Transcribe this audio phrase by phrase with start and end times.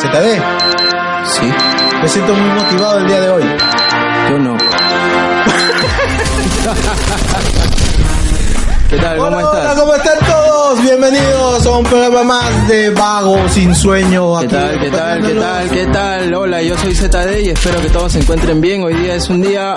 [0.00, 0.40] ZD,
[1.24, 1.52] Sí,
[2.00, 3.44] me siento muy motivado el día de hoy.
[4.30, 4.56] yo no.
[8.88, 9.16] ¿Qué tal?
[9.18, 9.60] ¿Cómo Hola, estás?
[9.72, 10.09] hola, ¿cómo están todos?
[11.10, 14.38] Bienvenidos a un programa más de Vago Sin Sueño.
[14.38, 14.80] ¿Qué aquí tal?
[14.80, 15.26] ¿Qué tal?
[15.26, 15.70] ¿Qué tal?
[15.70, 16.34] ¿Qué tal?
[16.34, 18.84] Hola, yo soy ZD y espero que todos se encuentren bien.
[18.84, 19.74] Hoy día es un día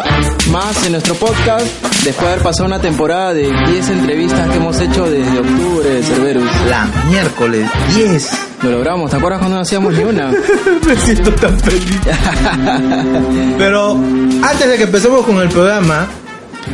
[0.52, 1.66] más en nuestro podcast
[2.04, 6.04] después de haber pasado una temporada de 10 entrevistas que hemos hecho desde octubre de
[6.04, 6.52] Cerberus.
[6.70, 8.32] La miércoles 10.
[8.62, 10.32] Lo logramos, ¿te acuerdas cuando no hacíamos ni una?
[10.86, 12.00] Me siento tan feliz.
[13.58, 16.06] Pero antes de que empecemos con el programa,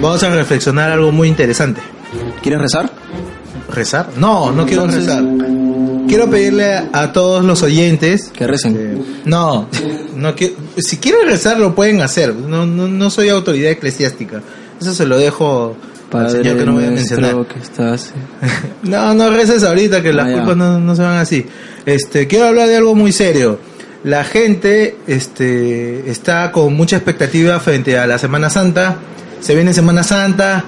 [0.02, 1.80] vamos a reflexionar algo muy interesante.
[2.42, 2.99] ¿Quieres rezar?
[3.72, 4.10] ¿Rezar?
[4.18, 5.24] No, no quiero Entonces- rezar.
[6.08, 8.32] Quiero pedirle a, a todos los oyentes.
[8.34, 8.76] Que recen.
[8.78, 9.68] eh, no,
[10.16, 12.34] no quiero, si quieren rezar lo pueden hacer.
[12.34, 14.42] No, no, no soy autoridad eclesiástica.
[14.82, 17.46] Eso se lo dejo al Padre señor que no voy a mencionar.
[17.46, 18.12] que estás...
[18.84, 20.36] No, no reces ahorita que las Ah, ya.
[20.38, 21.46] culpas no, no se van así.
[21.86, 23.60] Este, quiero hablar de algo muy serio.
[24.04, 28.96] La gente este, está con mucha expectativa frente a la Semana Santa.
[29.42, 30.64] Se viene Semana Santa,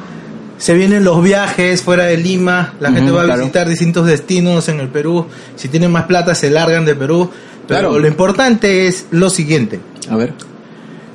[0.62, 2.76] se vienen los viajes fuera de Lima.
[2.80, 3.40] La gente va a claro.
[3.42, 5.26] visitar distintos destinos en el Perú.
[5.56, 7.32] Si tienen más plata, se largan de Perú.
[7.68, 8.00] Pero Claro.
[8.00, 10.34] lo importante es lo siguiente A ver.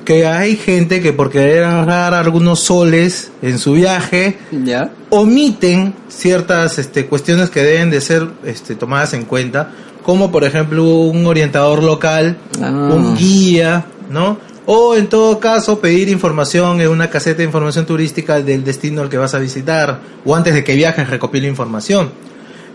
[0.03, 4.89] que hay gente que por querer ahorrar algunos soles en su viaje ¿Ya?
[5.09, 9.71] omiten ciertas este, cuestiones que deben de ser este, tomadas en cuenta,
[10.03, 12.69] como por ejemplo un orientador local, Ah.
[12.69, 14.39] un guía, ¿no?
[14.69, 19.07] O en todo caso pedir información en una caseta de información turística del destino al
[19.07, 22.11] que vas a visitar, o antes de que viajes recopila información.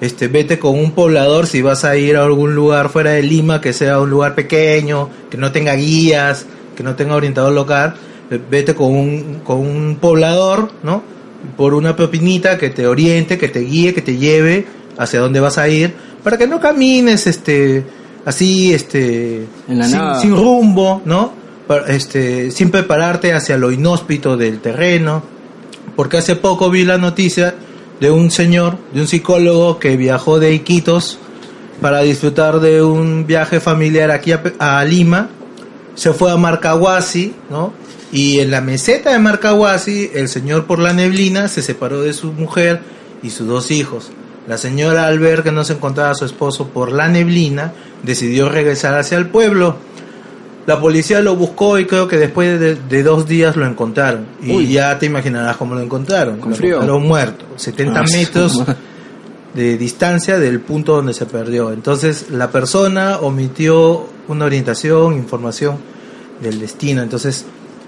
[0.00, 3.60] Este, vete con un poblador si vas a ir a algún lugar fuera de Lima,
[3.60, 7.94] que sea un lugar pequeño, que no tenga guías, que no tenga orientador local,
[8.50, 11.02] vete con un, con un poblador, ¿no?
[11.58, 14.64] Por una propinita que te oriente, que te guíe, que te lleve
[14.96, 15.92] hacia dónde vas a ir,
[16.24, 17.84] para que no camines, este,
[18.24, 20.20] así, este, En la sin, nada.
[20.20, 21.41] sin rumbo, ¿no?
[21.86, 25.22] Este, sin prepararte hacia lo inhóspito del terreno,
[25.96, 27.54] porque hace poco vi la noticia
[28.00, 31.18] de un señor, de un psicólogo que viajó de Iquitos
[31.80, 35.30] para disfrutar de un viaje familiar aquí a, a Lima,
[35.94, 37.72] se fue a Marcahuasi, ¿no?
[38.12, 42.32] Y en la meseta de Marcahuasi, el señor por la neblina se separó de su
[42.32, 42.80] mujer
[43.22, 44.10] y sus dos hijos.
[44.46, 47.72] La señora al ver que no se encontraba a su esposo por la neblina,
[48.02, 49.76] decidió regresar hacia el pueblo.
[50.66, 54.26] La policía lo buscó y creo que después de, de dos días lo encontraron.
[54.42, 54.72] Y Uy.
[54.72, 56.38] ya te imaginarás cómo lo encontraron.
[56.38, 56.74] Con lo frío.
[56.76, 58.62] encontraron muerto, 70 Ah, metros
[59.54, 61.72] de distancia del punto donde se perdió.
[61.72, 65.76] Entonces la persona omitió una orientación, información
[66.40, 67.02] del destino.
[67.02, 67.44] Entonces,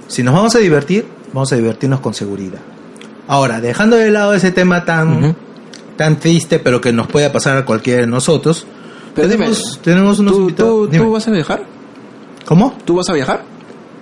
[0.08, 2.58] si nos vamos a divertir, vamos a divertirnos con seguridad.
[3.28, 5.34] Ahora, dejando de lado ese tema tan,
[5.96, 8.66] tan triste, pero que nos puede pasar a cualquiera de nosotros,
[9.14, 10.72] Pero dime, tenemos, tenemos unos ¿tú, invitados.
[10.72, 11.04] tú, Dime.
[11.04, 11.64] ¿Tú vas a viajar?
[12.44, 12.76] ¿Cómo?
[12.84, 13.42] ¿Tú vas a viajar?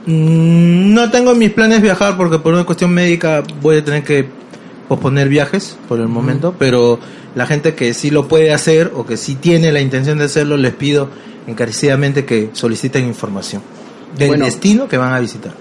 [0.07, 4.03] Mm, No tengo en mis planes viajar porque por una cuestión médica voy a tener
[4.03, 4.27] que
[4.89, 6.99] posponer viajes por el momento, pero
[7.35, 10.57] la gente que sí lo puede hacer o que sí tiene la intención de hacerlo,
[10.57, 11.09] les pido
[11.47, 13.63] encarecidamente que soliciten información
[14.19, 14.45] del Bueno.
[14.45, 15.53] destino que van a visitar.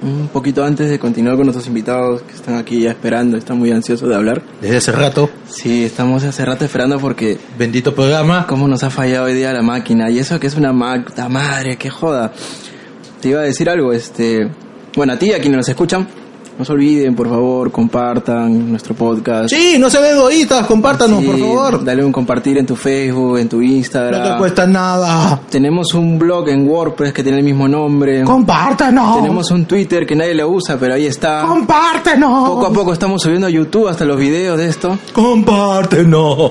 [0.00, 3.72] Un poquito antes de continuar con nuestros invitados que están aquí ya esperando, están muy
[3.72, 4.42] ansiosos de hablar.
[4.60, 8.46] Desde hace rato, Sí, estamos hace rato esperando porque bendito programa.
[8.46, 11.76] cómo nos ha fallado hoy día la máquina y eso que es una Magda madre,
[11.76, 12.32] que joda.
[13.20, 14.48] Te iba a decir algo, este,
[14.94, 16.06] bueno, a ti a quienes nos escuchan,
[16.58, 19.48] no se olviden, por favor, compartan nuestro podcast.
[19.48, 21.84] Sí, no se ven egoístas, compártanos, Sí, por favor.
[21.84, 24.20] Dale un compartir en tu Facebook, en tu Instagram.
[24.20, 25.40] No te cuesta nada.
[25.48, 28.24] Tenemos un blog en WordPress que tiene el mismo nombre.
[28.24, 29.18] Compártanos.
[29.18, 31.44] Tenemos un Twitter que nadie lo usa, pero ahí está.
[31.46, 32.48] Compártenos.
[32.48, 34.98] Poco a poco estamos subiendo a YouTube hasta los videos de esto.
[35.12, 36.50] Compártenos.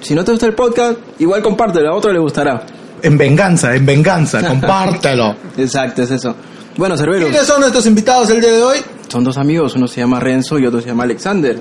[0.00, 2.64] Si no te gusta el podcast, igual compártelo, a otro le gustará.
[3.02, 5.36] En venganza, en venganza, compártelo.
[5.56, 6.34] Exacto, es eso.
[6.78, 8.78] Bueno, Cervero, ¿Quiénes son nuestros invitados el día de hoy?
[9.08, 11.58] son dos amigos, uno se llama Renzo y otro se llama Alexander.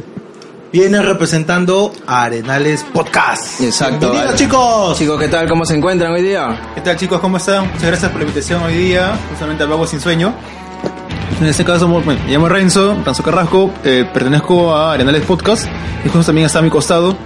[0.72, 3.60] Viene representando a Arenales Podcast.
[3.62, 4.12] Exacto.
[4.12, 4.38] Bienvenidos, vale.
[4.38, 4.98] chicos.
[5.00, 5.50] Chicos, ¿qué tal?
[5.50, 6.72] ¿Cómo se encuentran hoy día?
[6.76, 7.20] ¿Qué tal chicos?
[7.20, 7.66] ¿Cómo están?
[7.68, 10.36] Muchas gracias por la invitación hoy día, justamente al Vago Sin Sueño.
[11.42, 15.66] En este caso, bueno, me llamo Renzo, Renzo Carrasco, eh, pertenezco a Arenales Podcast
[16.06, 17.18] y justo también está a mi costado.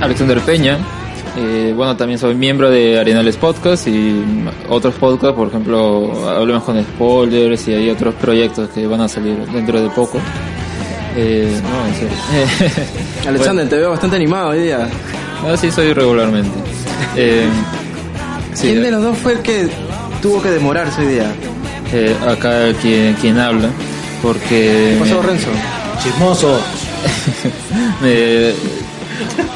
[0.00, 0.78] Alexander Peña.
[1.40, 4.24] Eh, bueno, también soy miembro de Arenales Podcast y
[4.68, 9.36] otros podcasts, por ejemplo, Hablemos con Spoilers y hay otros proyectos que van a salir
[9.52, 10.18] dentro de poco.
[11.16, 12.84] Eh, no, en serio.
[13.28, 14.88] Alexander, te veo bastante animado hoy día.
[15.40, 16.50] Bueno, así soy regularmente.
[17.16, 17.46] Eh,
[18.54, 19.68] sí, ¿Quién de los dos fue el que
[20.20, 21.30] tuvo que demorarse hoy día?
[21.92, 23.68] eh, acá quien, quien habla,
[24.22, 24.94] porque...
[24.94, 25.48] ¿Qué pasó, Renzo?
[26.02, 26.60] Chismoso.
[28.02, 28.52] me-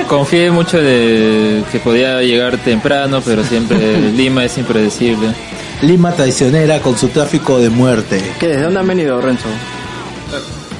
[0.08, 5.28] confié mucho de que podía llegar temprano, pero siempre Lima es impredecible.
[5.82, 8.22] Lima traicionera con su tráfico de muerte.
[8.38, 8.48] ¿Qué?
[8.48, 9.48] ¿De dónde han venido, Renzo?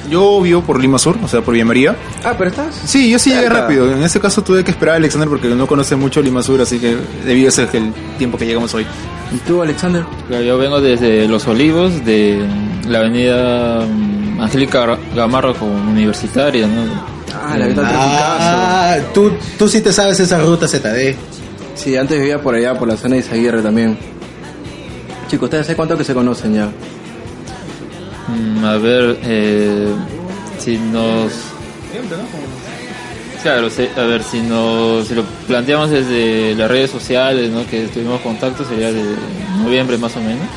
[0.09, 1.95] Yo vivo por Lima Sur, o sea, por Villa María.
[2.23, 2.75] Ah, pero estás.
[2.85, 3.61] Sí, yo sí llegué Cerca.
[3.61, 3.91] rápido.
[3.91, 6.77] En ese caso tuve que esperar a Alexander porque no conoce mucho Lima Sur, así
[6.77, 6.95] que
[7.25, 8.85] debido a ese el tiempo que llegamos hoy.
[9.33, 10.03] ¿Y tú, Alexander?
[10.29, 12.45] Yo vengo desde Los Olivos, de
[12.87, 17.12] la avenida mm, Angélica Gamarra como universitaria, ¿no?
[17.43, 17.93] Ah, la tropicazo.
[17.99, 21.15] Ah, tú, tú sí te sabes esa ruta ZD.
[21.75, 23.97] Sí, antes vivía por allá, por la zona de Izaguirre también.
[25.27, 26.69] Chicos, ¿ustedes hace cuánto que se conocen ya?
[28.27, 29.87] Mm, A ver, eh,
[30.59, 31.31] si nos...
[33.41, 33.67] Claro,
[33.97, 37.67] a ver, si, nos, si lo planteamos desde las redes sociales, ¿no?
[37.67, 39.03] que tuvimos contacto, sería de
[39.61, 40.47] noviembre más o menos,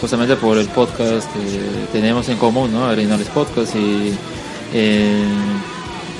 [0.00, 1.60] justamente por el podcast que
[1.92, 2.86] tenemos en común, ¿no?
[2.86, 4.14] Arenales Podcast y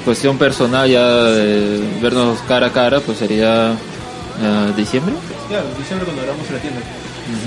[0.08, 5.14] cuestión personal ya de vernos cara a cara, pues sería ah, diciembre.
[5.48, 6.80] Claro, diciembre cuando grabamos en la tienda.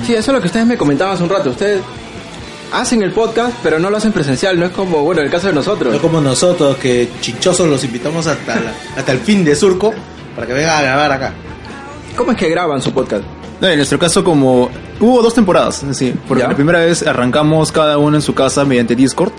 [0.05, 1.49] Sí, eso es lo que ustedes me comentaban hace un rato.
[1.49, 1.81] Ustedes
[2.71, 4.59] hacen el podcast, pero no lo hacen presencial.
[4.59, 5.91] No es como, bueno, el caso de nosotros.
[5.91, 9.91] No como nosotros que chinchosos los invitamos hasta, la- hasta el fin de Surco
[10.35, 11.33] para que vengan a grabar acá.
[12.15, 13.23] ¿Cómo es que graban su podcast?
[13.59, 14.69] No, en nuestro caso, como
[14.99, 16.49] hubo dos temporadas, sí, porque ¿Ya?
[16.49, 19.31] la primera vez arrancamos cada uno en su casa mediante Discord.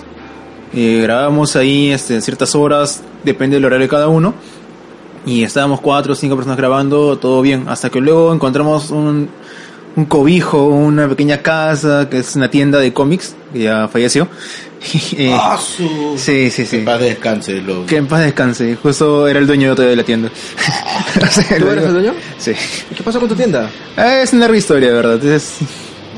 [0.75, 4.35] Y grabábamos ahí este, ciertas horas, depende del horario de cada uno.
[5.27, 7.67] Y estábamos cuatro o cinco personas grabando, todo bien.
[7.69, 9.29] Hasta que luego encontramos un,
[9.95, 14.29] un cobijo, una pequeña casa, que es una tienda de cómics, que ya falleció.
[15.17, 16.15] Eh, ¡Ah, su...
[16.17, 16.71] sí, sí, sí.
[16.71, 17.61] Que en paz descanse.
[17.61, 17.87] Lo...
[17.87, 18.77] Que en paz descanse.
[18.83, 20.29] Justo era el dueño de la tienda.
[21.31, 22.15] Sea, ¿Tú eres el dueño?
[22.37, 22.51] Sí.
[22.91, 23.71] ¿Y ¿Qué pasó con tu tienda?
[23.97, 25.25] Ah, Es una larga historia, de verdad.
[25.25, 25.59] Es-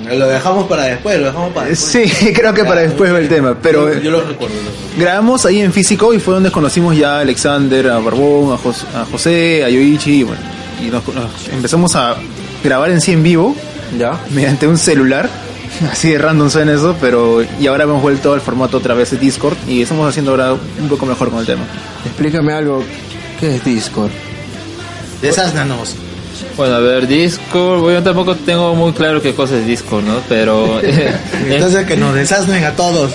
[0.05, 2.11] Lo dejamos para después, lo dejamos para después.
[2.11, 3.57] Sí, creo que para después va el tema.
[3.63, 4.55] Pero yo, yo lo recuerdo.
[4.99, 8.85] grabamos ahí en físico y fue donde conocimos ya a Alexander, a Barbón, a, Jos-
[8.95, 10.21] a José, a Yoichi.
[10.21, 10.41] Y, bueno,
[10.85, 12.17] y nos, nos empezamos a
[12.63, 13.55] grabar en sí en vivo
[13.99, 14.19] Ya.
[14.31, 15.29] mediante un celular.
[15.91, 19.17] Así de random suena eso, pero y ahora hemos vuelto al formato otra vez de
[19.17, 21.63] Discord y estamos haciendo ahora un poco mejor con el tema.
[22.05, 22.85] Explícame algo.
[23.41, 24.11] ¿Qué es Discord?
[25.21, 25.97] Desásnanos.
[26.57, 30.21] Bueno, a ver, Discord, bueno, yo tampoco tengo muy claro qué cosa es Discord, ¿no?
[30.29, 30.81] Pero...
[30.83, 31.13] eh,
[31.49, 33.13] Entonces que nos desasnen a todos.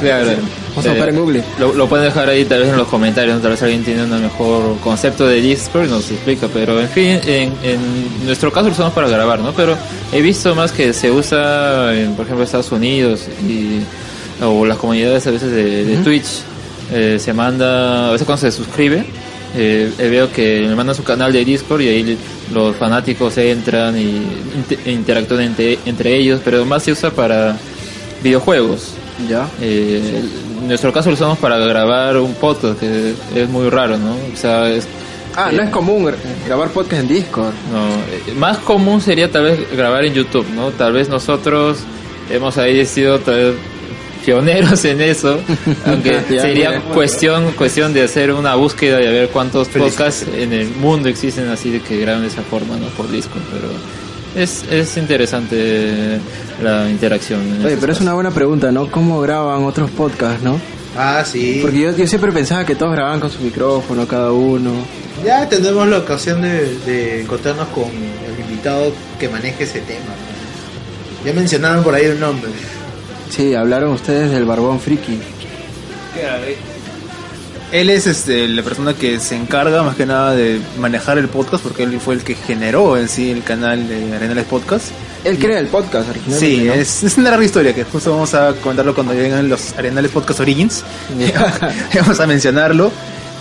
[0.00, 0.30] Claro.
[0.70, 1.44] Vamos a buscar en Google.
[1.58, 3.42] Lo, lo pueden dejar ahí tal vez en los comentarios, ¿no?
[3.42, 7.20] tal vez alguien tiene un mejor concepto de Discord y nos explica, pero en fin,
[7.26, 9.52] en, en nuestro caso lo usamos para grabar, ¿no?
[9.52, 9.76] Pero
[10.12, 13.80] he visto más que se usa en, por ejemplo, Estados Unidos y,
[14.44, 16.42] o las comunidades a veces de, de Twitch,
[16.92, 19.04] eh, se manda, a veces cuando se suscribe,
[19.56, 22.18] eh, eh, veo que le mandan su canal de Discord y ahí
[22.52, 24.22] los fanáticos entran y
[24.56, 27.56] inter- interactúan entre, entre ellos, pero más se usa para
[28.22, 28.92] videojuegos.
[29.28, 29.48] Ya.
[29.60, 30.22] Eh,
[30.60, 34.12] en nuestro caso lo usamos para grabar un podcast, que es muy raro, ¿no?
[34.12, 34.86] O sea, es,
[35.36, 36.16] Ah, no es común gra-
[36.46, 37.52] grabar podcast en Discord.
[37.72, 40.70] no, eh, más común sería tal vez grabar en YouTube, ¿no?
[40.70, 41.78] Tal vez nosotros
[42.30, 43.54] hemos ahí sido tal vez
[44.24, 45.40] pioneros en eso,
[45.86, 50.52] aunque Ya, sería cuestión cuestión de hacer una búsqueda y a ver cuántos podcasts en
[50.52, 52.86] el mundo existen así de que graban de esa forma, ¿no?
[52.88, 53.68] Por Discord, pero
[54.42, 56.18] es, es interesante
[56.62, 57.40] la interacción.
[57.64, 58.90] Oye, pero es una buena pregunta, ¿no?
[58.90, 60.60] ¿Cómo graban otros podcasts, no?
[60.96, 61.58] Ah, sí.
[61.62, 64.72] Porque yo, yo siempre pensaba que todos grababan con su micrófono, cada uno.
[65.24, 70.14] Ya tendremos la ocasión de, de encontrarnos con el invitado que maneje ese tema.
[71.24, 72.50] Ya mencionaron por ahí un nombre.
[73.30, 75.18] Sí, hablaron ustedes del barbón friki.
[77.72, 81.62] Él es este, la persona que se encarga más que nada de manejar el podcast
[81.62, 84.86] porque él fue el que generó en sí el canal de Arenales Podcast.
[85.22, 86.72] Él crea el podcast originalmente, Sí, ¿no?
[86.72, 90.40] es, es una larga historia que justo vamos a comentarlo cuando lleguen los Arenales Podcast
[90.40, 90.82] Origins.
[91.94, 92.90] vamos a mencionarlo.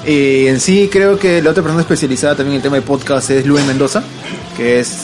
[0.05, 3.31] Eh, en sí creo que la otra persona especializada también en el tema de podcast
[3.31, 4.03] es Luis Mendoza,
[4.55, 4.95] que es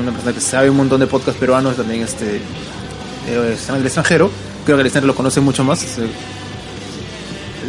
[0.00, 2.40] una persona que sabe un montón de podcasts peruanos, también este,
[3.28, 4.30] eh, está en el extranjero.
[4.64, 5.84] Creo que el extranjero lo conoce mucho más.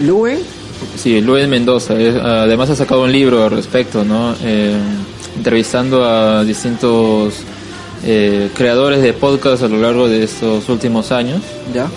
[0.03, 0.39] Luen,
[0.95, 1.93] Sí, Luis Mendoza.
[1.95, 4.35] además ha sacado un libro al respecto, ¿no?
[4.43, 4.75] Eh,
[5.35, 7.33] entrevistando a distintos
[8.05, 11.41] eh, creadores de podcast a lo largo de estos últimos años.
[11.73, 11.87] ya.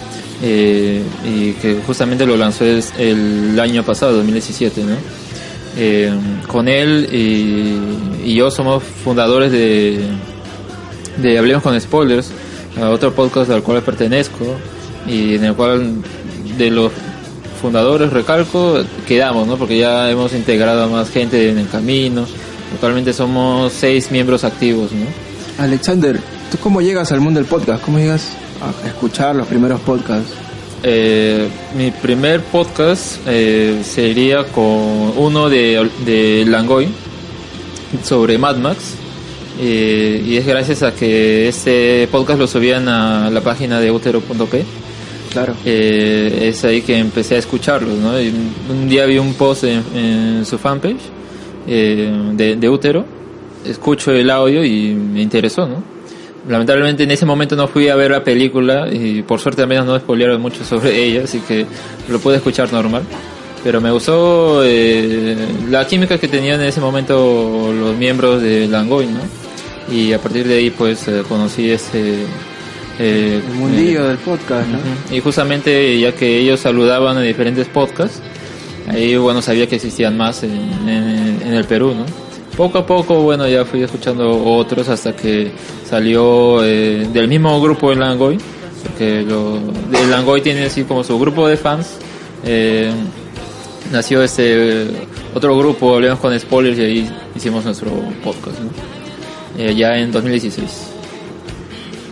[0.42, 4.94] eh, y que justamente lo lanzó es el año pasado, 2017, ¿no?
[5.76, 6.10] Eh,
[6.46, 10.00] con él y, y yo somos fundadores de,
[11.18, 12.30] de Hablemos con Spoilers,
[12.78, 14.44] a otro podcast al cual pertenezco
[15.06, 16.02] y en el cual
[16.58, 16.92] de los
[17.60, 19.56] fundadores, recalco, quedamos, ¿no?
[19.56, 22.26] Porque ya hemos integrado a más gente en el camino.
[22.74, 25.06] Actualmente somos seis miembros activos, ¿no?
[25.62, 26.18] Alexander,
[26.50, 27.82] ¿tú cómo llegas al mundo del podcast?
[27.84, 28.28] ¿Cómo llegas
[28.62, 30.32] a escuchar los primeros podcasts?
[30.82, 34.64] eh, mi primer podcast eh, sería con
[35.16, 36.88] uno de, de Langoy
[38.02, 38.94] sobre Mad Max.
[39.62, 44.64] Eh, y es gracias a que este podcast lo subían a la página de utero.p.
[45.32, 45.54] Claro.
[45.64, 48.20] Eh, es ahí que empecé a escucharlos, ¿no?
[48.20, 48.32] Y
[48.68, 51.20] un día vi un post en, en su fanpage
[51.66, 53.04] eh, de, de Útero,
[53.64, 55.82] escucho el audio y me interesó, ¿no?
[56.48, 59.86] Lamentablemente en ese momento no fui a ver la película y por suerte al menos
[59.86, 61.66] no spoilearon mucho sobre ella, así que
[62.08, 63.02] lo pude escuchar normal.
[63.62, 65.36] Pero me gustó eh,
[65.68, 69.20] la química que tenían en ese momento los miembros de Langoy, ¿no?
[69.90, 72.25] Y a partir de ahí pues eh, conocí ese...
[72.99, 74.78] eh, El mundillo del podcast, ¿no?
[75.14, 78.20] Y justamente ya que ellos saludaban en diferentes podcasts,
[78.88, 80.52] ahí bueno sabía que existían más en,
[80.88, 82.04] en- en el Perú, ¿no?
[82.56, 85.50] Poco a poco, bueno, ya fui escuchando otros hasta que
[85.88, 88.38] salió eh, del mismo grupo el Langoy,
[88.82, 89.56] porque lo,
[89.99, 91.88] el Langoy tiene así como su grupo de fans.
[93.92, 94.87] nació este
[95.35, 97.90] otro grupo, hablamos con spoilers y ahí hicimos nuestro
[98.23, 98.68] podcast, ¿no?
[99.60, 100.70] Eh, ya en 2016.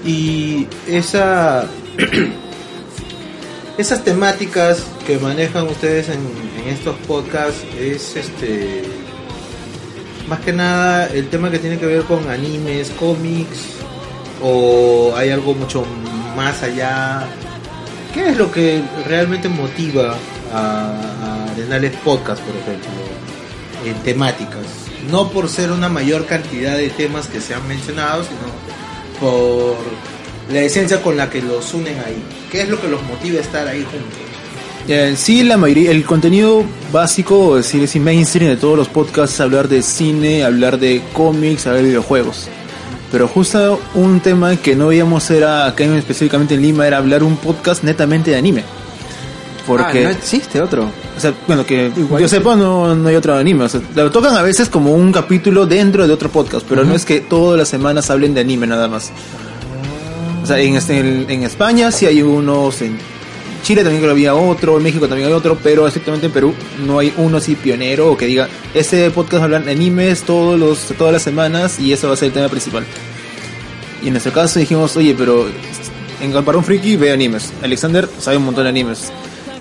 [0.05, 1.65] Y esa
[3.79, 6.21] esas temáticas que manejan ustedes en,
[6.69, 8.83] estos podcasts es este
[10.29, 13.79] más que nada el tema que tiene que ver con animes, cómics
[14.43, 15.87] o hay algo mucho
[16.37, 17.27] más allá.
[18.13, 20.17] ¿Qué es lo que realmente motiva
[20.53, 22.91] a, a Arenales Podcast, por ejemplo,
[23.87, 24.88] en temáticas?
[25.11, 28.39] No por ser una mayor cantidad de temas que se han mencionado, sino
[29.21, 29.77] por
[30.53, 32.23] la esencia con la que los unen ahí.
[32.51, 35.19] ¿Qué es lo que los motiva a estar ahí juntos?
[35.19, 39.69] Sí, la mayoría, el contenido básico, es decir, mainstream de todos los podcasts, es hablar
[39.69, 42.49] de cine, hablar de cómics, hablar de videojuegos.
[43.13, 47.23] Pero justo un tema que no veíamos era, acá en- específicamente en Lima, era hablar
[47.23, 48.65] un podcast netamente de anime.
[49.69, 50.91] Porque, Ah, no existe otro.
[51.17, 53.65] o sea, bueno, que yo sepa, no, no hay otro anime.
[53.65, 56.95] O sea, lo tocan a veces como un capítulo dentro de otro podcast, pero no
[56.95, 59.13] es que todas las semanas hablen de anime nada más.
[60.43, 62.97] O sea, en, este- en, en España sí hay unos, en
[63.63, 66.55] Chile también creo que había otro, en México también hay otro, pero exactamente en Perú
[66.87, 70.79] no hay uno así pionero o que diga, este podcast hablan de animes todos los,
[70.97, 72.85] todas las semanas y eso va a ser el tema principal.
[74.03, 75.47] Y en nuestro caso dijimos, oye, pero
[76.23, 77.53] en un friki ve animes.
[77.63, 79.13] Alexander sabe un montón de animes.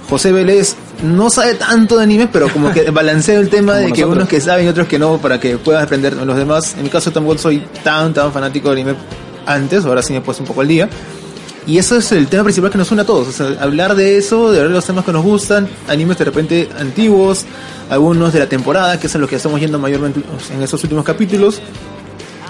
[0.10, 4.06] José Vélez no sabe tanto de animes, pero como que balancea el tema de que
[4.06, 6.76] unos que saben y otros que no, para que puedas aprender de los demás.
[6.78, 8.96] En mi caso tampoco soy tan, tan fanático de anime
[9.46, 10.90] antes, ahora sí me he puesto un poco al día.
[11.66, 13.28] Y eso es el tema principal que nos une a todos.
[13.28, 16.24] O sea, hablar de eso, de hablar de los temas que nos gustan, animes de
[16.24, 17.46] repente antiguos,
[17.90, 20.22] algunos de la temporada, que es a lo que estamos yendo mayormente
[20.54, 21.62] en estos últimos capítulos.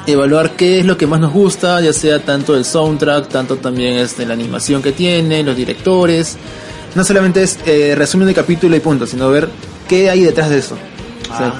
[0.08, 3.98] Evaluar qué es lo que más nos gusta, ya sea tanto el soundtrack, tanto también
[3.98, 6.38] este, la animación que tiene, los directores.
[6.96, 9.50] No solamente es eh, resumen de capítulo y punto, sino ver
[9.88, 10.78] qué hay detrás de eso.
[11.30, 11.54] O sea,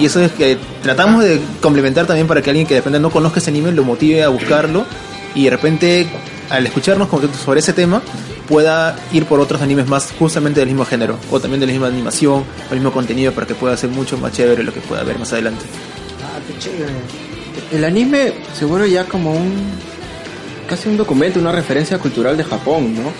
[0.00, 3.10] y eso es que tratamos de complementar también para que alguien que de repente no
[3.10, 4.86] conozca ese anime lo motive a buscarlo
[5.34, 6.06] y de repente
[6.50, 7.08] al escucharnos
[7.44, 8.00] sobre ese tema
[8.48, 11.88] pueda ir por otros animes más justamente del mismo género o también de la misma
[11.88, 15.02] animación o el mismo contenido para que pueda ser mucho más chévere lo que pueda
[15.04, 15.66] ver más adelante.
[16.22, 17.27] Ah, qué chévere.
[17.72, 19.52] El anime se vuelve ya como un.
[20.68, 23.10] casi un documento, una referencia cultural de Japón, ¿no?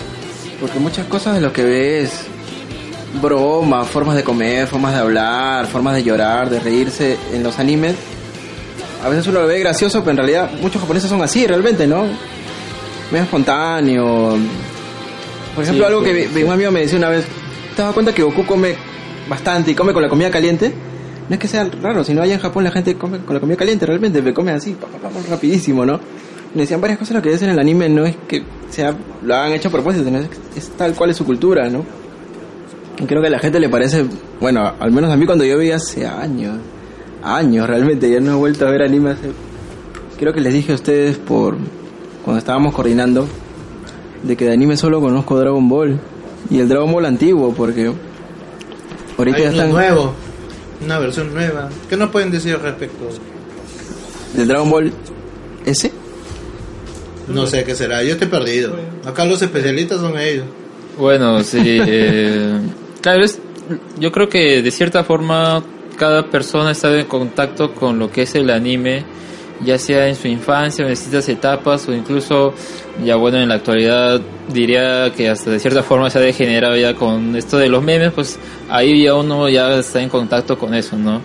[0.59, 2.11] Porque muchas cosas de lo que ves.
[3.21, 7.95] bromas, formas de comer, formas de hablar, formas de llorar, de reírse en los animes.
[9.03, 12.03] A veces uno lo ve gracioso, pero en realidad muchos japoneses son así realmente, ¿no?
[13.11, 14.37] Medio espontáneo.
[15.55, 17.25] Por ejemplo, Sí, algo que sí, un amigo me decía una vez,
[17.75, 18.75] ¿te das cuenta que Goku come
[19.27, 20.73] bastante y come con la comida caliente?
[21.29, 23.55] No es que sea raro, sino allá en Japón la gente come con la comida
[23.55, 24.75] caliente, realmente, me come así,
[25.29, 25.99] rapidísimo, ¿no?
[26.55, 29.35] Me decían varias cosas lo que ves en el anime, no es que sea, lo
[29.35, 31.85] han hecho a propósito, sino es, es tal cual es su cultura, ¿no?
[32.99, 34.05] Y creo que a la gente le parece,
[34.41, 36.57] bueno, al menos a mí cuando yo vi hace años,
[37.23, 39.31] años realmente, ya no he vuelto a ver anime hace...
[40.17, 41.55] Creo que les dije a ustedes por
[42.25, 43.27] cuando estábamos coordinando
[44.23, 45.99] de que de anime solo conozco Dragon Ball
[46.49, 47.91] y el Dragon Ball antiguo porque
[49.17, 50.13] ahorita Hay ya están nuevo,
[50.83, 51.69] una versión nueva.
[51.89, 53.09] ¿Qué nos pueden decir al respecto?
[54.33, 54.93] del Dragon Ball
[55.65, 55.91] ese
[57.27, 58.75] No sé qué será, yo estoy perdido.
[59.05, 60.45] Acá los especialistas son ellos.
[60.97, 61.57] Bueno, sí.
[61.65, 62.59] eh,
[63.01, 63.39] claro, es-
[63.99, 65.63] yo creo que de cierta forma
[65.97, 69.03] cada persona está en contacto con lo que es el anime,
[69.61, 72.53] ya sea en su infancia en distintas etapas o incluso,
[73.03, 76.93] ya bueno, en la actualidad diría que hasta de cierta forma se ha degenerado ya
[76.95, 78.39] con esto de los memes, pues
[78.69, 81.21] ahí ya uno ya está en contacto con eso, ¿no?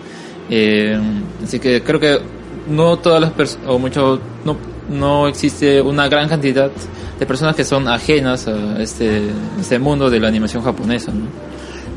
[0.49, 0.99] Eh,
[1.43, 2.19] así que creo que
[2.67, 4.57] no todas las personas, o mucho, no,
[4.89, 6.71] no existe una gran cantidad
[7.19, 9.21] de personas que son ajenas a este,
[9.59, 11.11] este mundo de la animación japonesa.
[11.11, 11.27] ¿no?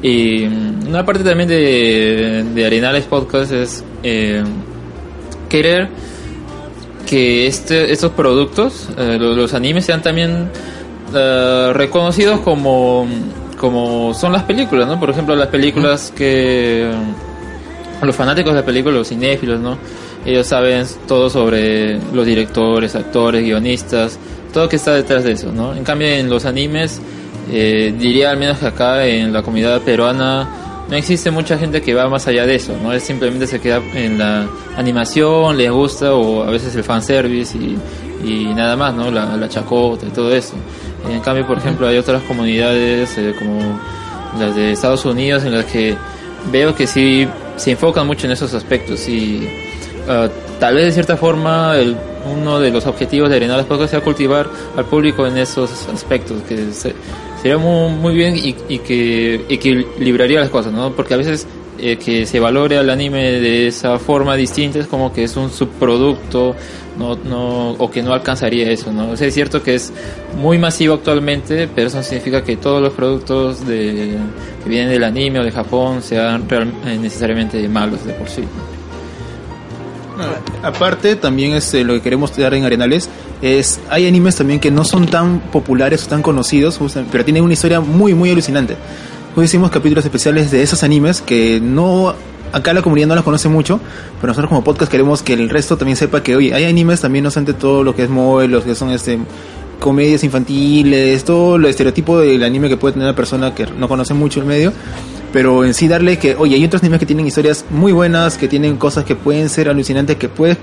[0.02, 4.44] Y una parte también de, de Arenales Podcast es eh,
[5.48, 5.88] querer
[7.08, 10.50] que este, estos productos, eh, los, los animes, sean también
[11.14, 13.06] eh, reconocidos como,
[13.56, 15.00] como son las películas, ¿no?
[15.00, 16.90] Por ejemplo, las películas que
[18.02, 19.78] los fanáticos de la película, los cinéfilos, ¿no?
[20.26, 24.18] Ellos saben todo sobre los directores, actores, guionistas,
[24.52, 25.74] todo que está detrás de eso, ¿no?
[25.74, 27.00] En cambio, en los animes,
[27.50, 31.94] eh, diría al menos que acá en la comunidad peruana no existe mucha gente que
[31.94, 32.92] va más allá de eso, ¿no?
[32.92, 37.78] Es simplemente se queda en la animación, les gusta, o a veces el fanservice y,
[38.24, 39.10] y nada más, ¿no?
[39.10, 40.54] La, la chacota y todo eso.
[41.08, 43.78] En cambio, por ejemplo, hay otras comunidades eh, como
[44.38, 45.96] las de Estados Unidos en las que
[46.50, 49.48] veo que sí se enfocan mucho en esos aspectos y
[50.06, 50.28] uh,
[50.60, 51.96] tal vez de cierta forma el,
[52.32, 56.72] uno de los objetivos de Arenales Podcast sea cultivar al público en esos aspectos que
[56.72, 56.94] se,
[57.42, 60.92] sería muy, muy bien y, y que equilibraría las cosas, ¿no?
[60.92, 61.46] Porque a veces
[61.80, 65.48] eh, que se valore al anime de esa forma distinta es como que es un
[65.48, 66.56] subproducto
[66.98, 69.10] no, no, o que no alcanzaría eso, ¿no?
[69.10, 69.92] O sea, es cierto que es
[70.36, 74.16] muy masivo actualmente, pero eso no significa que todos los productos de,
[74.64, 78.42] que vienen del anime o de Japón sean real, eh, necesariamente malos de por sí.
[80.62, 83.08] Aparte, también este, lo que queremos dar en Arenales
[83.42, 86.78] es, hay animes también que no son tan populares o tan conocidos,
[87.10, 88.76] pero tienen una historia muy, muy alucinante.
[89.36, 92.14] Hoy hicimos capítulos especiales de esos animes que no
[92.52, 93.78] acá la comunidad no los conoce mucho,
[94.20, 97.22] pero nosotros como podcast queremos que el resto también sepa que, oye, hay animes también,
[97.22, 99.18] no obstante todo lo que es móvil, los que son este
[99.78, 104.12] comedias infantiles, todo el estereotipo del anime que puede tener una persona que no conoce
[104.12, 104.72] mucho el medio,
[105.32, 108.48] pero en sí darle que, oye, hay otros animes que tienen historias muy buenas, que
[108.48, 110.56] tienen cosas que pueden ser alucinantes, que puede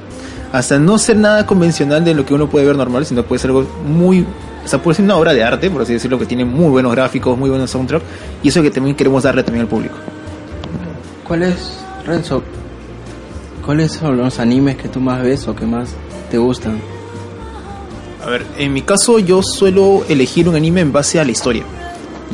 [0.52, 3.52] hasta no ser nada convencional de lo que uno puede ver normal, sino puede ser
[3.52, 4.26] algo muy,
[4.64, 6.94] o sea, puede ser una obra de arte, por así decirlo, que tiene muy buenos
[6.94, 8.02] gráficos, muy buenos soundtrack,
[8.42, 9.96] y eso que también queremos darle también al público.
[11.28, 12.44] ¿Cuál es, Renzo?
[13.66, 15.90] ¿Cuáles son los animes que tú más ves o que más
[16.30, 16.80] te gustan?
[18.24, 21.64] A ver, en mi caso yo suelo elegir un anime en base a la historia.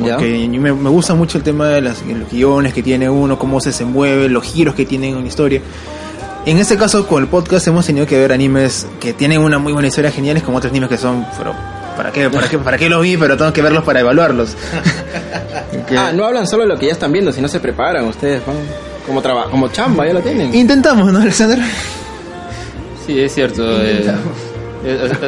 [0.02, 0.48] Porque ¿Ya?
[0.60, 3.70] me, me, gusta mucho el tema de las, los guiones que tiene uno, cómo se
[3.70, 5.60] desenvuelve, los giros que tienen en una historia.
[6.44, 9.72] En este caso, con el podcast hemos tenido que ver animes que tienen una muy
[9.72, 11.54] buena historia geniales, como otros animes que son, pero
[11.96, 13.16] ¿para qué, para qué, para qué los vi?
[13.16, 14.56] Pero tengo que verlos para evaluarlos.
[15.96, 18.56] Ah, no hablan solo de lo que ya están viendo, sino se preparan ustedes, van
[19.06, 20.54] como trabajo, como chamba, ya lo tienen.
[20.54, 21.58] Intentamos, ¿no, Alexander?
[23.06, 23.62] Sí, es cierto.
[23.82, 24.10] Eh,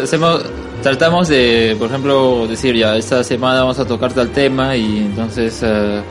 [0.03, 0.43] hacemos,
[0.85, 5.63] tratamos de, por ejemplo, decir ya, esta semana vamos a tocar tal tema y entonces
[5.63, 6.03] uh,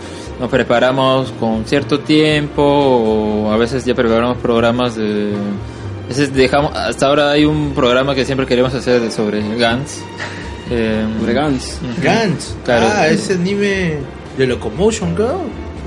[0.42, 5.32] nos preparamos con cierto tiempo o a veces ya preparamos programas de...
[6.06, 10.02] A veces dejamos, hasta ahora hay un programa que siempre queremos hacer sobre Gantz.
[10.70, 11.80] Eh, sobre Gantz.
[11.82, 12.64] Uh -huh.
[12.66, 12.88] Claro.
[12.94, 14.00] Ah, ese anime
[14.38, 15.46] de Locomotion Girl.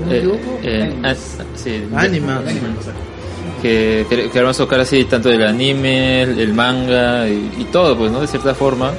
[0.09, 0.31] Eh,
[0.63, 1.13] eh, ah,
[1.55, 2.41] sí, Anima.
[3.61, 8.21] Que queremos tocar así tanto del anime, el, manga y, y, todo, pues, ¿no?
[8.21, 8.91] De cierta forma.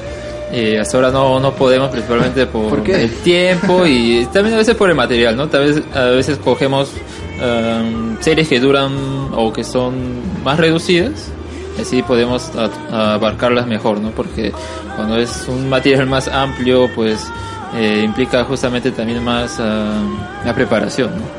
[0.51, 4.75] Eh, hasta ahora no, no podemos, principalmente por, ¿Por el tiempo y también a veces
[4.77, 5.49] por el material, ¿no?
[5.49, 6.91] Tal vez a veces cogemos
[7.43, 8.93] um, series que duran
[9.35, 9.95] o que son
[10.43, 11.31] más reducidas,
[11.79, 12.51] así podemos
[12.91, 14.11] abarcarlas mejor, ¿no?
[14.13, 14.53] Porque
[14.97, 17.31] cuando es un material más amplio, pues
[17.75, 21.38] eh, implica justamente también más uh, la preparación, ¿no?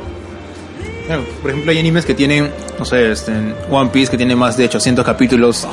[1.17, 3.31] Por ejemplo, hay animes que tienen, no sé, este,
[3.71, 5.67] One Piece que tiene más de 800 capítulos,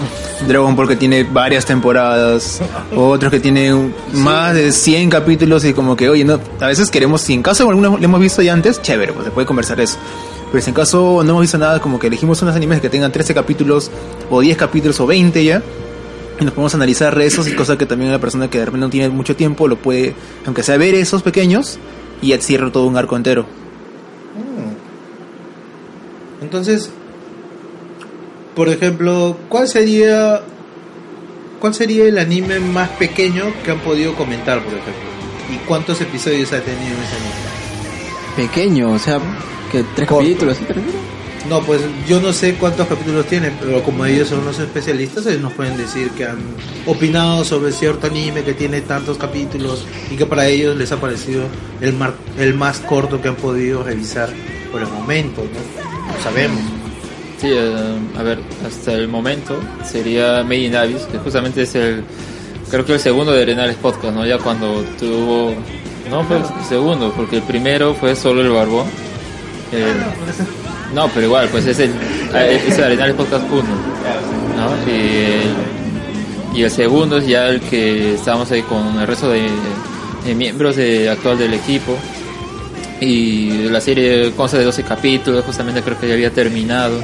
[0.48, 2.62] Dragon Ball que tiene varias temporadas,
[2.94, 7.20] otros que tienen más de 100 capítulos y como que, oye, no, a veces queremos,
[7.20, 9.98] si en caso alguno lo hemos visto ya antes, chévere, pues se puede conversar eso.
[10.50, 13.12] Pero si en caso no hemos visto nada, como que elegimos unos animes que tengan
[13.12, 13.90] 13 capítulos
[14.30, 15.62] o 10 capítulos o 20 ya,
[16.40, 18.90] y nos podemos analizar esos y cosas que también una persona que de repente no
[18.90, 20.14] tiene mucho tiempo lo puede,
[20.46, 21.78] aunque sea ver esos pequeños,
[22.22, 23.65] y ya cierra todo un arco entero.
[26.46, 26.90] Entonces,
[28.54, 30.42] por ejemplo, ¿cuál sería
[31.58, 35.10] cuál sería el anime más pequeño que han podido comentar, por ejemplo?
[35.52, 38.46] ¿Y cuántos episodios ha tenido ese anime?
[38.48, 39.18] Pequeño, o sea,
[39.72, 40.22] que tres Corto.
[40.22, 40.64] capítulos, ¿sí
[41.48, 45.40] No, pues yo no sé cuántos capítulos tiene, pero como ellos son los especialistas, ellos
[45.42, 46.38] nos pueden decir que han
[46.86, 51.42] opinado sobre cierto anime que tiene tantos capítulos y que para ellos les ha parecido
[51.80, 54.30] el, mar, el más corto que han podido revisar
[54.70, 55.95] por el momento, ¿no?
[56.22, 56.60] Sabemos.
[57.38, 62.02] Sí, uh, a ver, hasta el momento sería Made in Abyss, que justamente es el,
[62.70, 64.26] creo que el segundo de Arenales Podcast, ¿no?
[64.26, 65.54] Ya cuando tuvo,
[66.10, 68.86] no fue el segundo, porque el primero fue solo el Barbón.
[69.72, 69.94] Eh,
[70.94, 71.90] no, pero igual, pues es el,
[72.34, 74.92] es el Arenales Podcast 1, ¿no?
[76.54, 79.46] Y, y el segundo es ya el que estamos ahí con el resto de,
[80.24, 81.96] de miembros de, actual del equipo.
[83.00, 86.98] Y la serie consta de 12 capítulos, justamente creo que ya había terminado,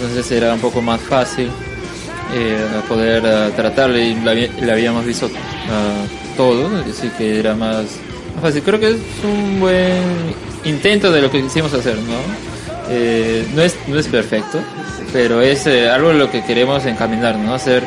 [0.00, 1.48] entonces era un poco más fácil
[2.34, 2.56] eh,
[2.88, 5.28] poder eh, tratarle y la, habí- la habíamos visto
[5.68, 6.04] ah,
[6.36, 7.86] todo, así que era más,
[8.40, 8.62] fácil.
[8.62, 10.00] Creo que es un buen
[10.64, 12.18] intento de lo que quisimos hacer, ¿no?
[12.88, 14.60] Eh, no, es, no es perfecto,
[15.12, 17.52] pero es algo en lo que queremos encaminar, ¿no?
[17.54, 17.82] Hacer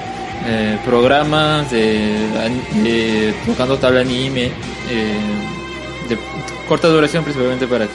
[0.86, 2.14] programas de,
[2.84, 4.52] de tocando tal anime,
[6.68, 7.94] corta duración principalmente para que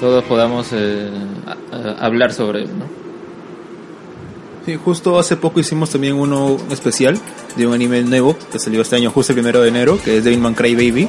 [0.00, 1.10] todos podamos eh,
[1.46, 2.84] a- a- hablar sobre él, ¿no?
[4.66, 7.18] Sí, justo hace poco hicimos también uno especial
[7.56, 10.24] de un anime nuevo que salió este año, justo el primero de enero, que es
[10.24, 11.08] Devilman Crybaby.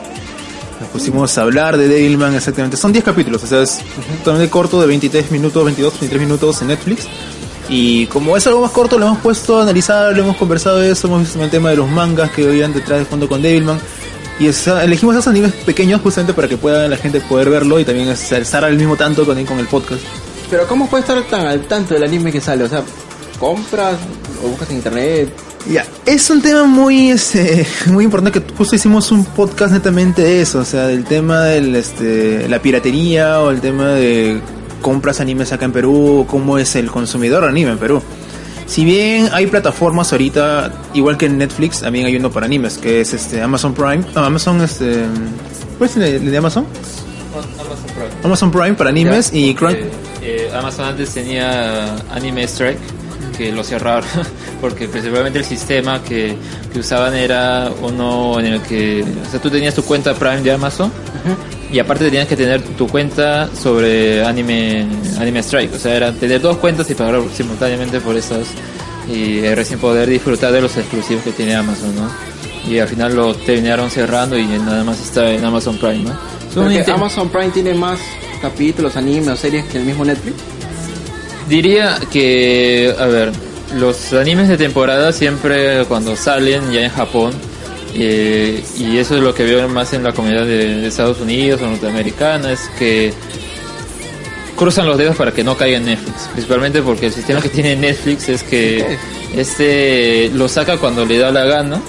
[0.80, 2.78] Nos pusimos a hablar de Devilman exactamente.
[2.78, 3.82] Son 10 capítulos, o sea, es
[4.20, 7.08] totalmente corto de 23 minutos, 22, 23 minutos en Netflix.
[7.70, 10.92] Y como es algo más corto, lo hemos puesto a analizar, lo hemos conversado de
[10.92, 13.80] eso, hemos visto el tema de los mangas que habían detrás de fondo con Devilman.
[14.42, 17.86] Y sea, elegimos esos animes pequeños justamente para que pueda la gente poder verlo y
[17.86, 20.02] también estar al mismo tanto con, con el podcast.
[20.50, 22.64] Pero ¿cómo puedes estar tan al tanto del anime que sale?
[22.64, 22.84] O sea,
[23.40, 23.98] ¿compras
[24.44, 25.30] o buscas en internet?
[25.70, 30.42] Ya, es un tema muy este, muy importante que justo hicimos un podcast netamente de
[30.42, 34.42] eso, o sea, del tema del este la piratería o el tema de
[34.82, 38.02] compras animes acá en Perú, cómo es el consumidor anime en Perú.
[38.72, 43.02] Si bien hay plataformas ahorita, igual que en Netflix, también hay uno para animes, que
[43.02, 45.04] es este Amazon Prime, no, Amazon este
[45.78, 46.66] ¿Cuál es el de Amazon?
[47.36, 48.24] Amazon Prime.
[48.24, 49.76] Amazon Prime para animes Ya, y Crunch
[50.22, 52.80] eh, Amazon antes tenía Anime Strike,
[53.38, 54.08] que lo cerraron,
[54.62, 56.38] porque principalmente el sistema que,
[56.72, 60.52] que usaban era uno en el que, o sea, tú tenías tu cuenta Prime de
[60.54, 60.94] Amazon
[61.72, 64.86] y aparte tenías que tener tu cuenta sobre Anime,
[65.20, 68.48] Anime Strike, o sea, era tener dos cuentas y pagar simultáneamente por esas
[69.08, 72.10] y eh, recién poder disfrutar de los exclusivos que tiene Amazon, ¿no?
[72.70, 76.20] Y al final lo terminaron cerrando y nada más está en Amazon Prime, ¿no?
[76.54, 78.00] Porque Amazon Prime tiene más
[78.42, 80.36] capítulos, animes o series que el mismo Netflix.
[81.48, 83.32] Diría que, a ver,
[83.76, 87.34] los animes de temporada siempre cuando salen ya en Japón,
[87.94, 91.62] eh, y eso es lo que veo más en la comunidad de, de Estados Unidos
[91.62, 93.14] o norteamericana, es que
[94.56, 97.76] cruzan los dedos para que no caiga en Netflix, principalmente porque el sistema que tiene
[97.76, 98.98] Netflix es que
[99.36, 101.82] este lo saca cuando le da la gana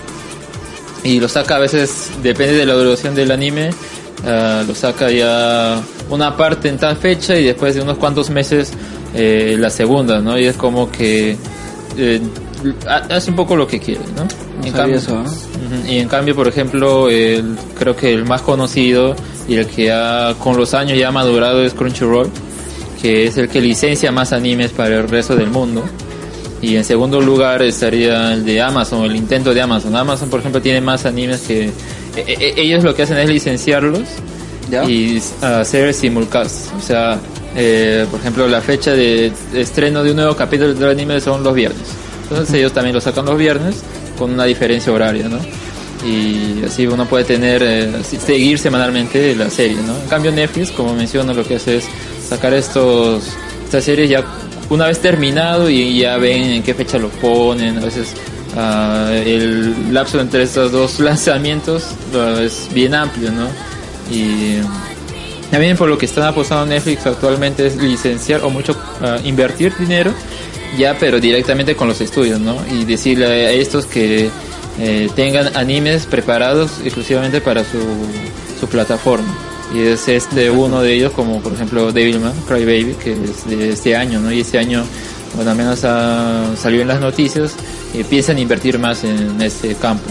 [1.05, 3.71] y lo saca a veces, depende de la duración del anime,
[4.25, 8.73] ah, lo saca ya una parte en tal fecha y después de unos cuantos meses
[9.15, 10.39] eh, la segunda, ¿no?
[10.39, 11.37] Y es como que
[11.99, 12.21] eh,
[12.89, 14.23] ha- hace un poco lo que quiere, ¿no?
[14.25, 15.01] No En cambio-.
[15.89, 19.15] Y en cambio, por ejemplo, el, creo que el más conocido
[19.49, 22.31] y el que ha, con los años ya ha madurado es Crunchyroll,
[23.01, 25.85] que es el que licencia más animes para el resto del mundo.
[26.61, 29.97] Y en segundo lugar estaría el de Amazon, el intento de Amazon.
[29.97, 31.65] Amazon, por ejemplo, tiene más animes que...
[31.65, 31.73] e-
[32.27, 34.03] e- ellos lo que hacen es licenciarlos
[34.71, 34.85] ¿Ya?
[34.85, 36.73] y hacer simulcast.
[36.79, 37.19] O sea,
[37.57, 41.55] eh, por ejemplo, la fecha de estreno de un nuevo capítulo del anime son los
[41.55, 41.83] viernes.
[42.23, 43.83] Entonces ellos también lo sacan los viernes
[44.17, 45.39] con una diferencia horaria, ¿no?
[46.05, 49.97] Y así uno puede tener, eh, seguir semanalmente la serie, ¿no?
[49.97, 51.85] En cambio Netflix, como menciono, lo que hace es
[52.29, 53.25] sacar estos
[53.65, 54.23] estas series ya
[54.69, 58.15] una vez terminado y ya ven en qué fecha lo ponen, a veces
[58.57, 61.95] ah, el lapso entre estos dos lanzamientos
[62.41, 63.49] es bien amplio, ¿no?
[64.11, 64.57] Y
[65.51, 70.13] también por lo que están apostando Netflix actualmente es licenciar o mucho ah, invertir dinero
[70.77, 72.57] ya pero directamente con los estudios, ¿no?
[72.71, 74.31] Y decirle a estos que
[74.79, 77.79] eh, tengan animes preparados exclusivamente para su,
[78.61, 79.35] su plataforma.
[79.75, 83.97] Y es este uno de ellos, como por ejemplo Devilman, Crybaby, que es de este
[83.97, 84.31] año, ¿no?
[84.31, 84.85] Y este año,
[85.35, 87.55] bueno, al menos salió en las noticias,
[87.95, 90.09] y piensan invertir más en este campo.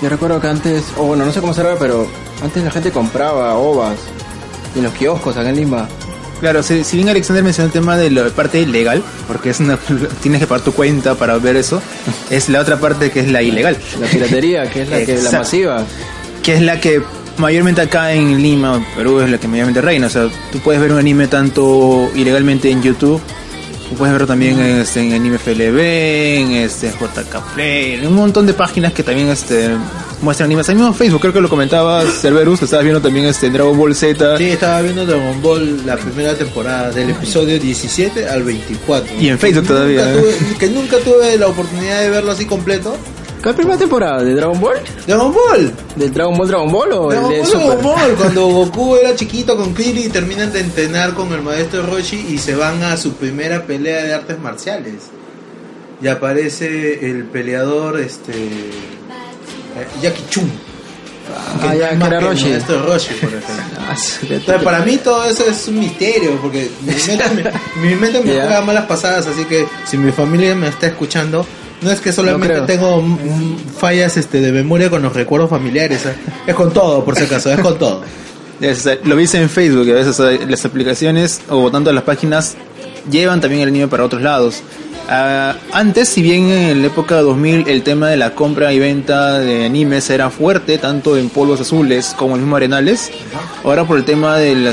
[0.00, 2.08] Yo recuerdo que antes, o bueno, no sé cómo será, pero
[2.42, 3.98] antes la gente compraba ovas
[4.74, 5.88] en los kioscos acá en Lima.
[6.42, 9.78] Claro, si, si bien Alexander mencionó el tema de la parte ilegal, porque es una,
[10.22, 11.80] tienes que pagar tu cuenta para ver eso,
[12.30, 15.30] es la otra parte que es la ilegal, La piratería, que es la, que, la
[15.30, 15.84] masiva.
[16.42, 17.00] que es la que
[17.36, 20.08] mayormente acá en Lima, Perú, es la que mayormente reina.
[20.08, 23.20] O sea, tú puedes ver un anime tanto ilegalmente en YouTube,
[23.88, 28.14] tú puedes verlo también en, este, en Anime FLB, en este, JK Play, en un
[28.14, 29.68] montón de páginas que también este,
[30.22, 30.68] muestran animes.
[30.68, 33.76] Ahí mismo en Facebook, creo que lo comentabas, Cerberus, que estabas viendo también este, Dragon
[33.76, 34.38] Ball Z.
[34.38, 39.14] Sí, estaba viendo Dragon Ball la primera temporada, del episodio 17 al 24.
[39.20, 40.16] Y en Facebook todavía, ¿eh?
[40.18, 42.96] tuve- que nunca tuve la oportunidad de verlo así completo.
[43.42, 44.22] ¿Cuál primera temporada?
[44.22, 44.76] ¿De Dragon Ball?
[45.04, 45.72] Dragon Ball.
[45.96, 47.66] ¿Del Dragon Ball Dragon Ball o Dragon el de Ball, Super?
[47.66, 51.82] Dragon Ball, cuando Goku era chiquito con Krillin y terminan de entrenar con el maestro
[51.84, 54.94] Roshi y se van a su primera pelea de artes marciales.
[56.00, 58.32] y aparece el peleador este
[60.00, 60.50] Jackie Chun.
[61.62, 62.48] Ah, ya, es que era Roshi.
[62.50, 63.54] maestro Roshi, por ejemplo.
[63.84, 68.20] Ah, Entonces, para mí todo eso es un misterio, porque mi mente me, mi mente
[68.20, 71.44] me juega malas pasadas, así que si mi familia me está escuchando,
[71.82, 72.64] no es que solamente creo.
[72.64, 73.04] tengo
[73.76, 76.14] fallas este, de memoria con los recuerdos familiares, ¿eh?
[76.46, 78.02] es con todo, por si acaso, es con todo.
[78.60, 82.54] Es, sea, lo viste en Facebook, a veces sea, las aplicaciones o tanto las páginas
[83.10, 84.62] llevan también el anime para otros lados.
[85.08, 89.38] Ah, antes, si bien en la época 2000 el tema de la compra y venta
[89.38, 93.10] de animes era fuerte, tanto en polvos azules como en los mismos arenales,
[93.64, 94.72] ahora por el tema del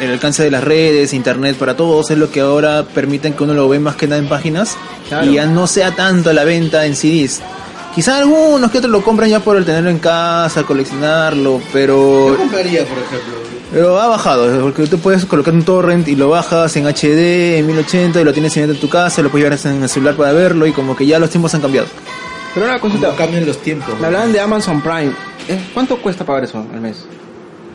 [0.00, 3.54] el alcance de las redes, internet para todos, es lo que ahora permiten que uno
[3.54, 4.76] lo ve más que nada en páginas
[5.08, 5.30] Claro.
[5.30, 7.40] y ya no sea tanto la venta en CDs.
[7.94, 12.36] Quizá algunos que otros lo compran ya por el tenerlo en casa, coleccionarlo, pero Yo
[12.38, 13.34] compraría, por ejemplo.
[13.70, 17.66] pero ha bajado, porque tú puedes colocar un torrent y lo bajas en HD, en
[17.66, 20.66] 1080 y lo tienes en tu casa, lo puedes llevar en el celular para verlo
[20.66, 21.86] y como que ya los tiempos han cambiado.
[22.54, 23.98] Pero una cosita, Como cambian los tiempos.
[24.00, 25.12] me hablaban de Amazon Prime.
[25.48, 27.04] Eh, ¿Cuánto cuesta pagar eso al mes?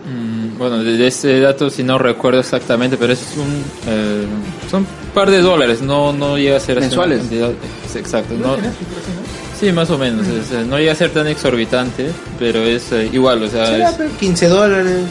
[0.09, 4.25] Mm, Bueno, de ese dato si no recuerdo exactamente, pero es un eh,
[4.71, 7.19] son un par de dólares, no no llega a ser ¿Mensuales?
[7.19, 7.51] cantidad-
[7.85, 8.55] es exacto, no,
[9.59, 13.09] sí más o menos, es, eh, no llega a ser tan exorbitante, pero es eh,
[13.11, 15.01] igual, o sea, Será, es- pe, 15 dólares.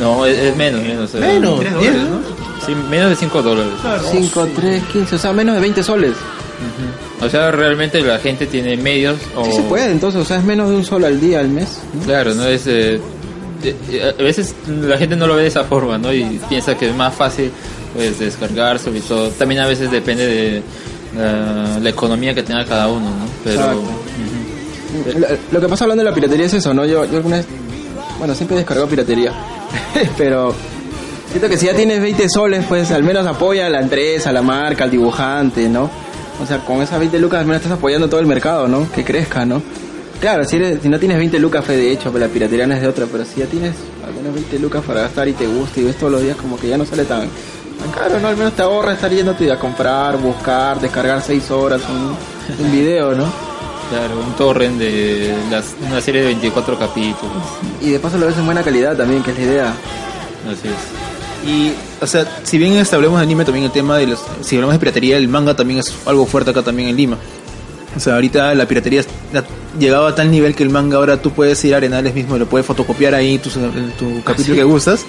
[0.00, 2.66] no es, es menos, menos, eh, Menos, tres 10, dólares, ¿no?
[2.66, 3.72] Sí, menos de 5 dólares.
[4.10, 6.14] 5, 3, 15, o sea, menos de 20 soles.
[7.20, 10.44] O sea, realmente la gente tiene medios o Sí se puede, entonces, o sea, es
[10.44, 11.78] menos de un sol al día, al mes.
[11.94, 12.02] ¿no?
[12.04, 13.00] Claro, no es eh,
[14.18, 16.12] a veces la gente no lo ve de esa forma, ¿no?
[16.12, 17.50] Y piensa que es más fácil
[17.94, 19.28] pues descargar, sobre todo.
[19.30, 20.62] También a veces depende de
[21.18, 23.26] eh, la economía que tenga cada uno, ¿no?
[23.44, 23.80] Pero Exacto.
[23.80, 25.18] ujú.
[25.20, 26.84] Lo, lo que pasa hablando de la piratería es eso, ¿no?
[26.84, 27.46] Yo, yo alguna vez,
[28.18, 29.32] bueno, siempre he descargado piratería,
[30.18, 30.54] pero
[31.30, 34.32] siento que si ya tienes 20 soles, pues al menos apoya a la empresa, a
[34.32, 35.90] la marca, al dibujante, ¿no?
[36.42, 38.90] O sea, con esas 20 lucas al menos estás apoyando todo el mercado, ¿no?
[38.92, 39.62] Que crezca, ¿no?
[40.20, 42.74] Claro, si, eres, si no tienes 20 lucas, fue de hecho, pues la piratería no
[42.74, 43.74] es de otra, pero si ya tienes
[44.06, 46.58] al menos 20 lucas para gastar y te gusta y ves todos los días, como
[46.58, 47.28] que ya no sale tan,
[47.94, 48.28] caro, ¿no?
[48.28, 53.14] Al menos te ahorra estar yéndote a comprar, buscar, descargar 6 horas un, un video,
[53.14, 53.24] ¿no?
[53.88, 57.42] claro, un torrent de las, una serie de 24 capítulos.
[57.80, 59.74] Y de paso lo ves en buena calidad también, que es la idea.
[60.50, 61.48] Así es.
[61.48, 64.20] Y, o sea, si bien hablemos de anime, también el tema de los.
[64.40, 67.18] Si hablamos de piratería, el manga también es algo fuerte acá también en Lima.
[67.96, 69.02] O sea, ahorita la piratería
[69.34, 72.36] ha llegado a tal nivel que el manga ahora tú puedes ir a Arenales mismo
[72.36, 74.54] y lo puedes fotocopiar ahí tu, tu capítulo sí?
[74.54, 75.06] que gustas.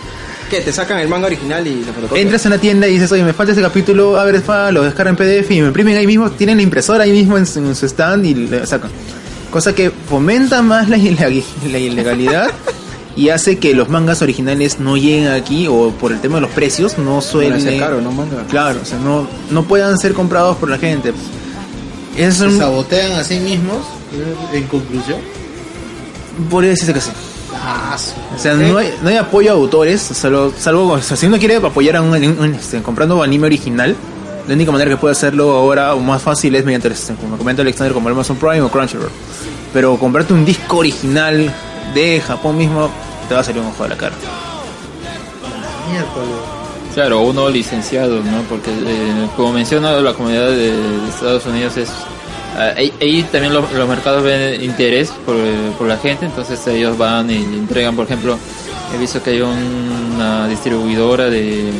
[0.49, 0.61] ¿Qué?
[0.61, 2.21] ¿Te sacan el manga original y lo fotocopian?
[2.23, 4.83] Entras en la tienda y dices, oye, me falta ese capítulo, a ver, fa, lo
[4.83, 7.59] descargan en PDF y me imprimen ahí mismo, tienen la impresora ahí mismo en, su-
[7.59, 8.89] en su stand y le sacan.
[9.51, 12.51] Cosa que fomenta más la, ileg- la ilegalidad
[13.15, 16.51] y hace que los mangas originales no lleguen aquí o por el tema de los
[16.51, 18.11] precios no suelen ser caro, ¿no?
[18.11, 18.45] Manga.
[18.49, 21.13] Claro, o sea, no, no puedan ser comprados por la gente.
[22.15, 23.79] Es Se un, sabotean a sí mismos,
[24.53, 25.17] en conclusión.
[26.49, 27.09] podría decirse que sí.
[28.35, 31.37] O sea, no hay, no hay apoyo a autores, salvo, salvo o sea, si uno
[31.37, 33.95] quiere apoyar a un, un, este, comprando anime original,
[34.47, 37.61] la única manera que puede hacerlo ahora o más fácil es mediante, este, como comenta
[37.61, 39.11] Alexander, como Amazon Prime o Crunchyroll.
[39.73, 41.53] Pero comprarte un disco original
[41.93, 42.89] de Japón mismo
[43.27, 44.15] te va a salir un ojo de la cara.
[46.93, 48.41] Claro, uno licenciado, ¿no?
[48.49, 51.89] Porque, eh, como menciona, la comunidad de, de Estados Unidos es...
[52.57, 56.97] ah, ahí, también lo- los mercados ven interés por, eh, por la gente, entonces ellos
[56.97, 58.37] van y entregan, por ejemplo,
[58.93, 61.71] he visto que hay una distribuidora de,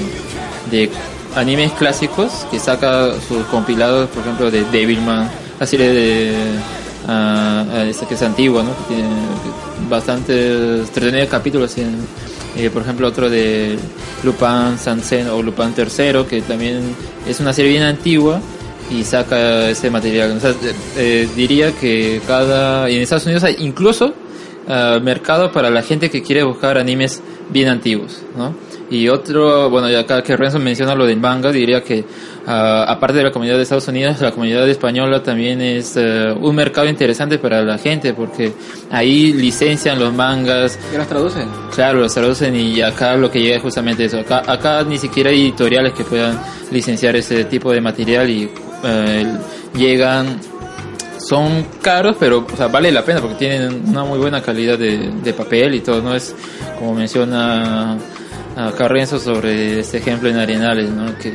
[0.71, 0.89] de
[1.35, 6.33] animes clásicos que saca sus compilados, por ejemplo, de Devilman, la serie de...
[7.89, 8.71] esta que es antigua, ¿no?
[8.87, 9.09] Que tiene
[9.89, 11.95] bastantes 39 capítulos en,
[12.57, 13.77] eh, por ejemplo, otro de
[14.23, 16.81] Lupin Sansen o Lupin III, que también
[17.27, 18.41] es una serie bien antigua
[18.89, 20.37] y saca ese material.
[20.37, 22.89] O sea, eh, eh, diría que cada.
[22.89, 24.13] y en Estados Unidos hay incluso
[24.67, 28.53] ah, mercado para la gente que quiere buscar animes bien antiguos, ¿no?
[28.89, 32.05] Y otro, bueno, ya acá que Renzo menciona lo del manga, diría que
[32.45, 36.55] ah, aparte de la comunidad de Estados Unidos, la comunidad española también es eh, un
[36.55, 38.53] mercado interesante para la gente porque
[38.89, 41.49] ahí licencian los mangas, ¿Qué las traducen?
[41.75, 44.19] Claro, los traducen y acá lo que llega es justamente eso.
[44.19, 46.39] Acá, acá ni siquiera hay editoriales que puedan
[46.71, 48.49] licenciar ese tipo de material y
[48.83, 49.25] eh,
[49.75, 50.39] llegan,
[51.19, 55.11] son caros, pero o sea, vale la pena porque tienen una muy buena calidad de,
[55.23, 56.01] de papel y todo.
[56.01, 56.35] No es
[56.79, 57.97] como menciona
[58.55, 61.17] acá Renzo sobre este ejemplo en Arenales, ¿no?
[61.17, 61.31] que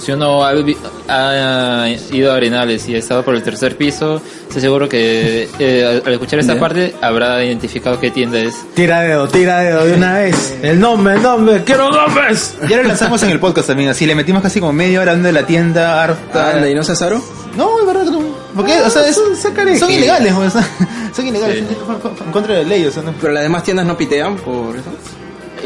[0.00, 0.76] si uno ha, vi-
[1.08, 6.02] ha ido a Arenales y ha estado por el tercer piso, estoy seguro que eh,
[6.04, 8.54] al- escuchar esta parte habrá identificado qué tienda es.
[8.74, 10.58] Tira dedo, tira dedo de una vez.
[10.62, 12.56] El nombre, el nombre, quiero nombres.
[12.68, 15.28] Ya lo lanzamos en el podcast también, así le metimos casi como media hora hablando
[15.28, 16.52] de la tienda harta.
[16.54, 17.20] Anda, ¿y no Cesaro?
[17.56, 18.20] No, es verdad que no.
[18.54, 19.36] Porque, o sea, es- son-
[19.78, 20.66] son ilegales, o sea,
[21.14, 23.12] son ilegales, son en contra de la ley, o sea, no.
[23.20, 24.90] Pero las demás tiendas no pitean por eso.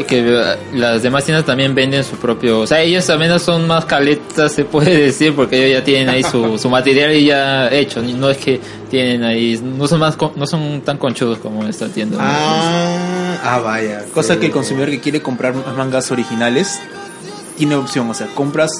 [0.06, 2.60] Que eh, las demás tiendas también venden su propio...
[2.60, 6.08] O sea, ellos al menos son más caletas, se puede decir, porque ellos ya tienen
[6.08, 8.02] ahí su, su material y ya hecho.
[8.02, 9.60] No es que tienen ahí...
[9.62, 12.18] No son, más, con- no son tan conchudos como esta tienda.
[12.20, 14.04] Ah, ah, vaya.
[14.12, 14.40] Cosa Sí.
[14.40, 16.80] que el consumidor que quiere comprar mangas originales
[17.56, 18.70] tiene opción, o sea, compras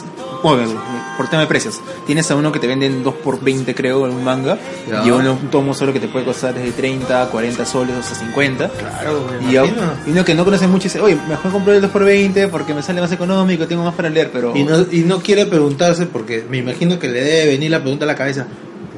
[0.45, 0.81] bueno,
[1.17, 1.81] por tema de precios.
[2.07, 4.59] Tienes a uno que te venden 2 por 20 creo en un manga
[4.91, 5.05] Ya.
[5.05, 8.69] y uno un tomo solo que te puede costar desde 30, 40 soles, sea, 50.
[8.69, 11.91] Claro, Y, a- y uno que no conoce mucho dice, oye, mejor compro el 2
[11.91, 14.55] por 20 porque me sale más económico, tengo más para leer, pero...
[14.57, 18.05] Y no, y no quiere preguntarse, porque me imagino que le debe venir la pregunta
[18.05, 18.47] a la cabeza.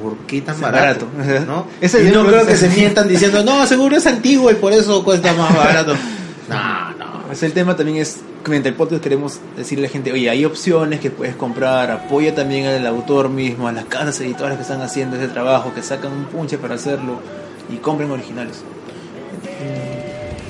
[0.01, 1.07] ¿Por qué tan barato?
[1.17, 1.45] barato.
[1.47, 1.67] ¿No?
[1.81, 5.33] Y no creo que se mientan diciendo, no, seguro es antiguo y por eso cuesta
[5.33, 5.95] más barato.
[6.49, 7.06] No, no.
[7.27, 10.45] Pues el tema también es, mediante el podcast queremos decirle a la gente, oye, hay
[10.45, 14.81] opciones que puedes comprar, apoya también al autor mismo, a las casas editoras que están
[14.81, 17.19] haciendo ese trabajo, que sacan un punche para hacerlo
[17.69, 18.63] y compren originales.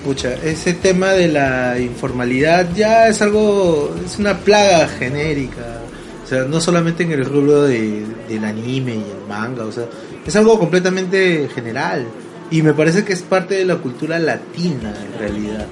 [0.05, 5.81] Pucha, ese tema de la informalidad ya es algo, es una plaga genérica.
[6.23, 9.85] O sea, no solamente en el rubro de, del anime y el manga, o sea,
[10.25, 12.05] es algo completamente general.
[12.51, 15.65] Y me parece que es parte de la cultura latina en realidad.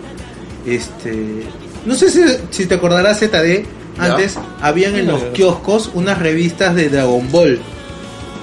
[0.65, 1.43] Este,
[1.85, 3.65] no sé si, si te acordarás ZD,
[3.97, 7.59] antes habían en los kioscos unas revistas de Dragon Ball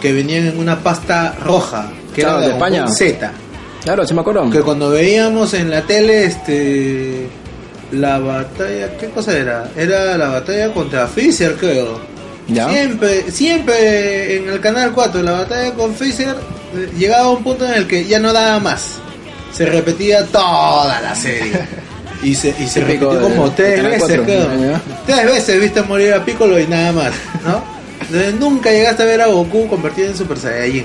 [0.00, 3.18] que venían en una pasta roja, que Claro, era de Dragon Ball España.
[3.18, 3.32] Z.
[3.85, 4.48] Claro, sí me acuerdo.
[4.50, 7.28] que cuando veíamos en la tele este
[7.90, 12.00] la batalla qué cosa era era la batalla contra Freezer creo.
[12.48, 12.68] Ya.
[12.68, 16.37] siempre siempre en el canal 4 la batalla con Freezer
[16.74, 18.98] eh, llegaba a un punto en el que ya no daba más.
[19.52, 21.52] Se repetía toda la serie
[22.22, 26.14] y se, y se repitió como de tres veces 4, creo tres veces viste morir
[26.14, 27.12] a Piccolo y nada más
[27.44, 27.62] ¿no?
[28.00, 30.85] Entonces, nunca llegaste a ver a Goku convertido en Super Saiyajin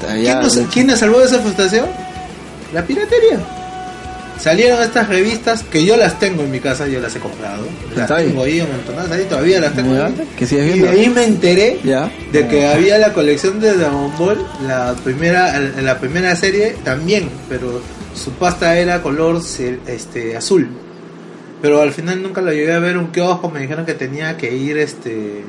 [0.00, 1.86] Ya, ¿Quién nos, quién salvó de esa frustración?
[2.72, 3.38] La piratería.
[4.38, 7.64] Salieron estas revistas que yo las tengo en mi casa, yo las he comprado.
[7.96, 8.26] Las ahí.
[8.28, 9.94] tengo ahí amontonadas, ahí todavía las tengo.
[10.36, 12.10] Que y de ahí me enteré Ya.
[12.30, 17.28] de que había la colección de Dragon Ball, la primera, en la primera serie también,
[17.48, 17.82] pero
[18.18, 19.40] su pasta era color
[19.86, 20.68] este azul.
[21.62, 24.54] Pero al final nunca lo llegué a ver un kiosco, me dijeron que tenía que
[24.54, 25.44] ir este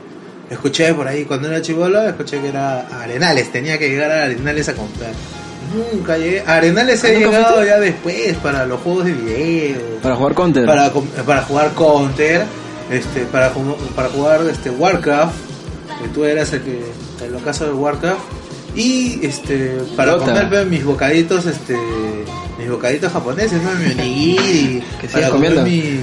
[0.50, 4.68] escuché por ahí cuando era chivolo, escuché que era Arenales, tenía que llegar a Arenales
[4.70, 5.12] a comprar.
[5.94, 6.42] Nunca llegué.
[6.48, 7.70] A Arenales he ¿Nunca llegado fuiste?
[7.70, 10.66] ya después para los juegos de video Para jugar Counter.
[10.66, 12.46] para, com- para jugar Counter,
[12.90, 13.52] este, para,
[13.96, 15.36] para jugar este, Warcraft,
[16.02, 16.80] que tú eras el que,
[17.24, 18.20] el ocaso de Warcraft,
[18.76, 20.26] y este, para Dota.
[20.26, 21.76] comer pues, mis bocaditos, este,
[22.60, 23.72] mis bocaditos japoneses, ¿no?
[23.76, 25.64] Mi onigiri, Que sigas comiendo.
[25.64, 26.00] mi,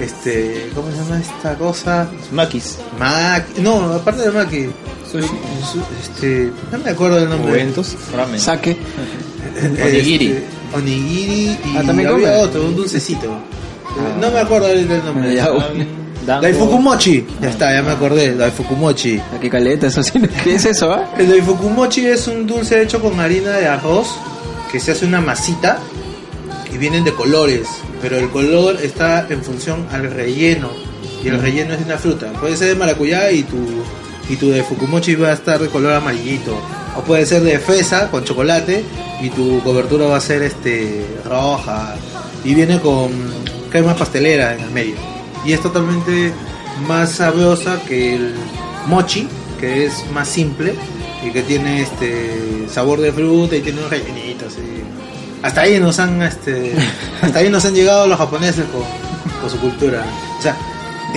[0.00, 2.08] este, ¿cómo se llama esta cosa?
[2.32, 4.66] Maquis, Maki, no, aparte de Maki,
[5.10, 5.26] Sushi.
[5.26, 7.52] su- este, no me acuerdo del nombre.
[7.60, 7.96] eventos.
[8.14, 8.38] Ramen.
[8.38, 8.76] Saque.
[9.84, 10.26] Onigiri.
[10.32, 11.32] Este, onigiri
[11.64, 12.42] y Ah, también había come.
[12.42, 13.26] otro, un dulcecito.
[14.20, 15.34] No me acuerdo ahorita el nombre.
[15.34, 15.48] Ya,
[16.26, 16.42] Dango.
[16.42, 17.24] Daifukumochi.
[17.40, 18.34] Ya está, ya me acordé.
[18.34, 19.20] Daifukumochi.
[19.36, 20.12] Aquí caleta, eso sí.
[20.44, 21.14] ¿Qué es eso, ah?
[21.16, 24.08] El Daifukumochi es un dulce hecho con harina de arroz
[24.70, 25.78] que se hace una masita
[26.72, 27.68] y vienen de colores,
[28.02, 30.70] pero el color está en función al relleno
[31.24, 32.32] y el relleno es de una fruta.
[32.34, 33.56] Puede ser de maracuyá y tu
[34.28, 36.58] y tu Daifukumochi va a estar de color amarillito.
[36.96, 38.84] O puede ser de fresa con chocolate
[39.20, 41.94] y tu cobertura va a ser este roja.
[42.44, 43.10] Y viene con
[43.70, 44.96] crema pastelera en el medio.
[45.44, 46.32] Y es totalmente
[46.86, 48.34] más sabrosa que el
[48.86, 49.28] mochi
[49.60, 50.74] que es más simple
[51.24, 54.60] y que tiene este sabor de fruta y tiene un rellenito así.
[55.42, 56.72] hasta ahí nos han este
[57.22, 58.82] hasta ahí nos han llegado los japoneses con,
[59.40, 60.04] con su cultura
[60.38, 60.56] o sea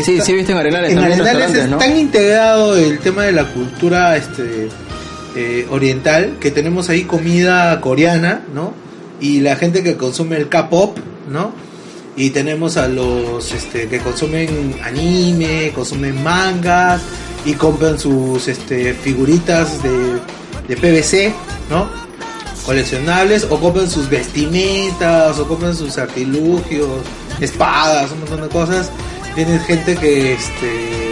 [0.03, 1.77] Sí, está- sí, viste en Arenales en Arenales es ¿no?
[1.77, 4.69] tan integrado el tema de la cultura este
[5.35, 8.73] eh, oriental que tenemos ahí comida coreana, ¿no?
[9.19, 10.97] Y la gente que consume el K-pop,
[11.29, 11.51] ¿no?
[12.15, 17.01] Y tenemos a los este, que consumen anime, consumen mangas
[17.45, 20.19] y compran sus este, figuritas de,
[20.67, 21.33] de PVC,
[21.69, 21.87] ¿no?
[22.65, 26.89] Coleccionables o compran sus vestimentas o compran sus artilugios,
[27.39, 28.91] espadas, un montón de cosas.
[29.35, 31.08] Tienes gente que este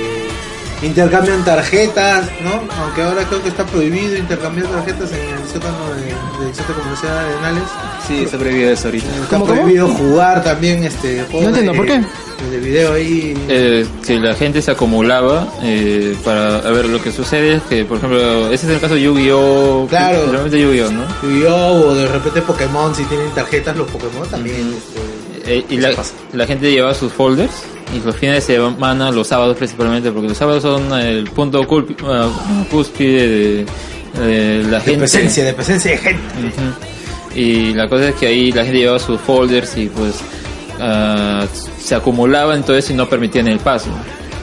[0.84, 2.62] intercambian tarjetas, ¿no?
[2.84, 7.14] Aunque ahora creo que está prohibido intercambiar tarjetas en el sótano de- del centro comercial
[7.14, 7.64] de Arenales.
[8.08, 9.08] Sí, está prohibido eso ahorita.
[9.08, 9.62] Está ¿Cómo, cómo?
[9.62, 12.02] prohibido jugar también este juego No entiendo, de- ¿por qué?
[12.52, 13.34] De video ahí.
[13.50, 17.84] Eh, que la gente se acumulaba eh, para a ver lo que sucede es que
[17.84, 20.28] por ejemplo ese es el caso de Yu-Gi-Oh Claro.
[20.32, 21.88] realmente Yu-Gi-Oh no Yu-Gi-Oh!
[21.90, 24.72] o de repente Pokémon, si tienen tarjetas los Pokémon también.
[24.78, 25.90] este, Eh, y la,
[26.34, 27.52] la gente llevaba sus folders
[27.96, 31.96] y los fines de semana, los sábados principalmente, porque los sábados son el punto culpi-
[32.06, 32.30] ah,
[32.72, 33.66] cúspide de,
[34.26, 35.00] de la de gente.
[35.00, 36.24] presencia, de presencia de gente.
[37.36, 40.16] Y la cosa es que ahí la gente llevaba sus folders y pues
[40.80, 41.46] ah,
[41.80, 43.90] se acumulaban todo eso y no permitían el paso.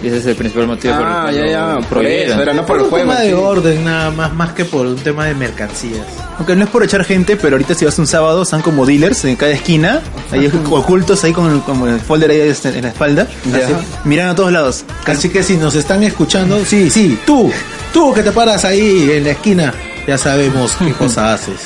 [0.05, 2.67] Y ese es el principal motivo por el Ah, ya, ya, por eso, era no
[2.67, 3.11] por Por el un juego.
[3.11, 6.07] tema de orden nada más, más que por un tema de mercancías.
[6.37, 9.25] Aunque no es por echar gente, pero ahorita si vas un sábado, están como dealers
[9.25, 10.01] en cada esquina,
[10.31, 13.73] ahí ocultos, ahí con el, como el folder ahí este, en la espalda, así,
[14.05, 14.85] mirando a todos lados.
[15.07, 17.51] Así que si nos están escuchando, sí, sí, tú,
[17.93, 19.73] tú que te paras ahí en la esquina,
[20.07, 21.61] ya sabemos qué cosa haces.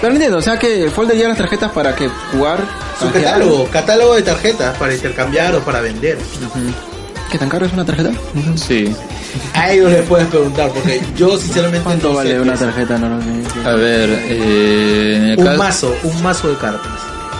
[0.00, 2.58] Pero no entiendo, o sea que el folder lleva las tarjetas para que jugar.
[2.98, 6.18] Su catálogo, catálogo de tarjetas para intercambiar o para vender.
[7.30, 8.10] ¿Qué tan caro es una tarjeta?
[8.56, 8.92] Sí.
[9.54, 12.98] A ellos les puedes preguntar, porque yo sinceramente ¿Cuánto no vale sé, una tarjeta?
[12.98, 13.68] No lo sé.
[13.68, 16.90] A ver, eh, Un mazo, un mazo de cartas.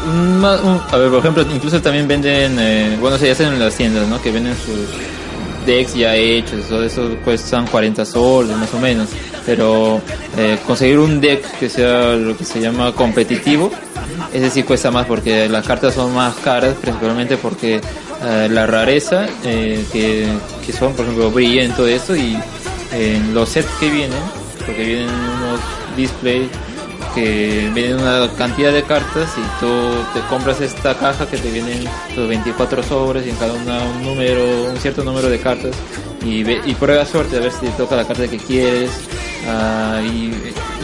[0.07, 3.59] Un ma- un- a ver, por ejemplo, incluso también venden, eh, bueno, se hacen en
[3.59, 4.21] las tiendas, ¿no?
[4.23, 9.09] Que venden sus decks ya hechos, todo eso cuestan 40 soles más o menos.
[9.47, 10.01] Pero
[10.37, 13.71] eh, conseguir un deck que sea lo que se llama competitivo,
[14.33, 17.81] ese sí cuesta más porque las cartas son más caras, principalmente porque
[18.23, 20.29] eh, la rareza eh, que,
[20.65, 22.39] que son, por ejemplo, brillan todo eso y
[22.93, 24.19] en los sets que vienen,
[24.67, 25.61] porque vienen unos
[25.97, 26.49] displays
[27.15, 29.69] que vienen una cantidad de cartas y tú
[30.15, 31.85] te compras esta caja que te vienen
[32.17, 35.73] los 24 sobres y en cada una un número, un cierto número de cartas
[36.25, 38.91] y, ve, y pruebas suerte a ver si te toca la carta que quieres
[39.49, 40.33] ah, y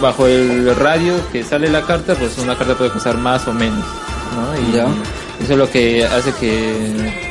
[0.01, 3.85] bajo el radio que sale la carta pues una carta puede costar más o menos
[4.35, 4.69] ¿no?
[4.69, 4.87] y Ya.
[5.43, 7.27] eso es lo que hace que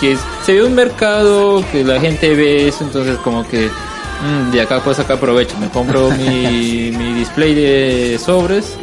[0.00, 4.60] que se ve un mercado que la gente ve eso entonces como que mm, de
[4.60, 8.76] acá puedo sacar provecho me compro mi, mi display de sobres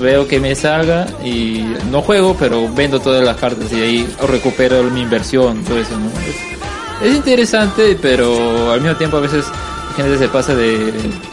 [0.00, 4.82] veo que me salga y no juego pero vendo todas las cartas y ahí recupero
[4.84, 6.10] mi inversión todo eso ¿no?
[7.00, 9.44] Es, es interesante pero al mismo tiempo a veces
[9.88, 10.92] la gente se pasa de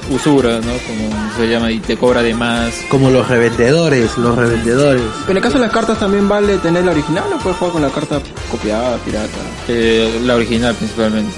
[0.09, 5.03] usura no como se llama y te cobra de más Como los revendedores, los revendedores.
[5.21, 7.73] Pero en el caso de las cartas también vale tener la original o puedes jugar
[7.73, 9.27] con la carta copiada, pirata.
[9.67, 11.33] Eh, la original principalmente.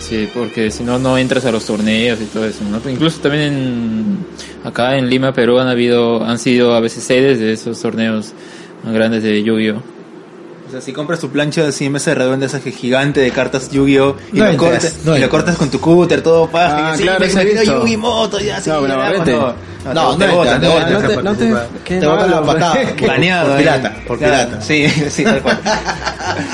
[0.00, 2.90] Sí, porque si no, no entras a los torneos y todo eso, ¿no?
[2.90, 4.18] Incluso también en,
[4.64, 8.32] acá en Lima, Perú, han habido, han sido a veces sedes de esos torneos
[8.82, 9.99] más grandes de Yu-Gi-Oh!
[10.70, 14.14] O sea, si compras tu plancha en mesa redonda, esa que gigante de cartas Yu-Gi-Oh!
[14.32, 16.92] y, No lo, entres, cortas, no y lo cortas con tu cúter, todo paja.
[16.92, 17.80] Ah, sí, claro, me- eso me he vino visto.
[17.80, 19.32] Yu-Gi Moto, ya, sí, No, pero vete.
[19.32, 20.92] no, No, no, no te botan, te no botan.
[20.92, 21.54] no te- no te-
[21.84, 22.74] qué te botan la malo, patada.
[22.96, 23.08] pues.
[23.08, 23.58] Baneado, Por eh.
[23.62, 24.62] pirata, por Claro, pirata.
[24.62, 25.58] Sí, sí, tal cual.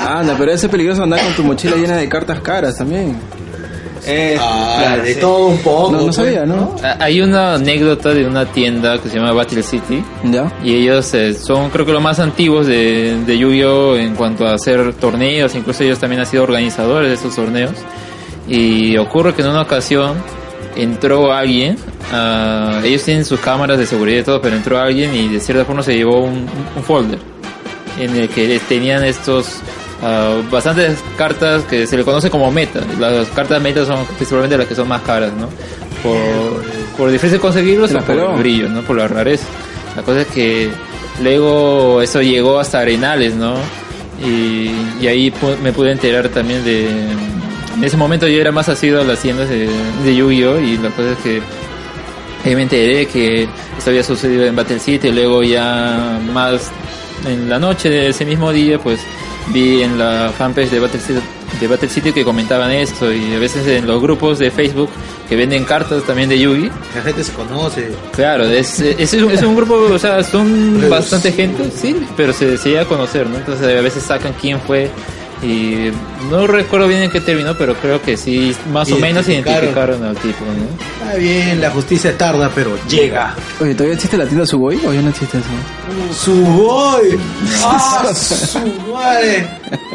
[0.07, 3.15] Anda, pero eso es peligroso andar con tu mochila llena de cartas caras también.
[4.07, 5.19] Eh, Ah, claro, de sí.
[5.19, 5.91] todo un poco.
[5.91, 6.15] No, no pues.
[6.15, 6.75] sabía, ¿no?
[6.83, 10.03] Ah, Hay una anécdota de una tienda que se llama Battle City.
[10.23, 10.51] Ya.
[10.63, 13.95] Y ellos eh, son creo que los más antiguos de, de Yu-Gi-Oh!
[13.97, 17.73] en cuanto a hacer torneos, incluso ellos también han sido organizadores de estos torneos.
[18.47, 20.13] Y ocurre que en una ocasión
[20.75, 21.75] entró alguien,
[22.13, 25.65] ah, ellos tienen sus cámaras de seguridad y todo, pero entró alguien y de cierta
[25.65, 26.45] forma se llevó un,
[26.75, 27.19] un folder
[27.99, 29.57] en el que tenían estos
[30.03, 32.81] ah, bastantes cartas que se le conoce como meta.
[32.99, 35.49] Las cartas meta son principalmente las que son más caras, ¿no?
[36.03, 36.63] Por,
[36.97, 38.81] por difícil conseguirlos Se o por el brillo, ¿no?
[38.81, 39.45] Por la rareza.
[39.95, 40.69] La cosa es que
[41.23, 43.55] luego eso llegó hasta Arenales, ¿no?
[44.23, 44.71] Y,
[45.01, 46.87] y ahí pu- me pude enterar también de...
[47.75, 49.69] En ese momento yo era más asiduo a las tiendas de,
[50.03, 50.59] de Yu-Gi-Oh!
[50.59, 51.41] y la cosa es que
[52.45, 53.43] ahí me enteré que
[53.77, 56.71] esto había sucedido en Battle City, luego ya más
[57.27, 58.99] en la noche de ese mismo día, pues
[59.53, 61.19] vi en la fanpage de Battle City,
[61.59, 64.89] de Battle City que comentaban esto y a veces en los grupos de Facebook
[65.29, 66.69] que venden cartas también de Yugi.
[66.95, 67.89] La gente se conoce.
[68.13, 70.89] Claro, es, es, un, es un grupo, o sea, son Reducido.
[70.89, 73.37] bastante gente, sí, pero se, se llega a conocer, ¿no?
[73.37, 74.89] Entonces a veces sacan quién fue
[75.43, 75.91] y
[76.31, 80.03] no recuerdo bien en qué terminó, pero creo que sí, más o menos Identificaron.
[80.03, 81.05] al tipo, ¿no?
[81.05, 83.35] Está bien, la justicia tarda, pero llega.
[83.61, 85.47] Oye, ¿todavía existe la tienda Subway o ya no existe eso?
[86.25, 87.17] ¡Suboy!
[87.63, 88.59] ¡Ah, su
[88.91, 89.47] madre!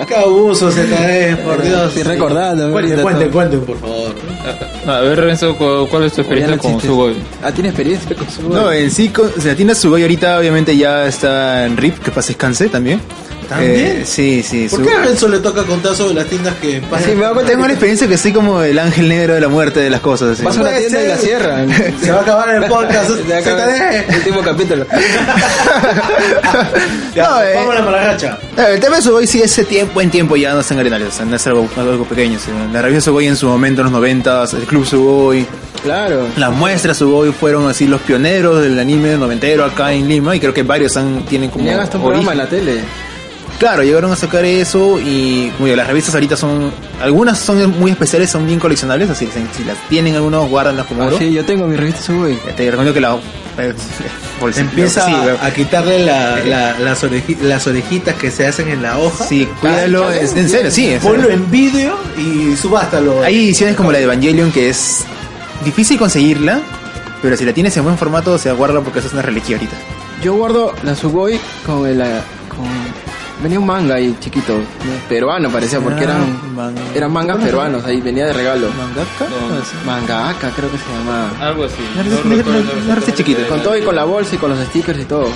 [0.06, 1.88] ¡Qué abuso se cae, por Dios!
[1.88, 4.14] Estoy recordando, Cuenten, cuenten, cuenten, por favor.
[4.86, 6.80] A ver, Renzo, ¿cu- ¿cuál es tu ¿O ya experiencia con?
[6.80, 7.14] Sugoi?
[7.42, 8.60] Ah, ¿tiene experiencia con Subway?
[8.62, 9.12] No, en sí,
[9.44, 13.00] la tienda Sugoi ahorita obviamente ya está en RIP, que pase descanse también.
[13.48, 13.74] ¿También?
[13.74, 14.66] Eh, sí, sí.
[14.68, 17.10] ¿Por Su- qué a Renzo le toca contar sobre la las tiendas que pasan.
[17.10, 19.80] Sí, me hago- tengo la experiencia que soy como el ángel negro de la muerte
[19.80, 20.30] de las cosas.
[20.34, 20.42] así.
[20.44, 21.08] Vas a una tienda y ser.
[21.08, 21.68] la cierran.
[22.00, 23.10] Se va a acabar el podcast.
[23.26, 24.08] Se acaba ZD.
[24.08, 24.86] el último capítulo.
[27.14, 27.52] Ya, No, eh.
[27.54, 28.38] vámonos para la racha.
[28.56, 31.08] Eh, El tema de Sugoi sí ese tiempo en tiempo ya no está en Arenales,
[31.08, 32.36] o sea, no es algo, algo pequeño.
[32.36, 35.46] o sea, la revista Sugoi en su momento, en los 90, el Club Sugoi,
[35.82, 36.26] Claro.
[36.36, 40.54] las muestras Sugoi fueron así los pioneros del anime noventero acá en Lima y creo
[40.54, 42.80] que varios han, tienen como hasta un programa en la tele.
[43.62, 48.44] Claro, llegaron a sacar eso y las revistas ahorita son, algunas son muy especiales, son
[48.44, 51.18] bien coleccionables, así que si, las tienen algunos, guárdanlas como Ah, oro.
[51.18, 52.36] sí, yo tengo mi revista Subway.
[52.56, 53.16] Te recomiendo que la...
[53.58, 53.72] eh,
[54.56, 58.82] Empieza sí, a, a quitarle la- la- las, oreji- las orejitas que se hacen en
[58.82, 59.24] la hoja.
[59.24, 60.86] Sí, cuídalo, es- en serio, sí.
[60.88, 61.14] en serio.
[61.16, 63.22] Ponlo en vídeo y subástalo.
[63.22, 65.04] Hay ediciones como la de Evangelion que es
[65.64, 66.60] difícil conseguirla,
[67.22, 69.76] pero si la tienes en buen formato, se guarda porque eso es una reliquia ahorita.
[70.20, 72.00] Yo guardo la Sugoi con el.
[72.00, 72.66] eh, Con...
[73.42, 75.08] Venía un manga ahí chiquito, ¿no?
[75.08, 78.68] peruano parecía, porque eran, Ah, man- eran mangas peruanos, ahí venía de regalo.
[78.68, 79.24] ¿Mangaka?
[79.28, 79.84] No.
[79.86, 81.30] Mangaka creo que se llama.
[81.40, 81.82] Algo así.
[81.96, 83.40] No, No no, no, recuerdo, no, no, recuerdo no, chiquito.
[83.48, 85.26] Con todo y con la bolsa y con los stickers y todo.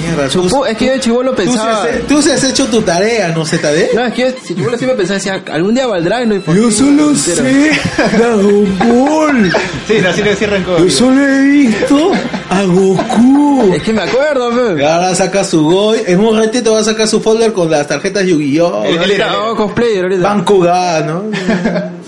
[0.00, 1.82] Mierda, tú, Supo- es que yo de chivolo tú, pensaba.
[1.84, 3.94] has, tú sí has hecho tu tarea, ¿no, ZD?
[3.94, 6.40] No, es que yo si chivolo siempre pensaba, decía, algún día valdrá y no hay
[6.40, 7.70] por Yo solo sé
[8.16, 9.52] Dragon Ball.
[9.86, 12.12] Sí, así le cierran Yo solo he visto
[12.50, 13.72] a Goku.
[13.74, 14.86] Es que me acuerdo, Y pe.
[14.86, 15.98] ahora saca su Goy.
[16.06, 18.84] En un ratito va a sacar su folder con las tarjetas Yu-Gi-Oh!
[18.84, 20.22] Ahorita hago cosplayer ahorita.
[20.22, 21.24] Bankugan, ¿no?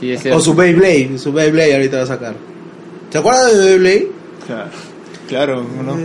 [0.00, 1.18] Sí, es o su Beyblade.
[1.18, 2.34] Su Beyblade ahorita va a sacar.
[3.10, 4.08] ¿Se acuerdan de Beyblade?
[4.46, 4.70] Claro,
[5.28, 5.96] claro, ¿no?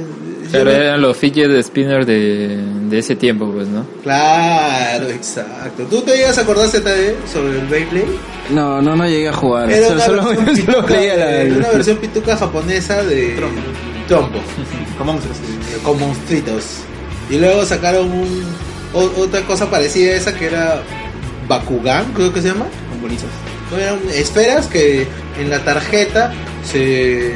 [0.51, 2.57] Claro, eran los fidget spinners de,
[2.89, 3.85] de ese tiempo, pues, ¿no?
[4.03, 5.83] Claro, exacto.
[5.89, 8.07] ¿Tú te llegas a acordar ZD sobre el Beyblade?
[8.49, 9.71] No, no, no llegué a jugar.
[9.71, 13.35] Era Solo, una, solo, versión solo pituca, leía la- era una versión pituca japonesa de
[14.07, 14.39] Trombo.
[14.97, 15.37] Con monstruos.
[15.83, 16.63] con monstruitos.
[17.29, 18.43] Y luego sacaron un,
[18.93, 20.81] o- otra cosa parecida a esa que era
[21.47, 22.65] Bakugan, creo que se llama.
[22.89, 23.25] Con bolitas.
[23.77, 25.07] Eran esferas que
[25.39, 26.31] en la tarjeta
[26.63, 27.33] se,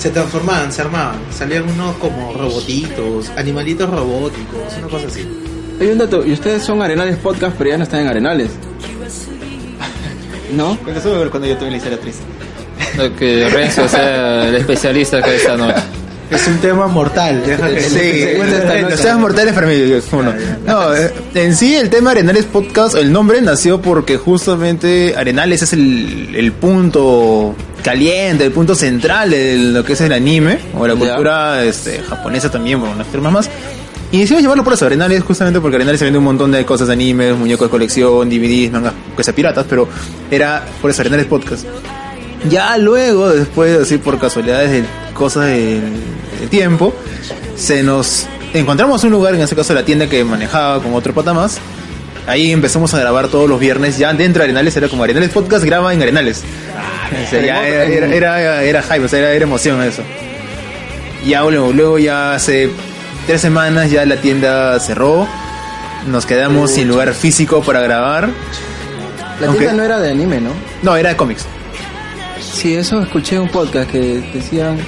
[0.00, 1.16] se transformaban, se armaban.
[1.30, 5.28] Salían unos como robotitos, animalitos robóticos, una cosa así.
[5.80, 8.50] Hay un dato, y ustedes son Arenales Podcast, pero ya no están en Arenales.
[10.56, 10.76] ¿No?
[10.82, 12.22] Cuando yo tuve la historia triste.
[12.96, 15.80] Lo que Renzo sea el especialista acá esta noche.
[16.30, 17.42] Es un tema mortal.
[17.44, 19.74] deja que- Sí, que- los seas mortales para mí.
[20.66, 25.72] No, eh, en sí el tema Arenales Podcast, el nombre nació porque justamente Arenales es
[25.72, 30.94] el, el punto caliente, el punto central de lo que es el anime, o la
[30.94, 33.50] cultura este, japonesa también, por unas temas más.
[34.12, 36.88] Y decidimos llamarlo por eso, Arenales, justamente porque Arenales se vende un montón de cosas
[36.88, 39.88] de anime, muñecos de colección, DVDs, mangas, que sea piratas, pero
[40.30, 41.64] era por eso, Arenales Podcast.
[42.48, 45.82] Ya luego, después, así por casualidades de cosas del,
[46.40, 46.92] del tiempo,
[47.54, 51.32] se nos encontramos un lugar, en este caso la tienda que manejaba con otro pata
[51.32, 51.58] más.
[52.26, 55.64] Ahí empezamos a grabar todos los viernes, ya dentro de Arenales, era como Arenales Podcast
[55.64, 56.42] graba en Arenales.
[57.12, 60.02] O sea, ya era, era, era, era hype, o sea, era, era emoción eso.
[61.26, 62.70] Ya luego, luego ya hace
[63.26, 65.26] tres semanas ya la tienda cerró,
[66.06, 68.28] nos quedamos sin lugar físico para grabar.
[69.40, 70.50] La Aunque- tienda no era de anime, ¿no?
[70.82, 71.44] No, era de cómics.
[72.40, 74.78] Sí, eso escuché en un podcast que decían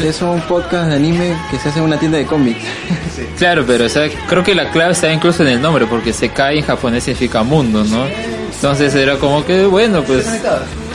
[0.00, 2.60] que son un podcast de anime que se hace en una tienda de cómics.
[3.36, 6.58] Claro, pero o sea, creo que la clave está incluso en el nombre, porque Sekai
[6.58, 8.06] en japonés significa mundo, ¿no?
[8.54, 10.26] Entonces era como que, bueno, pues...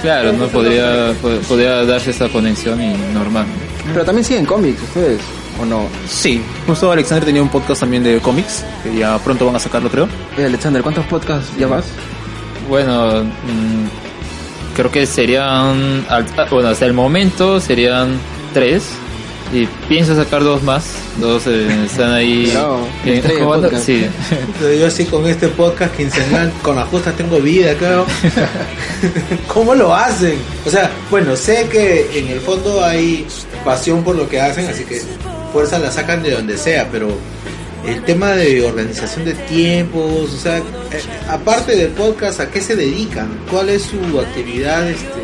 [0.01, 3.45] Claro, no podría, po- podría darse esa conexión y normal.
[3.93, 5.19] Pero también siguen cómics ustedes,
[5.61, 5.87] ¿o no?
[6.07, 9.89] Sí, justo Alexander tenía un podcast también de cómics, que ya pronto van a sacarlo
[9.89, 10.07] creo.
[10.37, 11.85] Eh, Alexander, ¿cuántos podcasts llevas?
[12.69, 18.17] Bueno, mm, creo que serían, al- ah, bueno, hasta el momento serían
[18.53, 18.89] tres.
[19.53, 20.85] Y pienso sacar dos más.
[21.19, 22.49] Dos eh, están ahí.
[22.51, 23.69] Bravo, eh, jugando-.
[23.71, 28.05] Yo sí con este podcast quincenal, con las justas tengo vida, creo.
[29.47, 30.37] ¿Cómo lo hacen?
[30.65, 33.25] O sea, bueno, sé que en el fondo hay
[33.63, 35.01] pasión por lo que hacen, así que
[35.53, 37.15] fuerza la sacan de donde sea, pero
[37.87, 40.63] el tema de organización de tiempos, o sea, eh,
[41.29, 43.29] aparte del podcast, ¿a qué se dedican?
[43.49, 45.21] ¿Cuál es su actividad este,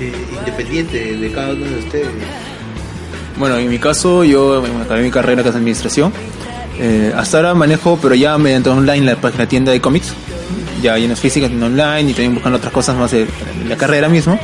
[0.00, 2.08] eh, independiente de cada uno de ustedes?
[3.36, 6.12] Bueno, en mi caso yo acabé mi carrera que es administración.
[6.78, 10.12] Eh, hasta ahora manejo, pero ya mediante online, la página tienda de cómics.
[10.82, 13.26] Ya hay unas físicas en online y también buscando otras cosas más de
[13.66, 14.38] la carrera mismo.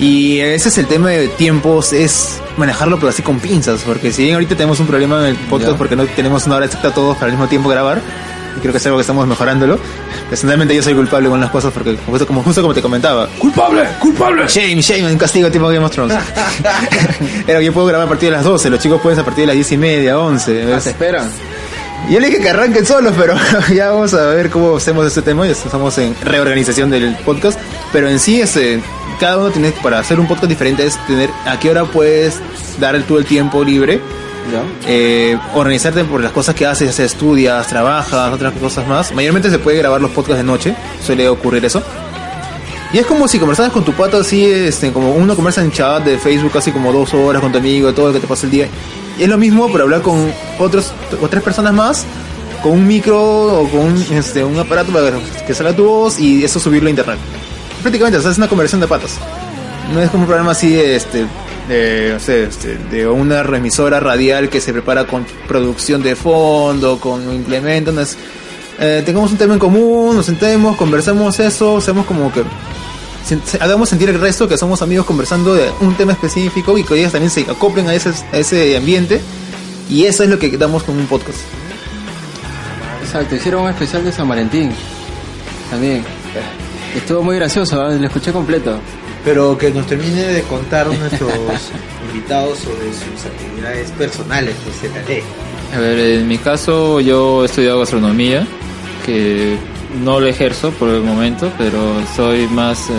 [0.00, 4.22] Y ese es el tema de tiempos, es manejarlo pero así con pinzas, porque si
[4.22, 5.78] bien ahorita tenemos un problema en el podcast Ya.
[5.78, 8.00] porque no tenemos una hora exacta todos para al mismo tiempo grabar,
[8.56, 9.78] y creo que es algo que estamos mejorándolo.
[10.28, 13.84] Personalmente yo soy culpable con las cosas porque justo como, justo como te comentaba, ¡Culpable!
[13.98, 14.46] ¡Culpable!
[14.46, 16.16] Shame, shame, un castigo tipo Game of Thrones.
[17.46, 19.42] Era que yo puedo grabar a partir de las 12, los chicos pueden a partir
[19.42, 20.62] de las 10 y media, 11.
[20.62, 20.84] Ah, ¿ves?
[20.84, 21.30] se esperan.
[22.08, 23.34] Yo le dije que arranquen solos, pero
[23.74, 25.46] ya vamos a ver cómo hacemos este tema.
[25.46, 27.58] Ya estamos en reorganización del podcast.
[27.92, 28.80] Pero en sí, este,
[29.20, 32.40] cada uno tiene, para hacer un podcast diferente, es tener a qué hora puedes
[32.80, 34.00] dar tú el tiempo libre.
[34.86, 39.12] Eh, organizarte por las cosas que haces, estudias, trabajas, otras cosas más.
[39.12, 40.74] Mayormente se puede grabar los podcasts de noche,
[41.04, 41.82] suele ocurrir eso.
[42.92, 46.02] Y es como si conversaras con tu pata así, este, como uno conversa en chat
[46.04, 48.50] de Facebook casi como dos horas con tu amigo, todo lo que te pasa el
[48.52, 48.68] día.
[49.18, 52.04] Y es lo mismo, pero hablar con otros o tres personas más,
[52.62, 55.12] con un micro o con un, este, un aparato para
[55.46, 57.18] que salga tu voz y eso subirlo a internet.
[57.82, 59.18] Prácticamente, es una conversación de patas.
[59.92, 61.26] No es como un programa así, este,
[61.68, 66.98] de, no sé, este, de una remisora radial que se prepara con producción de fondo,
[66.98, 68.16] con implementos.
[68.78, 72.42] eh, tengamos un tema en común, nos sentemos, conversamos eso, hacemos como que
[73.60, 77.12] hagamos sentir el resto que somos amigos conversando de un tema específico y que ellos
[77.12, 79.20] también se acoplen a ese, a ese ambiente.
[79.88, 81.38] Y eso es lo que damos con un podcast.
[83.02, 84.70] Exacto, hicieron un especial de San Valentín.
[85.68, 86.04] También.
[86.96, 87.98] Estuvo muy gracioso, ¿eh?
[87.98, 88.78] lo escuché completo.
[89.24, 91.32] Pero que nos termine de contar nuestros
[92.12, 94.92] invitados sobre sus actividades personales, pues.
[95.74, 98.46] A ver, en mi caso yo he estudiado gastronomía,
[99.04, 99.56] que
[100.02, 101.78] no lo ejerzo por el momento, pero
[102.16, 102.92] soy más eh,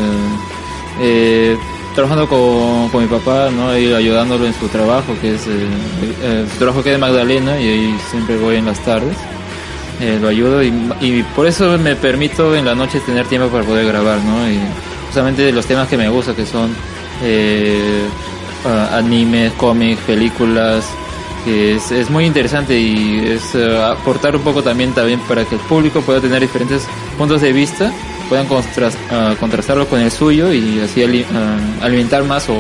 [1.02, 1.58] eh,
[1.96, 3.78] trabajando con, con mi papá, ¿no?
[3.78, 5.68] Y ayudándolo en su trabajo, que es eh,
[6.24, 9.16] eh, su trabajo que es de Magdalena y ahí siempre voy en las tardes.
[10.00, 13.64] Eh, lo ayudo y, y por eso me permito en la noche tener tiempo para
[13.64, 14.50] poder grabar, ¿no?
[14.50, 14.60] Y
[15.12, 16.74] justamente de los temas que me gustan, que son
[17.22, 18.08] eh,
[18.94, 20.86] animes, cómics, películas,
[21.44, 25.62] que es, muy interesante y es eh, aportar un poco también, también para que el
[25.62, 26.88] público pueda tener diferentes
[27.18, 27.92] puntos de vista,
[28.30, 32.56] puedan contras- ah, contrastarlo con el suyo y así ah, alimentar más o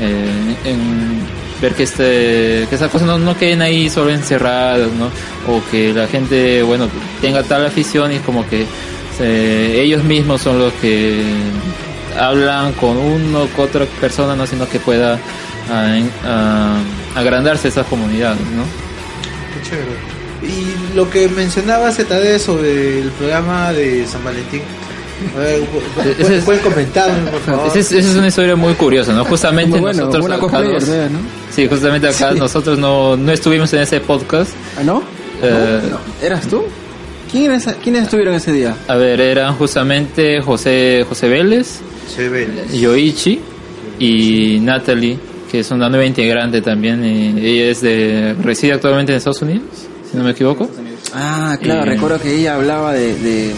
[0.00, 1.20] eh, en
[1.60, 5.10] ver que este que esas cosas no, queden ahí solo encerradas, ¿no?
[5.46, 6.88] O que la gente, bueno,
[7.20, 8.64] tenga tal afición y como que
[9.20, 11.22] eh, ellos mismos son los que
[12.18, 15.18] hablan con uno con otra persona, no sino que pueda
[15.70, 16.76] ah, ah,
[17.14, 18.64] agrandarse esa comunidad, ¿no?
[19.54, 20.12] Qué chévere.
[20.42, 24.62] Y lo que mencionaba ZD sobre el programa de San Valentín.
[25.36, 25.64] A ver, pu-
[26.04, 27.76] Ese ¿pueden, es- pueden comentarme, por favor?
[27.76, 29.24] Esa es, una historia muy curiosa, ¿no?
[29.24, 31.18] Justamente bueno, nosotros acá cosplayer, nos- ¿verdad, ¿no?
[31.54, 34.50] Sí, justamente acá nosotros no, no estuvimos en ese podcast.
[34.76, 35.00] ¿Ah, no?
[35.40, 35.80] Eh,
[36.22, 36.64] ¿Eras tú?
[37.32, 38.76] ¿Quién eres- ¿Quiénes estuvieron ese día?
[38.88, 41.80] A ver, eran justamente José, José Vélez.
[42.72, 43.40] Yoichi
[43.98, 45.16] y Natalie,
[45.50, 47.02] que es una nueva integrante también.
[47.04, 49.62] y ella es de reside actualmente en Estados Unidos,
[50.10, 50.68] si no me equivoco.
[51.14, 53.52] Ah, claro, Y- recuerdo que ella hablaba de, de,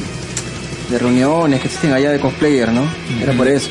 [0.90, 2.82] de reuniones que existen allá de cosplayer, ¿no?
[3.22, 3.70] Era por eso.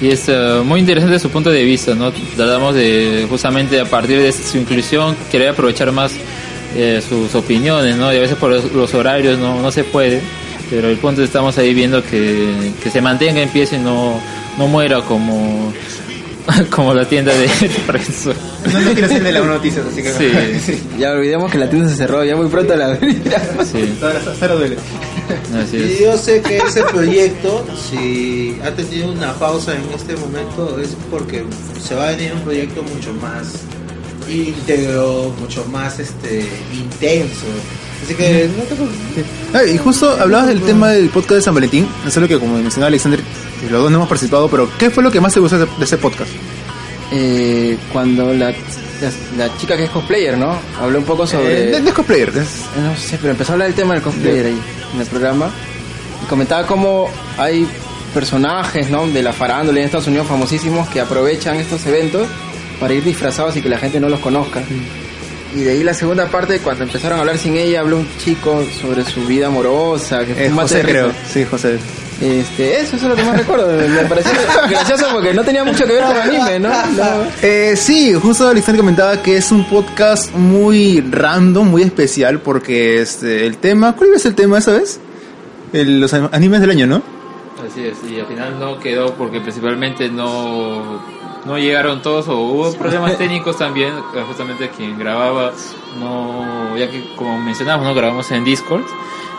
[0.00, 2.12] Y es eh, muy interesante su punto de vista, ¿no?
[2.36, 6.12] Tratamos de, justamente a partir de su inclusión, querer aprovechar más
[6.74, 8.12] eh, sus opiniones, ¿no?
[8.12, 10.20] Y a veces por los, los horarios no, no se puede,
[10.70, 13.76] pero el punto es que estamos ahí viendo que, que se mantenga en pie y
[13.76, 14.20] no,
[14.58, 15.72] no muera como,
[16.70, 17.48] como la tienda de
[17.86, 18.32] Preso.
[18.72, 20.58] No, no quiero hacerle las noticias, así que.
[20.60, 23.98] Sí, Ya olvidemos que la tienda se cerró, ya muy pronto la sí,
[24.40, 24.76] Cero duele.
[25.62, 30.78] así Y yo sé que ese proyecto, si ha tenido una pausa en este momento,
[30.80, 31.44] es porque
[31.80, 33.60] se va a venir un proyecto mucho más
[34.28, 37.44] íntegro, mucho más este intenso.
[38.04, 39.24] Así que no te preocupes.
[39.54, 41.88] Ah, y justo hablabas del tema del podcast de San Valentín.
[42.06, 43.20] Es algo que, como mencionaba Alexander,
[43.70, 45.96] los dos no hemos participado, pero ¿qué fue lo que más te gustó de ese-
[45.96, 46.30] de podcast?
[47.12, 50.58] Eh, cuando la, la, la chica que es cosplayer, ¿no?
[50.80, 51.76] Habló un poco sobre...
[51.76, 52.36] Eh, no es cosplayer, es-
[52.76, 54.60] Eh, No sé, pero empezó a hablar del tema del cosplayer ahí,
[54.94, 55.50] en el programa.
[56.22, 57.08] Y comentaba cómo
[57.38, 57.66] hay
[58.12, 59.06] personajes, ¿no?
[59.06, 62.26] De la farándula en Estados Unidos famosísimos que aprovechan estos eventos
[62.84, 64.60] para ir disfrazados y que la gente no los conozca.
[65.56, 68.62] Y de ahí la segunda parte, cuando empezaron a hablar sin ella, habló un chico
[68.78, 70.18] sobre su vida amorosa.
[70.26, 71.10] Que fue eh, un José, creo.
[71.32, 71.78] Sí, José.
[72.20, 73.66] Este, eso, eso es lo que más recuerdo.
[73.88, 74.32] Me pareció
[74.68, 76.68] gracioso porque no tenía mucho que ver con anime, ¿no?
[76.68, 77.04] No.
[77.40, 83.46] Eh, sí, justo Alexander comentaba que es un podcast muy random, muy especial, porque este,
[83.46, 85.00] el tema, ¿cuál es el tema esa vez?
[85.72, 87.02] El- los an- animes del año, ¿no?
[87.66, 91.00] Así es, y al final no quedó porque principalmente no,
[91.44, 95.52] no llegaron todos o hubo problemas técnicos también, eh, justamente quien grababa,
[95.98, 98.84] no ya que como mencionamos, no grabamos en Discord,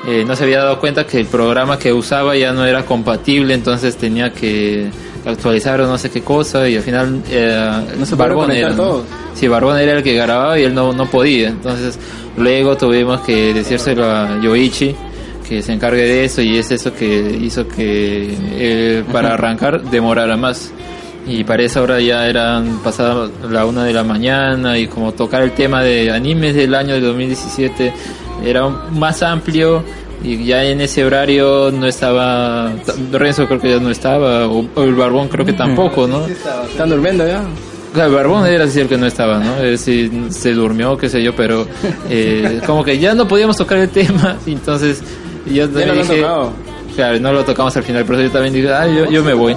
[0.07, 3.53] eh, no se había dado cuenta que el programa que usaba ya no era compatible,
[3.53, 4.89] entonces tenía que
[5.25, 9.03] actualizar o no sé qué cosa y al final eh, No todos.
[9.33, 11.49] Sí, Barbón era el que grababa y él no, no podía.
[11.49, 11.99] Entonces,
[12.37, 14.95] luego tuvimos que decírselo a Yoichi
[15.47, 20.37] que se encargue de eso y es eso que hizo que eh, para arrancar demorara
[20.37, 20.71] más.
[21.27, 25.41] Y para esa hora ya eran pasada la una de la mañana y como tocar
[25.41, 27.93] el tema de animes del año de 2017
[28.45, 29.83] era más amplio
[30.23, 32.71] y ya en ese horario no estaba
[33.11, 36.25] Renzo creo que ya no estaba o, o el Barbón creo que tampoco, ¿no?
[36.27, 37.43] Están durmiendo ya.
[37.93, 39.55] Claro, el Barbón era decir que no estaba, ¿no?
[39.57, 41.65] Es decir, se durmió, qué sé yo, pero
[42.09, 45.01] eh, como que ya no podíamos tocar el tema, entonces
[45.47, 46.53] yo Ya también no lo han dije, tocado.
[46.95, 49.55] claro, no lo tocamos al final, pero yo también dije, ah, yo, yo me voy.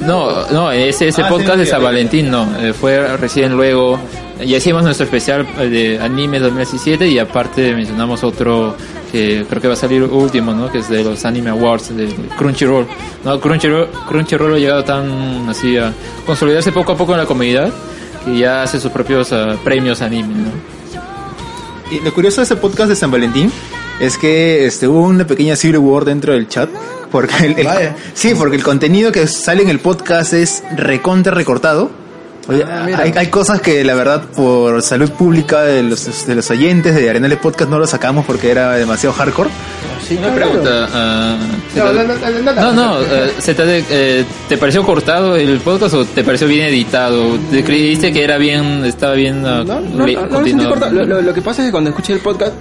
[0.00, 1.82] No, no, ese, ese Ah, podcast sí, de San.
[1.82, 3.98] Valentín no, eh, fue recién luego,
[4.38, 8.74] ya hicimos nuestro especial eh, de anime 2017 y aparte mencionamos otro
[9.12, 10.70] que creo que va a salir último, ¿no?
[10.70, 12.86] Que es de los Anime Awards de Crunchyroll.
[13.24, 15.92] No, Crunchyroll, Crunchyroll ha llegado tan así a
[16.24, 17.70] consolidarse poco a poco en la comunidad
[18.24, 20.50] que ya hace sus propios ah, premios anime, ¿no?
[21.94, 23.50] Y lo curioso de ese podcast de San Valentín
[23.98, 26.70] es que este, hubo una pequeña civil war dentro del chat.
[27.10, 27.96] Porque el, el- Vaya.
[28.14, 31.90] sí, porque el contenido que sale en el podcast es recontra recortado.
[32.48, 36.50] Oye, Ah, hay, hay cosas que la verdad por salud pública de los, de los
[36.50, 39.50] oyentes de Arenales Podcast no lo sacamos porque era demasiado hardcore.
[40.18, 40.88] Una pregunta.
[40.92, 41.36] ah,
[41.72, 46.24] ¿se te- no, no, eh, se te, eh, ¿te pareció cortado el podcast o te
[46.24, 47.36] pareció bien editado?
[47.50, 51.22] ¿Te creíste que era bien, estaba bien ah, No, no, no, no, lo lo, lo-
[51.22, 52.54] lo que pasa es que cuando escuché el podcast,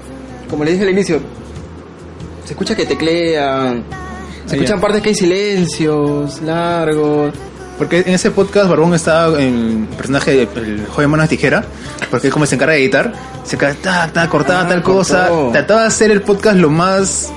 [0.49, 1.19] como le dije al inicio,
[2.45, 3.83] se escucha que teclean,
[4.49, 7.33] se escuchan partes que hay silencios largos.
[7.77, 11.63] Porque en ese podcast Barbón estaba en el personaje del joven mano de tijera,
[12.11, 13.13] porque él como se encarga de editar,
[13.45, 17.31] se encarga, ta, ta, cortada Ah, tal cosa, trataba de hacer el podcast lo más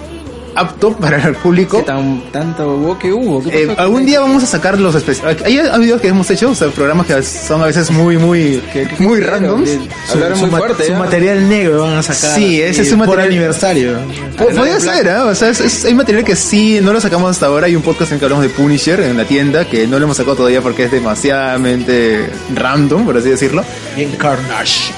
[0.55, 1.79] apto para el público.
[1.79, 3.43] ¿Qué tan, tanto hubo que hubo?
[3.43, 5.43] ¿Qué Eh, algún día vamos a sacar los especiales.
[5.45, 8.87] Hay videos que hemos hecho, o sea, programas que son a veces muy, muy, ¿Qué-
[8.89, 9.69] qué muy randoms.
[9.69, 9.81] De-
[10.13, 10.87] Hablaron su, muy ma- fuerte.
[10.87, 12.35] su material negro van a sacar.
[12.37, 13.93] Sí, ese es su por material- aniversario.
[14.39, 15.17] Po- Podría ser, ¿eh?
[15.17, 17.67] O sea, es- es- hay material que sí, no lo sacamos hasta ahora.
[17.67, 20.17] Hay un podcast en que hablamos de Punisher en la tienda, que no lo hemos
[20.17, 23.65] sacado todavía porque es demasiadamente random, por así decirlo.
[23.97, 24.93] Bien Carnage.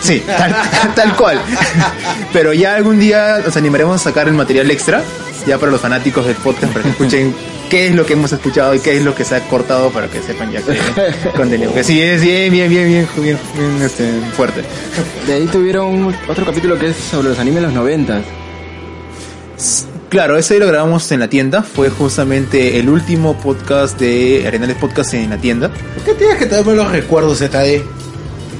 [0.00, 0.54] Sí, tal,
[0.94, 1.40] tal cual.
[2.32, 5.02] Pero ya algún día nos animaremos a sacar el material extra,
[5.46, 7.34] ya para los fanáticos del podcast, para que escuchen
[7.70, 10.08] qué es lo que hemos escuchado y qué es lo que se ha cortado para
[10.08, 10.78] que sepan ya que
[11.36, 11.72] contenido.
[11.72, 14.62] Que sí, es bien, bien, bien, bien, bien, bien, este, fuerte.
[15.26, 18.22] De ahí tuvieron otro capítulo que es sobre los animes de los 90.
[20.08, 21.62] Claro, ese lo grabamos en la tienda.
[21.62, 25.70] Fue justamente el último podcast de Arenales Podcast en la tienda.
[25.70, 27.82] ¿Por qué tienes que traerme los recuerdos, ZD?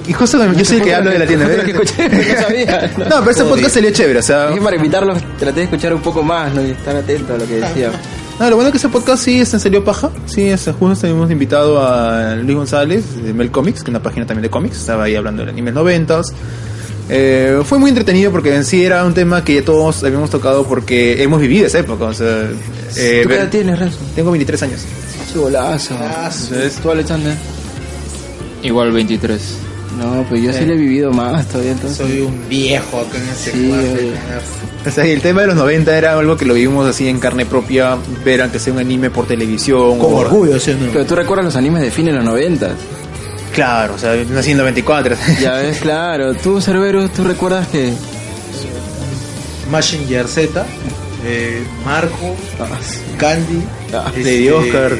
[0.06, 1.48] Y justo yo soy el que hablo de la tienda.
[1.48, 2.92] Lo que escuché, no sabía.
[2.98, 4.18] No, pero ese podcast salió chévere.
[4.18, 6.64] O sea, para invitarlos, traté de escuchar un poco más ¿no?
[6.64, 7.90] y estar atento a lo que decía.
[8.38, 10.10] no, lo bueno es que ese podcast sí este, salió paja.
[10.26, 14.26] Sí, este, justo hemos invitado a Luis González de Mel Comics, que es una página
[14.26, 14.78] también de cómics.
[14.78, 16.34] Estaba ahí hablando de anime noventas.
[17.08, 21.22] Eh, fue muy entretenido porque en sí era un tema que todos habíamos tocado porque
[21.22, 22.04] hemos vivido esa época.
[22.04, 22.48] O sea,
[22.96, 23.98] eh, ¿Tú qué edad tienes, Renzo?
[24.14, 24.80] tengo 23 años.
[25.32, 25.94] Chibolazo.
[26.82, 27.34] ¿Tú, Alexander?
[28.62, 29.40] Igual 23.
[29.98, 31.98] No, pues yo sí le he vivido más todavía entonces.
[31.98, 34.88] Soy un viejo acá en ese Sí, cuarto.
[34.88, 37.46] O sea, el tema de los 90 era algo que lo vivimos así en carne
[37.46, 39.98] propia, ver aunque sea un anime por televisión.
[39.98, 40.92] Con o- orgullo, ¿sí o no?
[40.92, 42.70] Pero tú recuerdas los animes de fin en los 90.
[43.54, 45.16] Claro, o sea, nací en 94.
[45.40, 46.34] Ya ves, claro.
[46.34, 47.92] Tú, Cerberus, ¿tú recuerdas que...?
[49.70, 50.64] Massinger Z,
[51.24, 52.98] eh, Marco, Ah, sí.
[53.16, 54.92] Candy, Ah, Lady Oscar.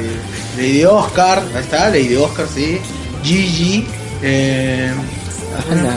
[0.57, 2.79] Lady Oscar, ahí está, Lady Oscar, sí.
[3.23, 3.87] Gigi,
[4.25, 4.93] eh.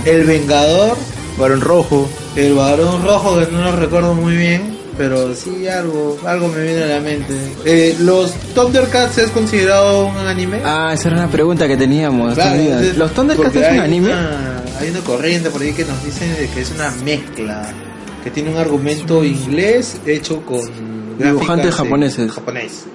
[0.06, 0.98] El Vengador,
[1.38, 2.08] Varón Rojo.
[2.36, 6.84] El Varón Rojo, que no lo recuerdo muy bien, pero sí algo, algo me viene
[6.84, 7.34] a la mente.
[7.66, 10.62] Eh, ¿Los Thundercats es considerado un anime?
[10.64, 12.36] Ah, esa era una pregunta que teníamos.
[12.36, 14.08] Claro, entonces, ¿Los Thundercats es un anime?
[14.14, 17.68] una- hay una corriente por ahí que nos dicen que es una mezcla,
[18.24, 20.62] que tiene un argumento inglés hecho con
[21.18, 22.32] Dibujantes japoneses.
[22.32, 22.86] japonés.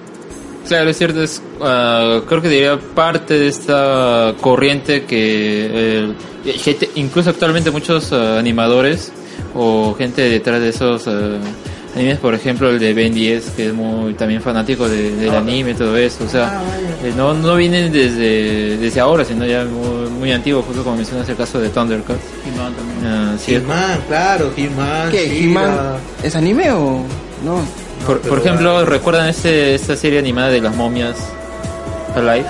[0.67, 5.69] Claro, es cierto, es, ah, creo que diría parte de esta corriente que
[6.45, 9.11] eh, gente- incluso actualmente muchos ah, animadores
[9.55, 11.37] o gente detrás de esos ah,
[11.95, 15.71] animes, por ejemplo el de Ben 10, que es muy también fanático de- del anime
[15.71, 16.61] y todo eso, o sea,
[17.03, 21.27] eh, no, no vienen desde, desde ahora, sino ya muy, muy antiguo, justo como mencionas
[21.29, 22.19] el caso de Thundercats.
[23.37, 25.11] Sí, He-Man, claro, He-Man.
[25.11, 25.43] ¿Qué?
[25.43, 25.77] ¿He-Man
[26.23, 27.03] es anime o
[27.43, 27.82] no?
[28.05, 31.15] Por, por ejemplo, ¿recuerdan este, esta serie animada de las momias
[32.15, 32.45] Alive?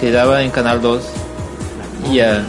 [0.00, 1.02] Que daba en Canal 2.
[2.10, 2.44] Y ya,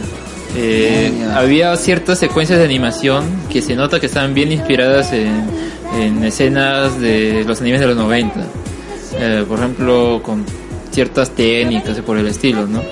[0.56, 5.44] eh, había ciertas secuencias de animación que se nota que estaban bien inspiradas en,
[5.98, 8.40] en escenas de los animes de los 90.
[9.16, 10.44] Eh, por ejemplo, con
[10.90, 12.82] ciertas técnicas y por el estilo, ¿no?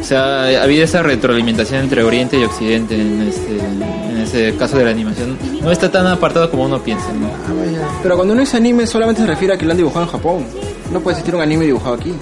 [0.00, 4.84] O sea, había esa retroalimentación entre Oriente y Occidente en este, en ese caso de
[4.84, 5.36] la animación.
[5.62, 7.28] No está tan apartado como uno piensa, ¿no?
[8.02, 10.44] Pero cuando uno dice anime solamente se refiere a que lo han dibujado en Japón.
[10.92, 12.12] No puede existir un anime dibujado aquí.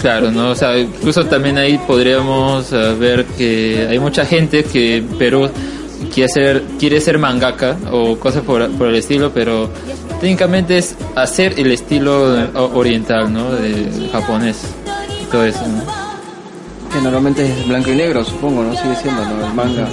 [0.00, 0.50] Claro, ¿no?
[0.50, 5.48] O sea, incluso también ahí podríamos eh, ver que hay mucha gente que en Perú
[6.12, 9.70] quiere ser, quiere ser mangaka o cosas por, por el estilo, pero
[10.20, 13.52] técnicamente es hacer el estilo o- oriental, ¿no?
[13.52, 14.62] De, de japonés.
[15.22, 16.01] y Todo eso, ¿no?
[16.92, 18.76] Que normalmente es blanco y negro, supongo, ¿no?
[18.76, 19.46] Sigue siendo, ¿no?
[19.46, 19.88] El manga.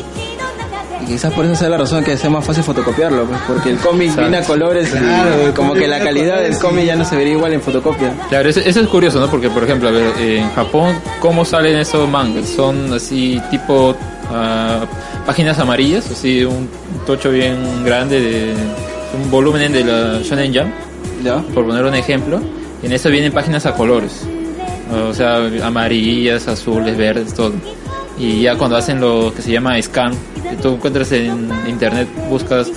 [1.02, 3.78] Y quizás por eso sea la razón que sea más fácil fotocopiarlo, pues, porque el
[3.78, 7.16] cómic viene a colores Claro, y como que la calidad del cómic ya no se
[7.16, 8.14] vería igual en fotocopia.
[8.28, 9.28] Claro, eso, eso es curioso, ¿no?
[9.28, 12.50] Porque, por ejemplo, a ver, en Japón, ¿cómo salen esos mangas?
[12.50, 13.95] Son así, tipo
[14.30, 14.86] ah,
[15.26, 16.70] páginas amarillas, así, un
[17.06, 18.54] tocho bien grande de
[19.18, 20.74] un volumen de la Shonen Jump,
[21.24, 21.38] ¿Ya?
[21.54, 22.41] por poner un ejemplo.
[22.84, 24.26] Y en eso vienen páginas a colores,
[24.92, 27.54] o sea, amarillas, azules, verdes, todo.
[28.18, 30.12] Y ya cuando hacen lo que se llama scan,
[30.62, 32.70] tú encuentras en internet, buscas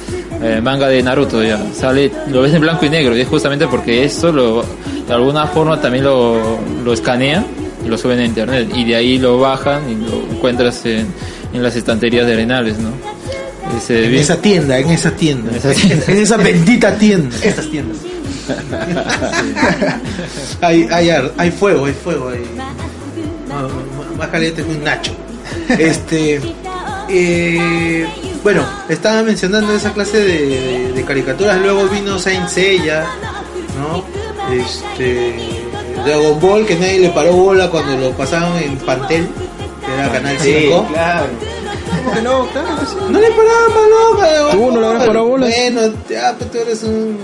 [0.43, 3.67] eh, manga de Naruto, ya sale, lo ves en blanco y negro, y es justamente
[3.67, 4.63] porque eso lo,
[5.07, 7.45] de alguna forma también lo, lo escanean
[7.85, 11.07] y lo suben a internet, y de ahí lo bajan y lo encuentras en,
[11.53, 12.91] en las estanterías de Arenales, ¿no?
[13.77, 15.51] Ese En bien- esa tienda, en esa tienda.
[15.51, 16.05] En esa tienda.
[16.13, 17.35] En esa bendita tienda.
[17.43, 17.99] Estas tiendas.
[20.61, 22.29] hay, hay, hay fuego, hay fuego.
[22.31, 22.41] Hay...
[24.17, 25.13] Más caliente que un nacho.
[25.79, 26.41] Este.
[27.09, 28.07] eh,
[28.43, 31.61] bueno, estaba mencionando esa clase de, de- de caricaturas.
[31.61, 33.05] Luego vino Saint Seiya,
[33.79, 34.05] ¿no?
[34.55, 35.35] Este.
[36.05, 39.29] Dragon Ball, que nadie le paró bola cuando lo pasaban en Pantel,
[39.87, 40.87] que era Canal 5.
[40.93, 41.27] claro.
[42.05, 42.47] ¿Cómo que no?
[42.49, 42.97] Claro que sí.
[43.11, 45.47] No le paraban bola, ¿Tú no le habrás parado bola?
[45.47, 45.81] Bueno,
[46.11, 47.19] ya, pues tú eres un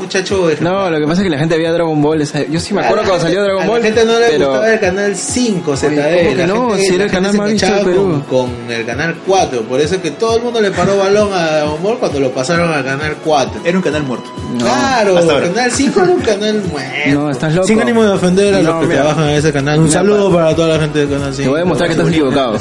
[0.00, 2.22] muchacho No, lo que pasa es que la gente veía Dragon Ball.
[2.22, 3.80] esa- Yo sí me acuerdo cuando salió Dragon a Ball.
[3.80, 4.46] la gente no le pero...
[4.46, 5.86] gustaba el canal 5 ZD.
[5.86, 6.68] Oye, ¿cómo que la no?
[6.70, 8.22] gente- Si era el canal se más visto del Perú.
[8.28, 9.62] Con, con el canal 4.
[9.62, 12.30] Por eso es que todo el mundo le paró balón a Dragon Ball cuando lo
[12.30, 13.60] pasaron al canal 4.
[13.64, 14.30] Era un canal muerto.
[14.52, 14.58] No.
[14.64, 16.90] claro, el canal 5 era un canal muerto.
[17.08, 17.66] No, estás loco.
[17.68, 19.00] Sin ánimo de ofender a No, los que mira.
[19.02, 19.78] trabajan en ese canal.
[19.78, 21.42] Un Mira, saludo para toda la gente del canal 5.
[21.42, 22.56] Te voy a demostrar que estás equivocado.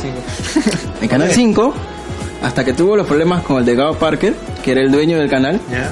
[1.01, 1.73] En Canal 5,
[2.43, 4.33] hasta que tuvo los problemas con el de Gao Parker,
[4.63, 5.91] que era el dueño del canal, Ya.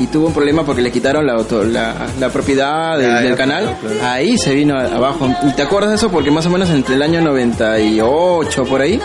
[0.00, 3.78] Y tuvo un problema porque le quitaron la, auto- la, la propiedad del, canal, claro,
[3.80, 4.12] claro.
[4.12, 5.28] ahí se vino abajo.
[5.48, 6.10] ¿Y te acuerdas de eso?
[6.10, 9.00] Porque más o menos entre el año 98 por ahí,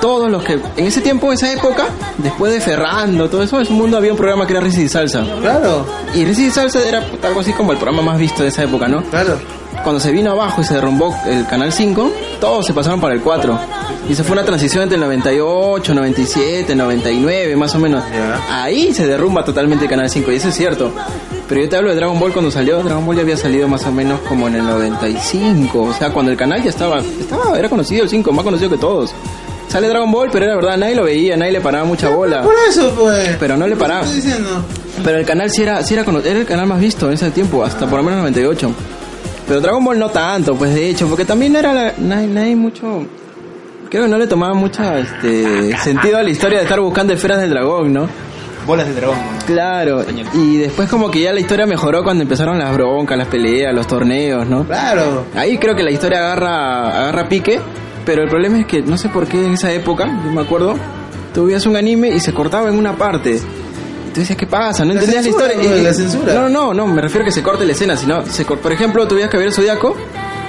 [0.00, 1.86] todos los que en ese tiempo, esa época,
[2.18, 4.88] después de Ferrando, todo eso, en su mundo había un programa que era Risa y
[4.88, 5.24] Salsa.
[5.40, 8.64] Claro, Y Risa y Salsa era algo así como el programa más visto de esa
[8.64, 9.02] época, ¿no?
[9.04, 9.38] claro.
[9.82, 12.10] Cuando se vino abajo y se derrumbó el canal 5,
[12.44, 13.58] todos se pasaron para el 4.
[14.06, 18.04] Y se fue una transición entre el 98, 97, 99, más o menos.
[18.50, 20.92] Ahí se derrumba totalmente el canal 5, y eso es cierto.
[21.48, 22.82] Pero yo te hablo de Dragon Ball cuando salió.
[22.82, 25.82] Dragon Ball ya había salido más o menos como en el 95.
[25.84, 28.76] O sea, cuando el canal ya estaba, estaba era conocido el 5, más conocido que
[28.76, 29.14] todos.
[29.68, 32.42] Sale Dragon Ball, pero era verdad, nadie lo veía, nadie le paraba mucha bola.
[32.42, 33.36] Por eso, pues.
[33.40, 34.02] Pero no le paraba.
[34.02, 34.50] Estoy diciendo.
[35.02, 37.64] Pero el canal sí era, sí era, era el canal más visto en ese tiempo,
[37.64, 38.70] hasta por lo menos 98.
[39.46, 42.40] Pero Dragon Ball no tanto, pues de hecho, porque también era la, no, hay, no
[42.40, 43.06] hay mucho...
[43.90, 47.40] Creo que no le tomaba mucho este, sentido a la historia de estar buscando esferas
[47.40, 48.08] del dragón, ¿no?
[48.66, 49.18] Bolas de dragón.
[49.46, 53.74] Claro, y después como que ya la historia mejoró cuando empezaron las broncas, las peleas,
[53.74, 54.64] los torneos, ¿no?
[54.64, 55.26] Claro.
[55.34, 57.60] Ahí creo que la historia agarra, agarra pique,
[58.06, 60.74] pero el problema es que no sé por qué en esa época, yo me acuerdo,
[61.34, 63.38] tú veías un anime y se cortaba en una parte.
[64.14, 64.84] Tú decías, ¿qué pasa?
[64.84, 65.76] No La entendías la censura, historia.
[65.80, 66.34] Y- la censura.
[66.34, 69.06] No, no, no, me refiero a que se corte la escena, sino, se por ejemplo,
[69.08, 69.96] tú veías que el Zodiaco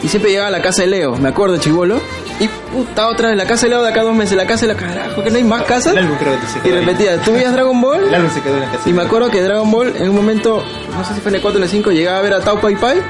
[0.03, 1.99] y siempre llegaba a la casa de Leo, me acuerdo, chivolo,
[2.39, 4.73] y puta, otra vez la casa de Leo de acá dos meses, la casa de
[4.73, 5.93] la carajo, que no hay más casas.
[5.93, 8.41] El álbum creo que se Y quedó repetía, tú veías Dragon Ball El álbum se
[8.41, 8.87] quedó en la casa.
[8.89, 10.61] y me acuerdo que Dragon Ball en un momento,
[10.95, 12.41] no sé si fue en el 4 o en el 5, llegaba a ver a
[12.41, 13.01] Tao Pai Pai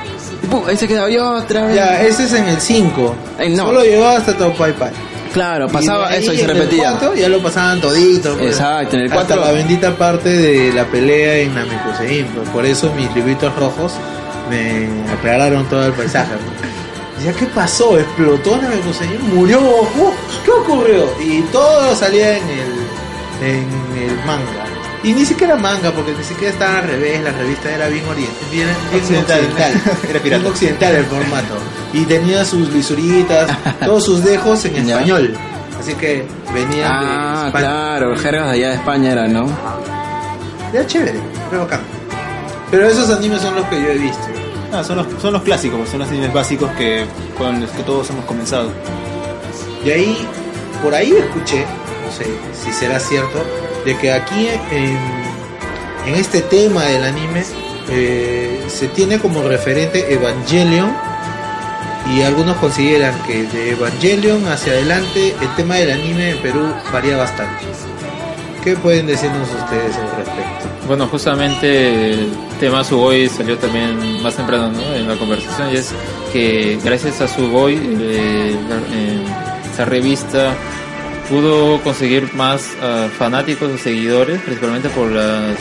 [0.43, 1.75] y pum, ahí se quedaba yo otra vez.
[1.75, 3.15] Ya, ese es en el 5.
[3.39, 3.65] Eh, no.
[3.65, 4.91] Solo llegó hasta Top Pai Pai.
[5.35, 6.91] Claro, pasaba Y eso y se en el repetía.
[6.91, 8.35] cuatro ya lo pasaban todito.
[8.37, 8.51] pues.
[8.55, 12.25] Exacto, en el Hasta cuatro- la bendita parte de la pelea en Namekusein.
[12.27, 12.49] pues.
[12.49, 13.93] Por eso mis libritos rojos
[14.49, 16.31] me aclararon todo el paisaje.
[16.33, 17.25] pues.
[17.25, 17.99] Ya, ¿qué pasó?
[17.99, 19.35] ¿Explotó Namekusein?
[19.35, 20.11] ¿Murió Goku?
[20.43, 21.05] ¿Qué ocurrió?
[21.21, 24.64] Y todo salía en el, en el manga.
[25.05, 28.35] Y ni siquiera manga, porque ni siquiera estaba al revés, la revista era bien oriental,
[28.51, 29.39] bien, bien Occidental.
[29.39, 29.71] occidental.
[30.09, 30.41] Era pirata.
[30.41, 31.55] Bien occidental el formato.
[31.93, 33.49] Y tenía sus lisuritas,
[33.85, 35.33] todos sus dejos en español.
[35.79, 37.65] Así que venían Ah, de España.
[37.67, 39.47] claro, jergas de allá de España era, ¿no?
[40.73, 41.19] Era chévere,
[41.51, 41.81] era bacán.
[42.71, 44.23] Pero esos animes son los que yo he visto.
[44.73, 47.05] Ah, son, los, son los clásicos, pues, son los animes básicos que
[47.37, 48.71] con los que todos hemos comenzado.
[49.85, 50.27] Y ahí,
[50.81, 51.63] por ahí escuché,
[52.03, 52.25] no sé
[52.63, 53.43] si será cierto,
[53.85, 57.43] de que aquí en, este tema del anime
[57.89, 60.91] eh, se tiene como referente Evangelion
[62.13, 67.17] y algunos consideran que de Evangelion hacia adelante el tema del anime en Perú varía
[67.17, 67.65] bastante.
[68.63, 70.65] ¿Qué pueden decirnos ustedes al respecto?
[70.87, 72.29] Bueno, justamente el
[72.59, 74.95] tema Sugoi salió también más temprano ¿no?
[74.95, 75.91] en la conversación y es
[76.33, 78.55] que gracias a Sugoi, eh,
[78.91, 80.55] eh, revista
[81.29, 85.57] pudo conseguir más ah, fanáticos o seguidores, principalmente por las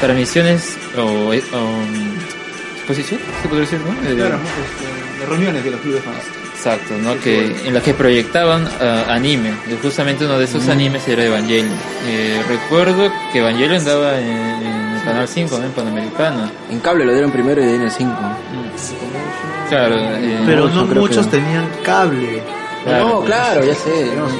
[0.00, 3.92] transmisiones o, eh, o exposición, se podría decir, ¿no?
[4.10, 6.16] Eh, Claro, este, las reuniones de los clubes fans.
[6.54, 7.18] Exacto, ¿no?
[7.20, 9.52] Que, en las que proyectaban ah, anime.
[9.70, 11.68] Y justamente uno de esos animes era Evangelion.
[12.06, 15.64] Eh, recuerdo que Evangelion daba en, en el Canal 5, ¿no?
[15.66, 16.50] En Panamericana.
[16.70, 18.12] En cable lo dieron primero y de ahí en el 5.
[19.68, 22.42] Claro, eh, Pero no muchos que- tenían cable.
[22.84, 23.08] Claro.
[23.08, 23.90] No, claro, ya sé.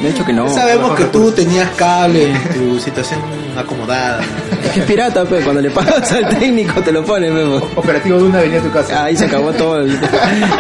[0.03, 0.49] De hecho que no.
[0.49, 3.21] Sabemos que tú tenías cable en tu situación
[3.57, 4.21] acomodada.
[4.65, 5.41] Es que es pirata, pe.
[5.41, 7.69] Cuando le pagas al técnico te lo pone, po.
[7.77, 9.05] Operativo de una venía a tu casa.
[9.05, 9.85] Ahí se acabó todo.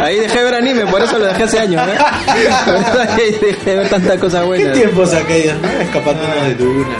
[0.00, 1.98] Ahí dejé de ver anime, por eso lo dejé hace años, ¿eh?
[2.64, 4.72] Por eso ahí dejé de ver tantas cosas ¿Qué buenas.
[4.74, 5.68] tiempos aquellos, no?
[5.68, 6.98] Escapándonos de dunas.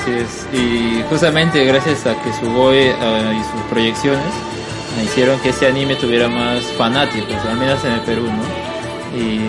[0.00, 0.46] Así es.
[0.60, 2.94] Y justamente gracias a que Sugoi eh,
[3.32, 4.20] y sus proyecciones
[4.96, 8.57] me hicieron que ese anime tuviera más fanáticos, al menos en el Perú, ¿no?
[9.18, 9.40] Y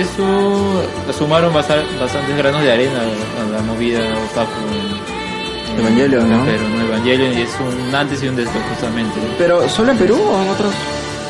[0.00, 0.82] eso
[1.16, 4.00] sumaron bastantes granos de arena a la movida
[4.30, 6.44] otaku en, en- Evangelion, en ¿no?
[6.44, 6.84] Perú, ¿no?
[6.86, 9.14] Evangelion y es un antes y un después justamente.
[9.38, 10.72] Pero solo en Perú o en otros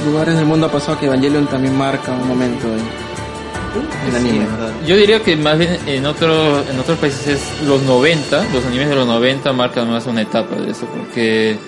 [0.07, 4.47] lugares del mundo ha pasado que Evangelion también marca un momento en el anime.
[4.87, 8.89] Yo diría que más bien en otro, en otros países es los 90, los animes
[8.89, 11.59] de los 90 marcan más una etapa de eso, porque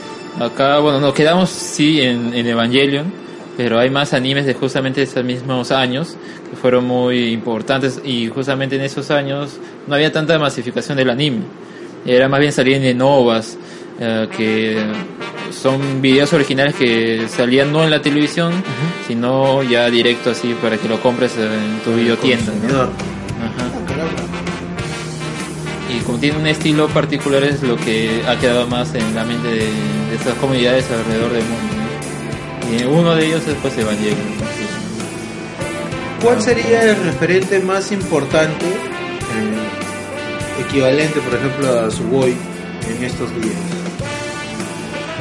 [0.40, 3.12] acá, bueno, nos quedamos sí en, en Evangelion,
[3.58, 6.16] pero hay más animes de justamente esos mismos años
[6.48, 11.40] que fueron muy importantes y justamente en esos años no había tanta masificación del anime,
[12.06, 13.58] era más bien salían en ovas,
[13.98, 14.80] eh, que
[15.50, 18.52] son videos originales que salían no en la televisión,
[19.08, 22.52] sino ya directo así para que lo compres en tu videotienda.
[22.62, 22.82] ¿no?
[22.82, 22.92] Ajá.
[25.92, 29.48] Y como tiene un estilo particular es lo que ha quedado más en la mente
[29.48, 31.77] de, de estas comunidades alrededor del mundo.
[32.70, 34.18] Y uno de ellos es pues Evangelion.
[36.22, 42.36] ¿Cuál sería el referente más importante, eh, equivalente por ejemplo a Sugoi
[42.88, 43.56] en estos días?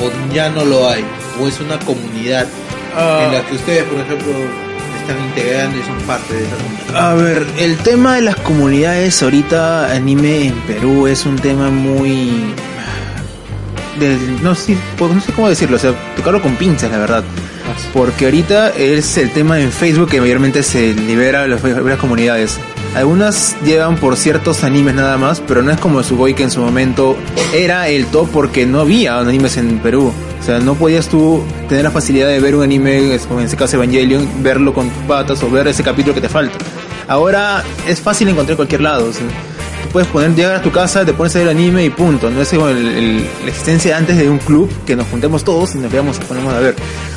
[0.02, 1.06] ¿O ya no lo hay?
[1.40, 2.48] ¿O es una comunidad
[2.98, 4.34] en la que ustedes por ejemplo
[5.02, 7.12] están integrando y son parte de esa comunidad?
[7.12, 12.56] A ver, el tema de las comunidades ahorita anime en Perú es un tema muy
[14.00, 17.24] del- no sé pues, no sé cómo decirlo, o sea, tocarlo con pinzas, la verdad.
[17.94, 22.00] Porque ahorita es el tema en Facebook que mayormente se libera a las, a las
[22.00, 22.58] comunidades.
[22.96, 26.62] Algunas llevan por ciertos animes nada más, pero no es como Sugoi que en su
[26.62, 27.18] momento
[27.54, 30.14] era el top porque no había animes en Perú.
[30.40, 33.58] O sea, no podías tú tener la facilidad de ver un anime, como en ese
[33.58, 36.58] caso Evangelion, verlo con tus patas o ver ese capítulo que te falta.
[37.10, 39.10] Ahora es fácil encontrar en cualquier lado.
[39.10, 39.26] o sea,
[39.84, 42.30] tú puedes poner, llegar a tu casa, te pones a ver anime y punto.
[42.30, 45.92] No es como la existencia antes de un club que nos juntemos todos y nos
[45.92, 46.76] veamos, ponemos a ver.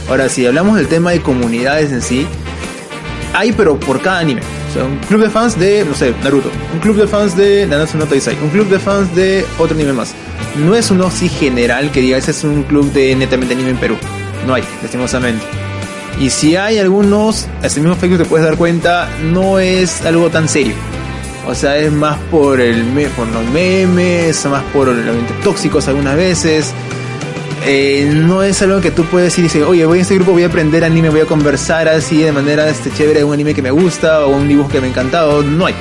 [0.09, 2.27] Ahora, si hablamos del tema de comunidades en sí,
[3.33, 4.43] hay pero por cada anime.
[4.71, 6.51] O sea, un club de fans de, no sé, Naruto.
[6.73, 8.37] Un club de fans de Nanatsu no Taizai.
[8.41, 10.15] Un club de fans de otro anime más.
[10.57, 13.77] No es uno así general que diga, ese es un club de netamente anime en
[13.79, 13.97] Perú.
[14.47, 15.45] No hay, lastimosamente.
[16.21, 20.29] Y si hay algunos, hasta el mismo Facebook te puedes dar cuenta, no es algo
[20.31, 20.75] tan serio.
[21.47, 22.85] O sea, es más por el
[23.17, 26.73] por los memes, más por los tóxicos algunas veces.
[27.67, 30.33] Eh, no es algo que tú puedes decir y decir, oye, voy a este grupo,
[30.33, 33.55] voy a aprender anime, voy a conversar así de manera este, chévere de un anime
[33.55, 35.43] que me gusta o un dibujo que me ha encantado.
[35.43, 35.75] No hay.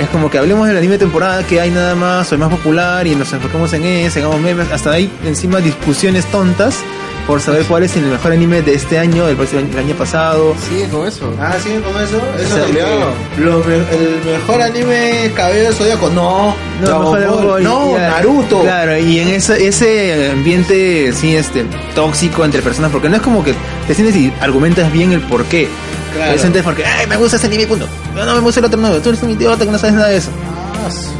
[0.00, 2.50] Es como que hablemos del anime de temporada que hay nada más, o el más
[2.50, 6.82] popular y nos enfocamos en ese, hagamos memes, hasta ahí encima discusiones tontas
[7.26, 9.94] por saber cuál es el mejor anime de este año, del próximo año- del año
[9.94, 10.54] pasado.
[10.68, 11.32] Sí, con eso.
[11.40, 12.20] Ah, ¿siguen con eso?
[12.38, 13.12] Eso Se de que peleó.
[13.38, 16.10] lo me- el mejor anime Cabello de Zodíaco.
[16.10, 17.46] No, No, Dragon mejor Dragon Ball.
[17.46, 18.08] Ball, no, ya.
[18.10, 18.60] Naruto.
[18.62, 21.64] Claro, y en ese, ese ambiente, sí, este,
[21.94, 23.54] tóxico entre personas, porque no es como que
[23.86, 25.68] te sientes y argumentas bien el por qué.
[26.14, 26.32] Claro.
[26.32, 27.86] Te sientes porque, ay, me gusta ese anime, punto.
[28.14, 30.08] No, no me gusta el otro, no, tú eres un idiota que no sabes nada
[30.08, 30.28] de eso.
[30.54, 30.61] Ah,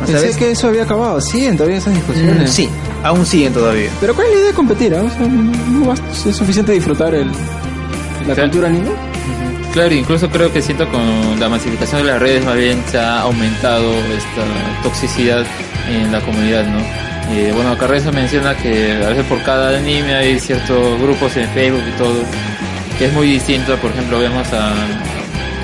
[0.07, 0.37] Pensé ¿ves?
[0.37, 1.21] que eso había acabado.
[1.21, 2.51] Siguen todavía esas discusiones.
[2.51, 2.69] Sí,
[3.03, 3.91] aún siguen todavía.
[4.01, 4.95] Pero ¿cuál es la idea de competir?
[4.95, 5.03] ah?
[5.03, 7.29] O sea, no basta- es suficiente disfrutar el,
[8.27, 8.43] la Claro.
[8.51, 8.91] cultura anime.
[9.73, 13.21] Claro, incluso creo que siento con la masificación de las redes más bien se ha
[13.23, 15.45] aumentado esta toxicidad
[15.89, 16.79] en la comunidad, ¿no?
[17.35, 21.83] Eh, bueno, Carrezo menciona que a veces por cada anime hay ciertos grupos en Facebook
[21.89, 22.13] y todo,
[22.99, 24.75] que es muy distinto, por ejemplo, vemos a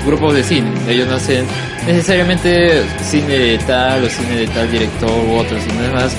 [0.07, 1.45] grupos de cine, ellos no hacen
[1.93, 6.13] necesariamente cine de tal o cine de tal director u otro, sino es más,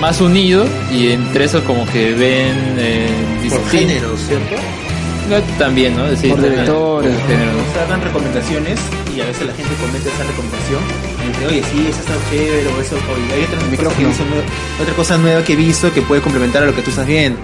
[0.00, 3.08] más unido y entre eso como que ven eh,
[3.48, 4.54] Por distin- género, ¿cierto?
[5.28, 6.04] no, también, ¿no?
[6.16, 7.58] Sí, Por directores, por género, ¿no?
[7.58, 8.78] O sea, dan recomendaciones
[9.14, 10.80] y a veces la gente comenta esa recomendación
[11.24, 14.22] y dice, oye, sí, eso está chévere o eso, oye, hay otra, cosa hizo
[14.82, 17.38] otra cosa nueva que he visto que puede complementar a lo que tú estás viendo.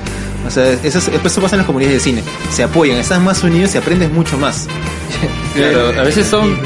[0.46, 2.22] O sea, eso, es- eso pasa en las comunidades de cine.
[2.50, 4.66] Se apoyan, estás más unidos y aprendes mucho más.
[5.54, 6.58] Claro, a veces son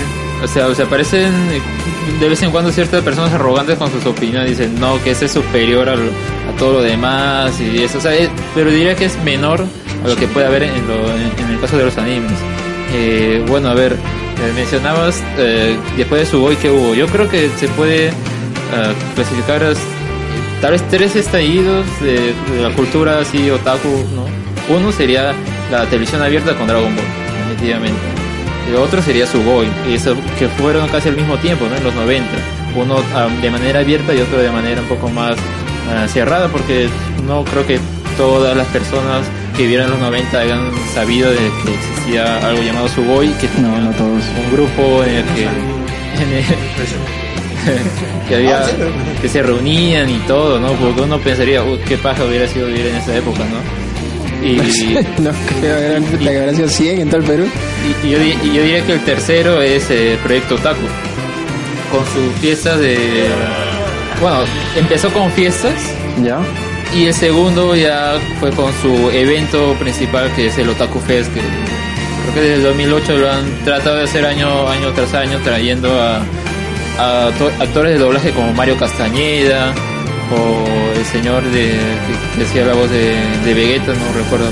[0.42, 1.60] O sea, o sea, aparecen eh,
[2.20, 4.50] de vez en cuando ciertas personas arrogantes con sus opiniones.
[4.56, 6.10] Dicen, no, que ese es superior al-
[6.48, 7.98] a todo lo demás y eso.
[7.98, 9.64] O sea, es- pero diría que es menor
[10.04, 12.32] a lo que puede haber en, lo- en- el caso de los animes.
[12.94, 16.94] Eh, bueno, a ver, eh, mencionabas eh, después de Sugoi que hubo.
[16.94, 18.12] Yo creo que se puede eh,
[19.16, 19.78] clasificar as-
[20.62, 24.26] tal vez tres estallidos de, de la cultura así otaku, ¿no?
[24.74, 25.34] Uno sería
[25.70, 27.04] la televisión abierta con Dragon Ball,
[27.50, 27.98] definitivamente.
[28.72, 31.76] Lo otro sería Sugoi, y eso que fueron casi al mismo tiempo, ¿no?
[31.76, 32.26] En los 90.
[32.76, 35.36] Uno ah, de manera abierta y otro de manera un poco más
[35.90, 36.88] ah, cerrada, porque
[37.26, 37.78] no creo que
[38.16, 39.24] todas las personas
[39.56, 43.68] que vivieron en los 90 hayan sabido de que existía algo llamado Sugoi, que No,
[43.72, 44.22] tenía no todos.
[44.44, 46.44] un grupo en el que, en el-
[48.28, 48.62] que había
[49.20, 50.72] que se reunían y todo, ¿no?
[50.74, 53.77] Porque uno pensaría, "Uy, qué paja hubiera sido vivir en esa época, ¿no?
[54.42, 54.56] Y,
[55.20, 55.30] no
[55.60, 57.46] creo, eran puta, que habrán sido 100 en todo el Perú.
[58.04, 60.80] y- y yo, di- y yo diría que el tercero es eh, Proyecto Taco,
[61.90, 62.96] con sus fiestas de...
[64.20, 64.38] Bueno,
[64.76, 65.74] empezó con fiestas
[66.24, 66.38] ¿Ya?
[66.94, 71.40] y el segundo ya fue con su evento principal que es el Otaku Fest, que
[71.40, 76.00] creo que desde el 2008 lo han tratado de hacer año, año tras año, trayendo
[76.02, 76.16] a,
[76.98, 79.72] a to- actores de doblaje como Mario Castañeda
[80.32, 80.64] o
[80.98, 81.72] el señor de,
[82.36, 84.50] que, hacía la voz de, Vegeta, no recuerdo,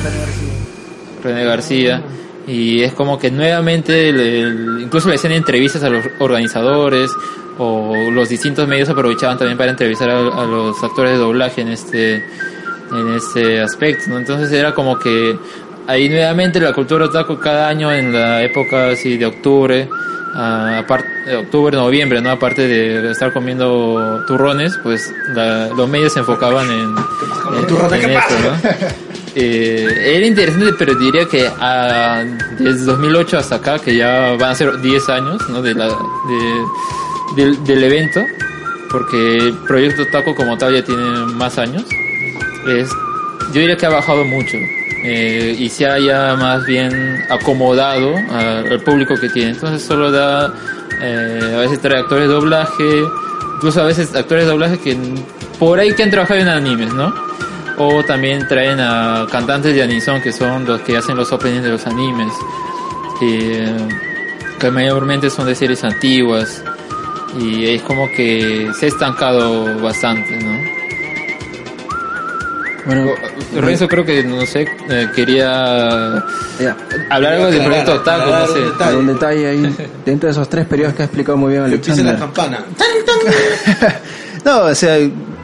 [1.23, 2.03] René García.
[2.47, 7.11] Y es como que nuevamente, el- incluso le hacían entrevistas a los organizadores
[7.59, 11.69] o los distintos medios aprovechaban también para entrevistar a, a los actores de doblaje en
[11.69, 12.23] este
[12.93, 14.19] en este aspecto, ¿no?
[14.19, 15.37] Entonces era como que
[15.89, 19.89] ahí nuevamente la cultura otaku cada año en la época así de octubre,
[20.37, 22.30] aparte de octubre, noviembre, ¿no?
[22.30, 26.95] Aparte de estar comiendo turrones, pues la- los medios se enfocaban en,
[27.59, 27.66] en,
[28.05, 28.68] en eso, ¿no?
[29.39, 32.24] Eh, era interesante, pero diría que ah,
[32.59, 35.61] desde 2008 hasta acá, que ya van a ser 10 años ¿no?
[35.62, 36.64] de la, de-
[37.37, 38.22] del, del evento,
[38.91, 41.03] porque el proyecto Taco como tal ya tiene
[41.34, 41.84] más años,
[42.66, 42.89] es,
[43.53, 44.57] yo diría que ha bajado mucho
[45.09, 49.51] eh, y se haya más bien acomodado al público que tiene.
[49.51, 50.53] Entonces solo da,
[51.01, 53.05] eh, a veces trae actores de doblaje,
[53.55, 54.99] incluso a veces actores de doblaje que
[55.61, 57.15] por ahí que han trabajado en animes, ¿no?
[57.79, 61.71] O también traen a cantantes de anison que son los que hacen los openings de
[61.71, 62.33] los animes.
[63.21, 66.65] que mayormente son de series antiguas.
[67.39, 70.76] Y es como que se ha estancado bastante, ¿no?
[72.87, 73.11] Bueno,
[73.57, 76.22] Renzo creo que, no sé, eh, quería
[76.61, 76.76] ya.
[77.11, 78.61] hablar algo del proyecto Otaku, no sé.
[78.78, 79.76] Para un detalle ahí,
[80.07, 82.18] dentro de esos tres periodos que ha explicado muy bien empiece la Alexander.
[82.18, 82.64] campana.
[84.45, 84.97] No, o sea,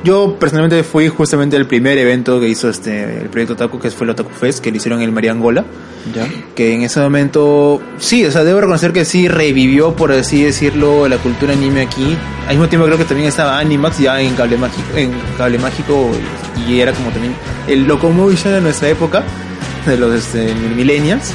[0.04, 4.04] yo personalmente fui justamente el primer evento que hizo este el proyecto Otaku, que fue
[4.04, 5.64] el Otaku Fest, que lo hicieron en el Mariangola.
[6.12, 6.26] ¿Ya?
[6.56, 11.08] que en ese momento sí, o sea, debo reconocer que sí revivió, por así decirlo,
[11.08, 12.16] la cultura anime aquí.
[12.48, 16.10] Al mismo tiempo creo que también estaba Animax ya en Cable Mágico, en Cable Mágico
[16.66, 17.34] y era como también
[17.68, 19.22] el Locomotion de nuestra época,
[19.86, 21.32] de los este, millennials.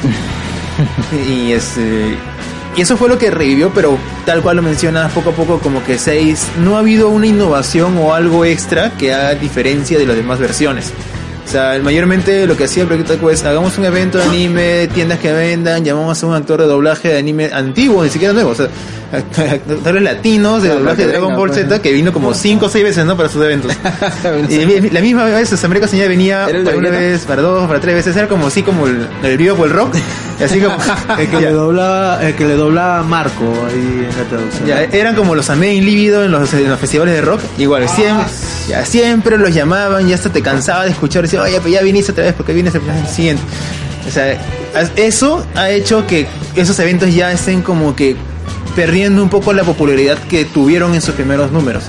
[1.29, 2.17] y este
[2.77, 5.83] y eso fue lo que revivió, pero tal cual lo mencionas, poco a poco como
[5.83, 10.15] que seis, no ha habido una innovación o algo extra que haga diferencia de las
[10.15, 10.93] demás versiones.
[11.47, 15.17] O sea, mayormente lo que hacía el proyecto es hagamos un evento de anime, tiendas
[15.17, 18.55] que vendan, llamamos a un actor de doblaje de anime antiguo, ni siquiera nuevo, o
[18.55, 18.67] sea,
[19.11, 21.61] actores latinos de doblaje de Dragon venga, Ball pues.
[21.61, 23.17] Z que vino como 5 o 6 veces, ¿no?
[23.17, 23.71] Para sus eventos.
[24.49, 27.41] y la misma vez, o América Señal venía ¿Era el de para una vez, para
[27.41, 29.95] dos, para tres veces, era como así como el, el vivo por el rock,
[30.43, 30.77] así como...
[31.17, 34.67] El que le doblaba, el que le doblaba Marco ahí en la traducción.
[34.67, 37.41] Ya, eran como los Amén Lívido en los, en los festivales de rock.
[37.57, 38.25] Igual, siempre,
[38.67, 41.23] ya, siempre los llamaban y hasta te cansaba de escuchar.
[41.23, 43.41] Decía, oye, pues ya viniste otra vez porque vienes el el siguiente.
[44.07, 44.37] O sea,
[44.95, 48.15] eso ha hecho que esos eventos ya estén como que
[48.75, 51.85] perdiendo un poco la popularidad que tuvieron en sus primeros números.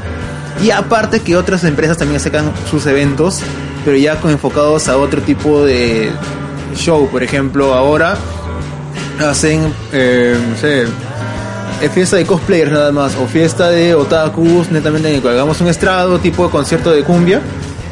[0.63, 3.41] Y aparte que otras empresas también sacan sus eventos,
[3.85, 6.11] pero ya con enfocados a otro tipo de
[6.75, 7.09] show.
[7.09, 8.17] Por ejemplo, ahora
[9.21, 10.85] hacen, eh, no sé,
[11.81, 15.69] es fiesta de cosplayers nada más, o fiesta de otakus, netamente en el hagamos un
[15.69, 17.41] estrado, tipo de concierto de cumbia,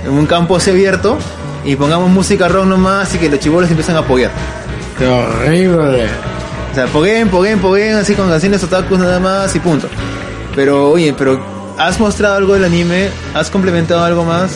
[0.05, 1.19] en un campo así abierto,
[1.65, 4.31] y pongamos música rock nomás y que los chibolos empiezan a apoyar.
[4.99, 6.07] Qué horrible.
[6.73, 9.89] O sea, poguen, poguen, poguen, así con canciones otakus nada más y punto.
[10.55, 13.09] Pero, oye, pero ¿has mostrado algo del anime?
[13.35, 14.51] ¿Has complementado algo más?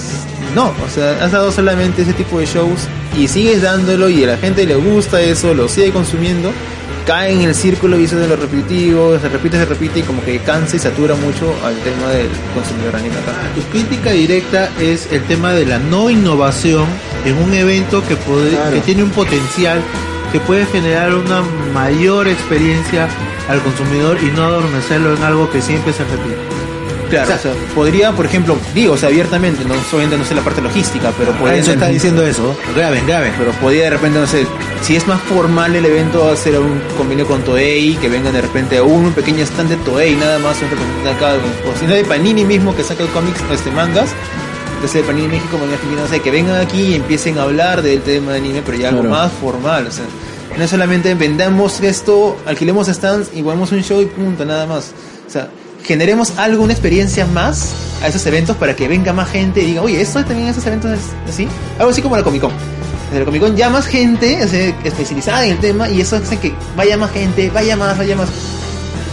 [0.54, 2.80] No, o sea, has dado solamente ese tipo de shows
[3.16, 6.50] y sigues dándolo y a la gente le gusta eso, lo sigue consumiendo,
[7.06, 10.24] cae en el círculo y eso de lo repetitivo, se repite, se repite y como
[10.24, 13.32] que cansa y satura mucho al tema del consumidor anime acá.
[13.54, 16.86] Tu crítica directa es el tema de la no innovación
[17.24, 18.72] en un evento que, puede- Claro.
[18.72, 19.80] que tiene un potencial
[20.32, 21.42] que puede generar una
[21.74, 23.08] mayor experiencia
[23.48, 26.36] al consumidor y no adormecerlo en algo que siempre se repite.
[27.10, 30.42] Claro, o sea, podría, por ejemplo, digo, o sea, abiertamente, no solamente no sé la
[30.42, 32.54] parte logística, pero podría, eso está diciendo eso.
[32.76, 33.32] Graben, graben.
[33.36, 34.46] pero podría de repente, no sé,
[34.82, 38.78] si es más formal el evento, hacer un convenio con Toei, que vengan de repente
[38.78, 42.04] a un pequeño stand de Toei, nada más, un representante acá, o si no de
[42.04, 44.10] Panini mismo, que saca cómics, este, mangas,
[44.74, 47.82] entonces de Panini México, Panini Argentina, no sé, que vengan aquí y empiecen a hablar
[47.82, 49.16] del tema de anime, pero ya algo Claro.
[49.16, 50.04] más formal, o sea,
[50.58, 54.92] no solamente vendamos esto, alquilemos stands y ponemos un show y punto, nada más.
[55.84, 59.82] Generemos algo, una experiencia más a esos eventos para que venga más gente y diga,
[59.82, 61.48] oye, esto también esos eventos es así.
[61.78, 62.52] Algo así como la Comic Con.
[63.12, 66.54] La Comic Con ya más gente sea, especializada en el tema y eso hace que
[66.76, 68.28] vaya más gente, vaya más, vaya más.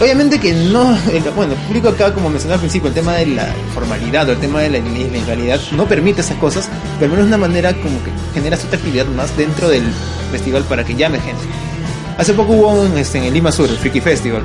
[0.00, 3.52] Obviamente que no, el, bueno, público acá, como mencionaba al principio, el tema de la
[3.74, 6.68] formalidad o el tema de la ilegalidad no permite esas cosas,
[7.00, 9.82] pero al menos una manera como que genera cierta actividad más dentro del
[10.30, 11.42] festival para que llame gente.
[12.18, 14.42] Hace poco hubo un, este, en el Lima Sur, el Freaky Festival.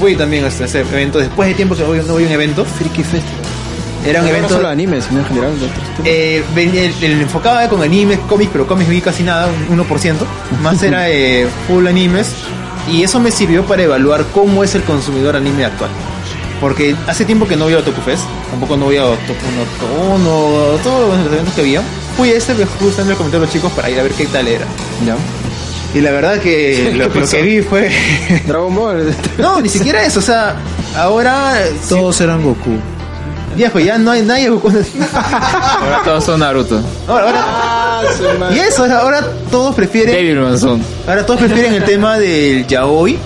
[0.00, 2.26] Fui también este, a ese evento, después de tiempo que no voy, no voy a
[2.26, 2.64] un evento.
[2.64, 3.44] Freaky Festival.
[4.04, 4.48] Era un No evento...
[4.54, 5.52] solo anime, sino en general.
[6.04, 10.14] Eh, el, el enfocaba con animes, cómics, pero cómics vi casi nada, un 1%.
[10.60, 12.34] Más era eh, full animes.
[12.90, 15.90] Y eso me sirvió para evaluar cómo es el consumidor anime actual.
[16.60, 20.78] Porque hace tiempo que no voy a Otaku Fest, tampoco no voy a Otaku no,
[20.82, 21.82] todos los eventos que había.
[22.16, 24.66] Fui a este, justamente me comentaron los chicos para ir a ver qué tal era.
[25.06, 25.16] Ya.
[25.94, 27.90] Y la verdad que lo, que vi fue...
[28.46, 29.14] Dragon Ball.
[29.38, 30.56] no, ni siquiera eso, o sea,
[30.96, 31.54] ahora...
[31.82, 32.72] sí, Todos eran Goku.
[33.56, 34.48] viejo, ya no hay nadie...
[34.48, 36.80] Ahora todos son Naruto.
[37.06, 39.20] ahora, ahora- y eso, ahora
[39.52, 40.14] todos prefieren...
[40.16, 40.82] Devilman son.
[41.06, 43.16] Ahora todos prefieren el tema del yaoi,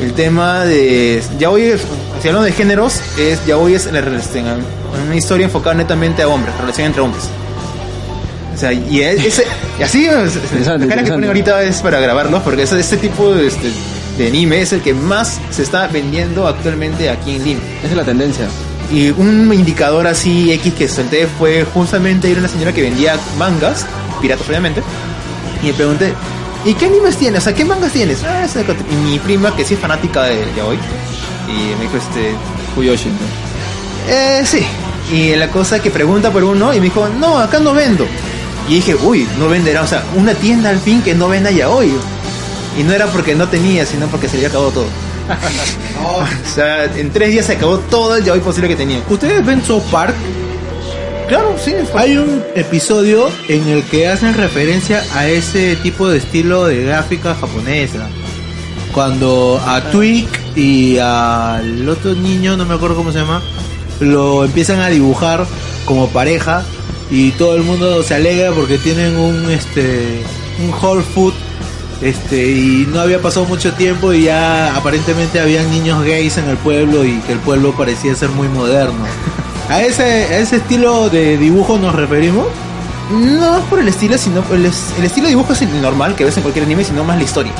[0.00, 1.82] el tema de yaoi, es-
[2.22, 7.02] si hablamos de géneros, es yaoi es una historia enfocada netamente a hombres, relación entre
[7.02, 7.24] hombres.
[8.56, 9.44] O sea, y es- ese,
[9.78, 13.46] y así, la cara que ponen ahorita es para grabarlos, porque ese, ese tipo de,
[13.46, 13.70] este,
[14.16, 17.60] de anime es el que más se está vendiendo actualmente aquí en Lima.
[17.80, 18.46] Esa es la tendencia.
[18.90, 23.16] Y un indicador así X que solté fue justamente ir a una señora que vendía
[23.36, 23.84] mangas,
[24.22, 24.82] piratas obviamente,
[25.62, 26.14] y le pregunté,
[26.64, 27.40] ¿y qué animes tienes?
[27.42, 28.22] O sea, ¿qué mangas tienes?
[28.24, 30.78] Ah, ese de- y mi prima, que sí es fanática de yaoi,
[31.48, 32.32] y me dijo, este,
[32.74, 33.10] Kuyoshi.
[34.08, 34.64] eh, sí.
[35.12, 38.06] Y la cosa que pregunta por uno, y me dijo, no, acá no vendo.
[38.68, 41.92] Y dije, uy, no venderá, o sea, una tienda al fin que no venda yaoi.
[42.78, 44.86] Y no era porque no tenía, sino porque se había acabado todo.
[46.04, 49.02] o sea, en tres días se acabó todo el yaoi posible que tenía.
[49.08, 50.14] ¿Ustedes ven South Park?
[51.28, 56.66] Claro, sí, Hay un episodio en el que hacen referencia a ese tipo de estilo
[56.66, 58.08] de gráfica japonesa.
[58.92, 63.42] Cuando a Twig y al otro niño, no me acuerdo cómo se llama,
[63.98, 65.46] lo empiezan a dibujar
[65.84, 66.64] como pareja
[67.10, 70.22] y todo el mundo se alegra porque tienen un este
[70.62, 71.34] un Whole Food
[72.02, 76.56] este y no había pasado mucho tiempo y ya aparentemente habían niños gays en el
[76.58, 79.04] pueblo y que el pueblo parecía ser muy moderno.
[79.68, 82.46] ¿A ese, a ese estilo de dibujo nos referimos?
[83.10, 86.14] No es por el estilo, sino el, es- el estilo de dibujo es el normal
[86.16, 87.52] que ves en cualquier anime, sino más la historia.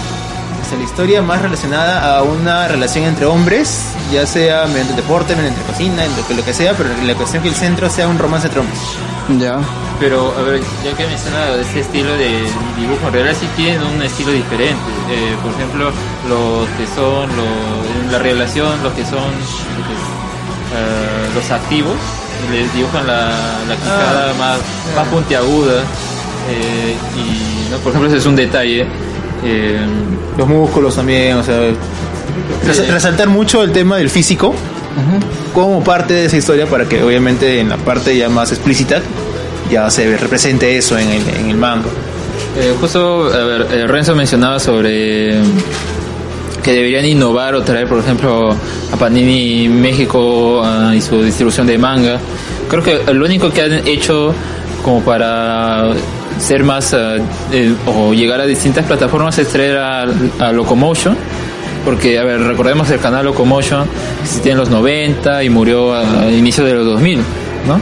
[0.67, 4.97] O sea, la historia más relacionada a una relación entre hombres, ya sea mediante el
[4.97, 7.89] deporte, mediante la cocina, entre que- lo que sea, pero la cuestión que el centro
[7.89, 8.81] sea un romance entre hombres.
[9.39, 9.59] Ya.
[10.01, 12.43] Pero, a ver, ya que menciona ese estilo de
[12.79, 14.83] dibujo, en realidad sí tienen un estilo diferente.
[15.11, 15.91] Eh, por ejemplo,
[16.29, 19.23] los que son, los, en la relación, los que son
[20.75, 21.95] eh, los activos,
[22.53, 23.29] les dibujan la,
[23.69, 24.59] la quijada más,
[24.97, 25.83] más puntiaguda.
[26.51, 27.79] eh, y, ¿no?
[27.79, 28.87] por ejemplo, ese es un detalle.
[29.47, 29.79] Eh,
[30.37, 31.59] Los músculos también, o sea,
[32.67, 34.55] res- resaltar mucho el tema del físico
[35.53, 39.03] como parte de esa historia para que obviamente en la parte ya más explícita
[39.71, 41.87] ya se represente eso en el, en el manga.
[42.59, 45.35] Eh, justo, a ver, eh, Renzo mencionaba sobre
[46.63, 51.77] que deberían innovar o traer, por ejemplo, a Panini México ah, y su distribución de
[51.79, 52.19] manga.
[52.69, 54.35] Creo que lo único que han hecho
[54.87, 55.91] como para
[56.39, 57.17] ser más ah,
[57.51, 61.17] eh, o llegar a distintas plataformas es traer a, a Locomotion.
[61.85, 63.85] Porque, a ver, recordemos el canal Locomotion
[64.23, 67.19] existía en los 90 y murió a, a inicios de los 2000,
[67.67, 67.81] ¿no?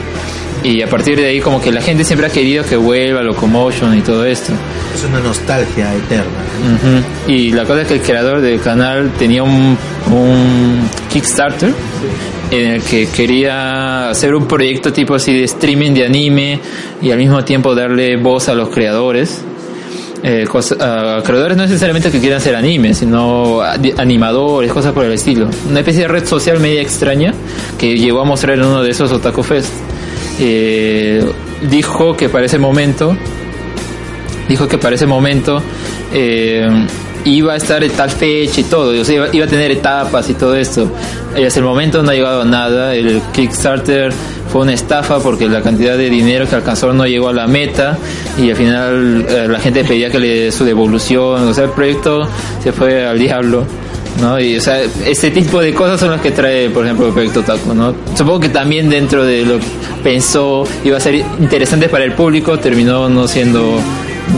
[0.64, 3.96] Y a partir de ahí como que la gente siempre ha querido que vuelva Locomotion
[3.98, 4.52] y todo esto.
[4.94, 6.24] Es una nostalgia eterna.
[7.26, 7.30] Ujú.
[7.32, 9.76] Y la cosa es que el creador del canal tenía un,
[10.10, 11.70] un Kickstarter
[12.50, 16.60] en el que quería hacer un proyecto tipo así de streaming de anime
[17.02, 19.42] y al mismo tiempo darle voz a los creadores.
[20.22, 23.60] Eh, cosa- a creadores no necesariamente que quieran hacer anime, sino
[23.98, 25.50] animadores, cosas por el estilo.
[25.68, 27.34] Una especie de red social media extraña
[27.78, 29.68] que llegó a mostrar en uno de esos Otaku Fest.
[30.40, 31.24] Eh,
[31.68, 33.16] dijo que para ese momento
[34.48, 35.62] dijo que para ese momento
[36.12, 36.68] eh,
[37.24, 40.90] iba a estar en tal fecha y todo, iba a tener etapas y todo esto.
[41.36, 42.94] Y hasta el momento no ha llegado a nada.
[42.94, 44.12] El Kickstarter
[44.52, 47.98] fue una estafa porque la cantidad de dinero que alcanzó no llegó a la meta
[48.38, 51.48] y al final eh, la gente pedía que le dé su devolución.
[51.48, 52.28] O sea, el proyecto
[52.62, 53.64] se fue al diablo.
[54.20, 54.38] ¿No?
[54.38, 57.42] Y, o sea, este tipo de cosas son las que trae, por ejemplo, el proyecto
[57.42, 57.94] Taco, ¿no?
[58.16, 59.66] Supongo que también dentro de lo que
[60.02, 63.80] pensó iba a ser interesante para el público, terminó no siendo,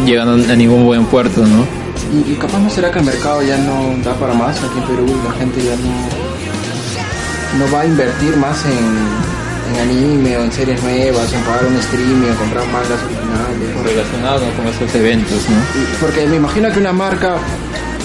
[0.05, 1.66] llegando a ningún buen puerto, ¿no?
[2.12, 4.85] Y, y capaz no será que el mercado ya no da para más aquí en
[4.85, 10.53] Perú la gente ya no, no va a invertir más en, en anime o en
[10.53, 13.85] series nuevas, en pagar un streaming o comprar mangas originales.
[13.85, 15.57] Relacionado con esos eventos, ¿no?
[16.01, 17.36] Porque me imagino que una marca,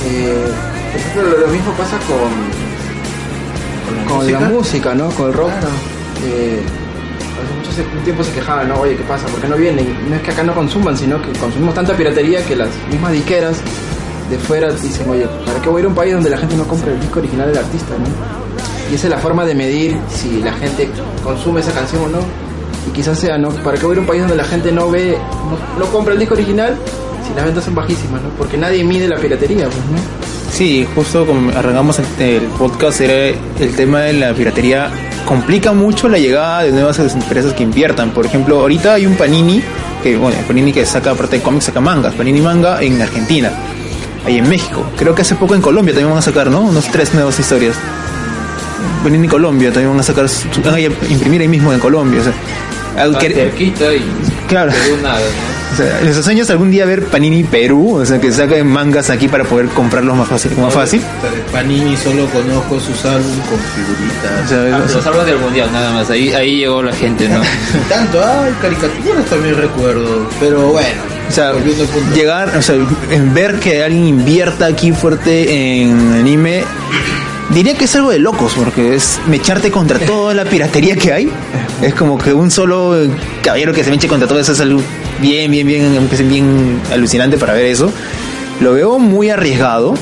[0.05, 0.51] eh,
[0.91, 2.29] por ejemplo, lo, mismo pasa con,
[4.17, 5.09] con la música, ¿no?
[5.11, 5.51] Con el rock.
[6.25, 6.61] Eh,
[7.41, 8.81] hace mucho tiempo se quejaban, ¿no?
[8.81, 9.25] Oye, ¿qué pasa?
[9.27, 10.09] ¿Por qué no vienen?
[10.09, 13.61] No es que acá no consuman, sino que consumimos tanta piratería que las mismas disqueras
[14.29, 16.55] de fuera dicen, oye, ¿para qué voy a ir a un país donde la gente
[16.55, 18.91] no compra el disco original del artista, ¿no?
[18.91, 20.89] Y esa es la forma de medir si la gente
[21.23, 22.19] consume esa canción o no.
[22.87, 23.49] Y quizás sea, ¿no?
[23.49, 25.17] ¿Para qué voy a ir a un país donde la gente no ve,
[25.49, 26.75] no, no compra el disco original
[27.25, 28.29] si las ventas son bajísimas, ¿no?
[28.37, 30.20] Porque nadie mide la piratería, pues, ¿no?
[30.51, 34.91] Sí, justo como arrancamos el, podcast, era el tema de la piratería.
[35.25, 38.11] Complica mucho la llegada de nuevas empresas que inviertan.
[38.11, 39.61] Por ejemplo, ahorita hay un Panini,
[40.03, 42.13] que bueno, Panini que saca aparte de cómics, saca mangas.
[42.15, 43.49] Panini Manga en Argentina,
[44.25, 44.83] ahí en México.
[44.97, 46.61] Creo que hace poco en Colombia también van a sacar, ¿no?
[46.61, 47.75] Unos tres nuevas historias.
[49.03, 50.27] Panini Colombia también van a sacar,
[50.65, 52.19] van a imprimir ahí mismo en Colombia.
[52.19, 54.03] O sea, que- cerquita y
[54.47, 54.71] Claro.
[55.01, 55.50] Nada, ¿no?
[55.71, 59.27] O sea, nuestros sueños algún día ver Panini Perú, o sea, que saquen mangas aquí
[59.27, 60.51] para poder comprarlos más fácil.
[60.57, 61.01] Más fácil.
[61.51, 64.45] Panini solo conozco sus álbumes con figuritas.
[64.45, 66.09] O sea, Ah, los álbumes del mundial, nada más.
[66.09, 67.41] Ahí, ahí llegó la gente, ¿no?
[67.89, 70.27] Tanto, ay, caricaturas también recuerdo.
[70.39, 71.53] Pero bueno, O sea,
[72.13, 72.75] llegar, o sea,
[73.09, 76.63] en ver que alguien invierta aquí fuerte en anime,
[77.49, 81.31] diría que es algo de locos, porque es mecharte contra toda la piratería que hay.
[81.81, 82.95] Es como que un solo
[83.41, 84.81] caballero que se meche contra todo eso es algo
[85.21, 87.91] bien, bien, bien, bien alucinante para ver eso.
[88.59, 89.93] Lo veo muy arriesgado.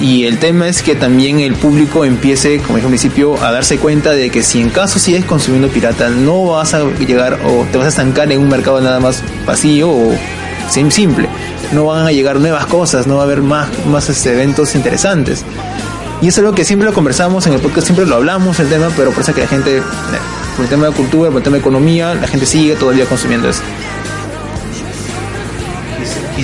[0.00, 3.78] Y el tema es que también el público empiece, como dije al principio, a darse
[3.78, 7.78] cuenta de que si en caso sigues consumiendo pirata, no vas a llegar o te
[7.78, 10.12] vas a estancar en un mercado nada más vacío o
[10.70, 11.28] sim- simple.
[11.72, 15.44] No van a llegar nuevas cosas, no va a haber más, más este, eventos interesantes.
[16.22, 18.90] Y es algo que siempre lo conversamos en el podcast, siempre lo hablamos el tema,
[18.96, 19.82] pero parece que la gente,
[20.54, 23.48] por el tema de cultura, por el tema de economía, la gente sigue todavía consumiendo
[23.48, 23.62] eso.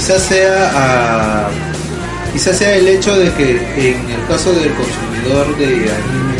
[0.05, 1.49] Quizás sea
[2.35, 6.37] quizás sea el hecho de que en el caso del consumidor de anime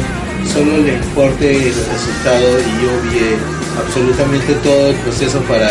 [0.53, 3.39] solo le importe el resultado y obvie
[3.83, 5.71] absolutamente todo el proceso para,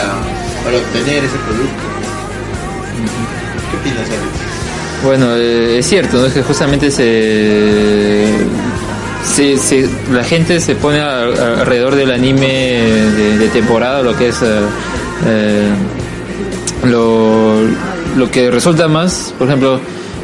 [0.66, 1.84] para obtener ese producto.
[3.70, 5.04] ¿Qué opinas, Alex?
[5.04, 6.26] Bueno, eh, es cierto, ¿no?
[6.26, 8.28] es que justamente se,
[10.12, 14.62] la gente se pone alrededor del anime de, de temporada, lo que es eh,
[15.28, 15.70] eh,
[16.84, 17.62] lo,
[18.18, 19.80] lo que resulta más, por ejemplo,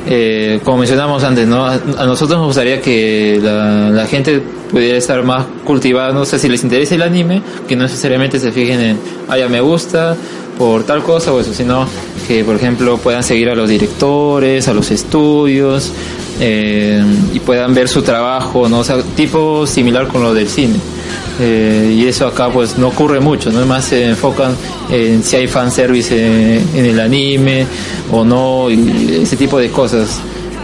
[0.07, 1.65] eh, como mencionamos antes, ¿no?
[1.65, 4.41] A, nosotros nos gustaría que la, la gente
[4.72, 8.52] pudiera estar más cultivada, no sé si les interesa el anime, que no necesariamente se
[8.52, 10.15] fijen en, ah, ya me gusta
[10.57, 11.88] por tal cosa o eso, sino
[12.27, 15.91] que, por ejemplo, puedan seguir a los directores, a los estudios
[16.40, 17.02] eh,
[17.34, 18.80] y puedan ver su trabajo, ¿no?
[18.80, 20.76] O sea, tipo similar con lo del cine.
[21.40, 23.66] Eh, y eso acá pues no ocurre mucho, ¿no?
[23.66, 24.56] Más se enfocan
[24.91, 27.66] en si hay fanservice en, en el anime
[28.11, 30.20] o no, y ese tipo de cosas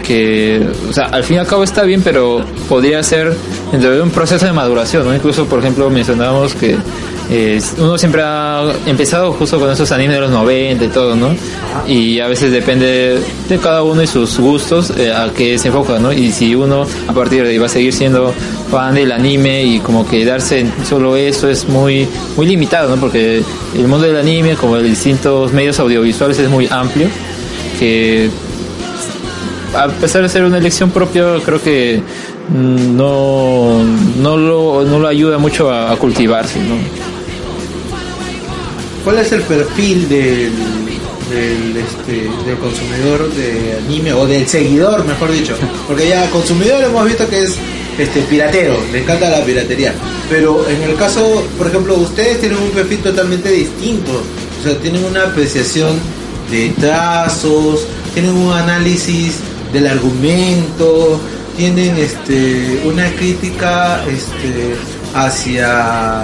[0.05, 3.35] que, o sea, al fin y al cabo está bien, pero podría ser
[3.71, 5.15] dentro de un proceso de maduración, ¿no?
[5.15, 6.75] Incluso, por ejemplo, mencionábamos que
[7.79, 11.35] uno siempre ha empezado justo con esos animes de los 90 y todo, ¿no?
[11.87, 13.19] Y a veces depende
[13.49, 16.13] de cada uno y sus gustos eh, a qué se enfoca, ¿no?
[16.13, 18.33] Y si uno a partir de ahí va a seguir siendo
[18.69, 22.07] fan del anime y como quedarse en solo eso es muy
[22.37, 23.01] muy limitado, ¿no?
[23.01, 23.41] Porque
[23.75, 27.07] el mundo del anime, como de distintos medios audiovisuales, es muy amplio,
[27.79, 28.29] que
[29.75, 32.01] a pesar de ser una elección propia, creo que
[32.49, 33.83] no,
[34.17, 36.75] no, lo, no lo ayuda mucho a, a cultivarse, ¿no?
[39.05, 40.51] ¿Cuál es el perfil del,
[41.29, 45.55] del, este, del consumidor de anime o del seguidor, mejor dicho?
[45.87, 47.55] Porque ya consumidor hemos visto que es
[47.99, 49.93] este piratero, le encanta la piratería.
[50.27, 54.11] Pero en el caso, por ejemplo, ustedes tienen un perfil totalmente distinto.
[54.59, 55.99] O sea, tienen una apreciación
[56.49, 59.35] de trazos, tienen un análisis
[59.71, 61.19] del argumento,
[61.57, 64.75] tienen este una crítica este
[65.13, 66.23] hacia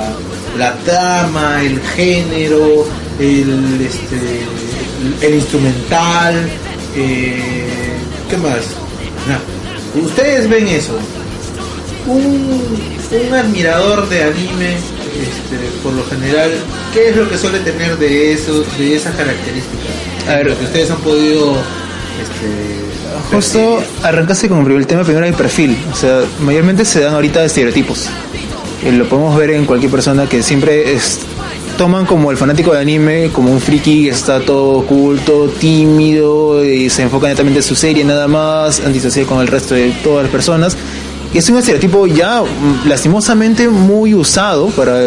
[0.58, 2.86] la trama, el género,
[3.20, 6.36] el este el instrumental,
[6.96, 7.94] eh,
[8.30, 8.62] ¿qué más?
[9.28, 9.40] Nah,
[10.04, 10.98] Ustedes ven eso.
[12.08, 12.50] Un,
[13.28, 16.52] un admirador de anime, este, por lo general,
[16.94, 20.28] ¿qué es lo que suele tener de eso, de esas características?
[20.28, 20.48] A ver.
[20.48, 21.56] lo que ustedes han podido
[22.22, 22.82] este,
[23.32, 25.78] Justo arrancaste con el tema primero del perfil.
[25.92, 28.08] O sea, mayormente se dan ahorita estereotipos.
[28.84, 31.20] Eh, lo podemos ver en cualquier persona que siempre es,
[31.78, 36.90] toman como el fanático de anime, como un friki que está todo oculto, tímido, y
[36.90, 40.32] se enfoca netamente en su serie nada más, antisocial con el resto de todas las
[40.32, 40.76] personas.
[41.34, 45.06] Y es un estereotipo ya mm, lastimosamente muy usado para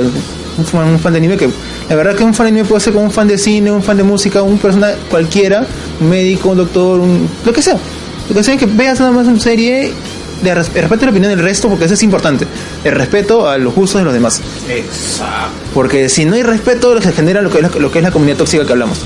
[0.57, 1.51] un fan, de anime que
[1.89, 3.83] la verdad que un fan de anime puede ser como un fan de cine, un
[3.83, 5.67] fan de música, un persona cualquiera,
[6.01, 7.77] un médico, un doctor, un, lo que sea.
[8.29, 9.93] Lo que sea que veas nada más una serie
[10.43, 12.47] de res- respeto la opinión del resto porque eso es importante.
[12.85, 14.41] El respeto a los gustos de los demás.
[14.69, 15.51] Exacto.
[15.73, 18.11] Porque si no hay respeto, se genera lo que, es la, lo que es la
[18.11, 18.99] comunidad tóxica que hablamos.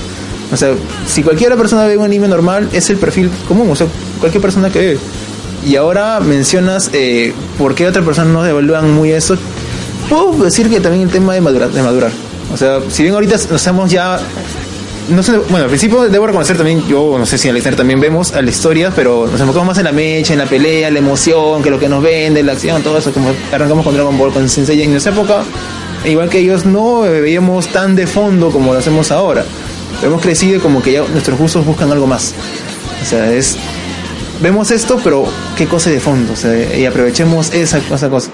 [0.51, 0.73] O sea,
[1.07, 3.69] si cualquier persona ve un anime normal, es el perfil común.
[3.69, 3.87] O sea,
[4.19, 4.99] cualquier persona que ve.
[5.67, 9.37] Y ahora mencionas eh, por qué otras personas no evalúan muy eso.
[10.09, 11.69] Puedo decir que también el tema de madurar.
[11.69, 12.11] De madurar.
[12.51, 14.19] O sea, si bien ahorita nos estamos ya
[15.09, 17.99] no sé, bueno, al principio debo reconocer también, yo no sé si en Alexander también
[17.99, 20.99] vemos a la historia, pero nos enfocamos más en la mecha, en la pelea, la
[20.99, 24.31] emoción, que lo que nos vende, la acción, todo eso, como arrancamos con Dragon Ball,
[24.31, 25.43] con Sensei, en esa época,
[26.05, 29.45] igual que ellos, no veíamos tan de fondo como lo hacemos ahora.
[30.01, 32.33] Hemos crecido como que ya nuestros gustos buscan algo más.
[33.01, 33.57] O sea, es
[34.41, 35.25] vemos esto, pero
[35.57, 36.33] qué cosa de fondo,
[36.77, 38.29] y aprovechemos esa, esa cosa.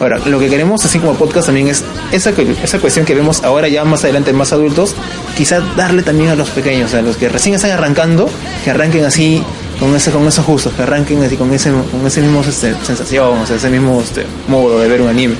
[0.00, 2.32] Ahora, lo que queremos, así como podcast, también es esa,
[2.64, 4.94] esa cuestión que vemos ahora ya más adelante, más adultos,
[5.36, 8.28] quizás darle también a los pequeños, a los que recién están arrancando,
[8.64, 9.42] que arranquen así,
[9.78, 13.38] con, ese, con esos gustos, que arranquen así con ese, con ese mismo este, sensación,
[13.40, 15.34] o sea, ese mismo este, modo de ver un anime.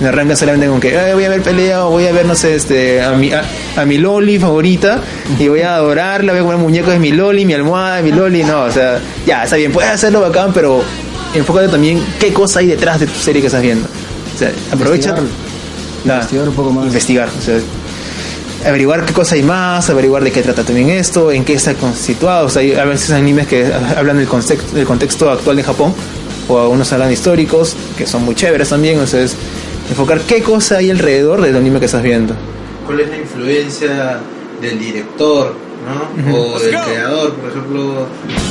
[0.00, 2.34] No arrancan solamente con que "Ay, voy a ver pelea o voy a ver, no
[2.34, 3.42] sé, este, a, mi, a,
[3.76, 5.00] a mi Loli favorita
[5.38, 8.10] y voy a adorarla, voy a comer muñecos de mi Loli, mi almohada de mi
[8.12, 8.42] Loli.
[8.42, 10.82] No, o sea, ya, está bien, puedes hacerlo bacán, pero
[11.34, 13.86] enfócate también qué cosa hay detrás de tu serie que estás viendo.
[14.34, 15.10] O sea, aprovecha.
[15.10, 16.16] Investigar.
[16.16, 16.86] Investigar un poco más.
[16.86, 17.58] Investigar, o sea,
[18.66, 22.46] averiguar qué cosa hay más, averiguar de qué trata también esto, en qué está constituado.
[22.46, 25.94] O sea, hay a veces animes que hablan del contexto, del contexto actual de Japón,
[26.48, 28.98] o algunos hablan históricos, que son muy chéveres también.
[29.00, 29.36] O sea, es
[29.90, 32.34] enfocar qué cosa hay alrededor del anime que estás viendo.
[32.86, 34.18] ¿Cuál es la influencia
[34.60, 35.54] del director,
[35.84, 36.36] ¿no?
[36.36, 38.06] O del creador, por ejemplo.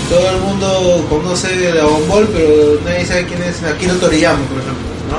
[0.09, 4.87] Todo el mundo conoce Dragon Ball, pero nadie sabe quién es Akira Toriyama, por ejemplo,
[5.09, 5.17] ¿no?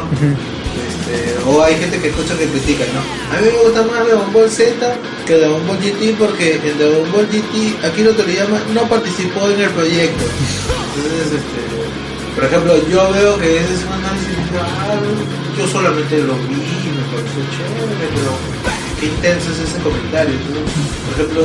[0.74, 3.00] Este, o hay gente que escucha que critica, ¿no?
[3.36, 4.96] A mí me gusta más Dragon Ball Z
[5.26, 9.70] que Dragon Ball GT porque en Dragon Ball GT Akira Toriyama no participó en el
[9.70, 10.24] proyecto.
[10.96, 11.74] Entonces, este,
[12.34, 14.34] por ejemplo, yo veo que ese es un análisis,
[15.56, 18.32] yo solamente lo vi, me pareció chévere, pero
[18.98, 20.34] qué intenso es ese comentario.
[20.34, 21.42] Por ejemplo,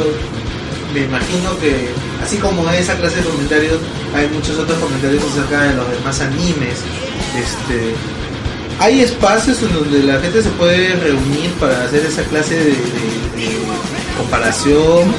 [0.93, 1.89] me imagino que
[2.23, 3.77] así como esa clase de comentarios,
[4.15, 6.79] hay muchos otros comentarios acerca de los demás animes.
[7.37, 7.93] Este,
[8.79, 13.29] hay espacios en donde la gente se puede reunir para hacer esa clase de, de-
[13.39, 13.49] de
[14.17, 15.13] comparación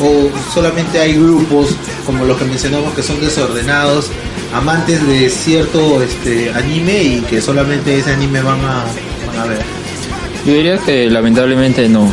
[0.00, 1.68] o solamente hay grupos
[2.06, 4.06] como los que mencionamos que son desordenados
[4.54, 8.84] amantes de cierto este anime y que solamente ese anime van a,
[9.26, 9.58] van a ver
[10.46, 12.10] Yo diría que lamentablemente no.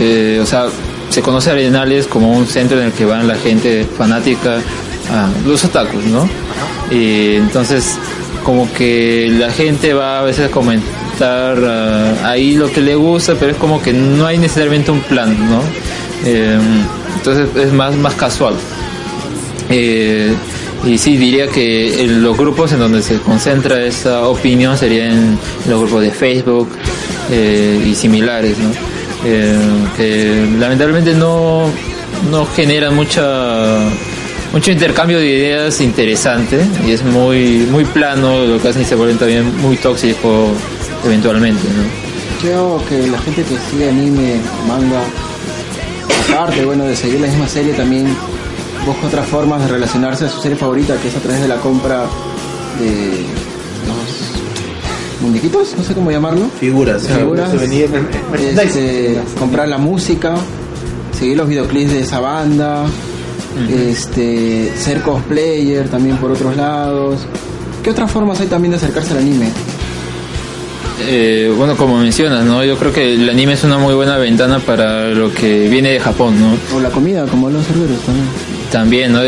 [0.00, 0.66] Eh, o sea,
[1.12, 4.56] se conoce a Arenales como un centro en el que van la gente fanática,
[5.10, 6.28] a los otakus, ¿no?
[6.90, 7.98] Y entonces,
[8.44, 13.34] como que la gente va a veces a comentar ah, ahí lo que le gusta,
[13.34, 15.60] pero es como que no hay necesariamente un plan, ¿no?
[16.24, 16.58] Eh,
[17.16, 18.54] entonces es más, más casual.
[19.68, 20.32] Eh,
[20.84, 25.80] y sí, diría que en los grupos en donde se concentra esa opinión serían los
[25.80, 26.70] grupos de Facebook
[27.30, 28.70] eh, y similares, ¿no?
[29.24, 29.56] Eh,
[29.96, 31.70] que lamentablemente no,
[32.30, 33.78] no generan mucha
[34.52, 38.96] mucho intercambio de ideas interesante y es muy muy plano lo que hacen y se
[38.96, 40.48] vuelven también muy tóxico
[41.04, 42.40] eventualmente, ¿no?
[42.40, 45.02] Creo que la gente que sigue anime, manga,
[46.28, 48.06] aparte bueno de seguir la misma serie también
[48.84, 51.56] busca otras formas de relacionarse a su serie favorita que es a través de la
[51.56, 52.06] compra
[52.80, 53.24] de
[55.22, 56.46] muñequitos, no sé cómo llamarlo.
[56.60, 57.50] figuras Figuras.
[57.50, 57.90] souvenirs,
[58.62, 60.34] Este, comprar la música,
[61.18, 62.84] seguir los videoclips de esa banda,
[63.70, 67.20] este, ser cosplayer también por otros lados.
[67.82, 69.48] ¿Qué otras formas hay también de acercarse al anime?
[71.08, 72.64] Eh, bueno, como mencionas, ¿no?
[72.64, 76.00] Yo creo que el anime es una muy buena ventana para lo que viene de
[76.00, 76.76] Japón, ¿no?
[76.76, 78.26] O la comida, como los cerberos también.
[78.72, 79.20] También, ¿no?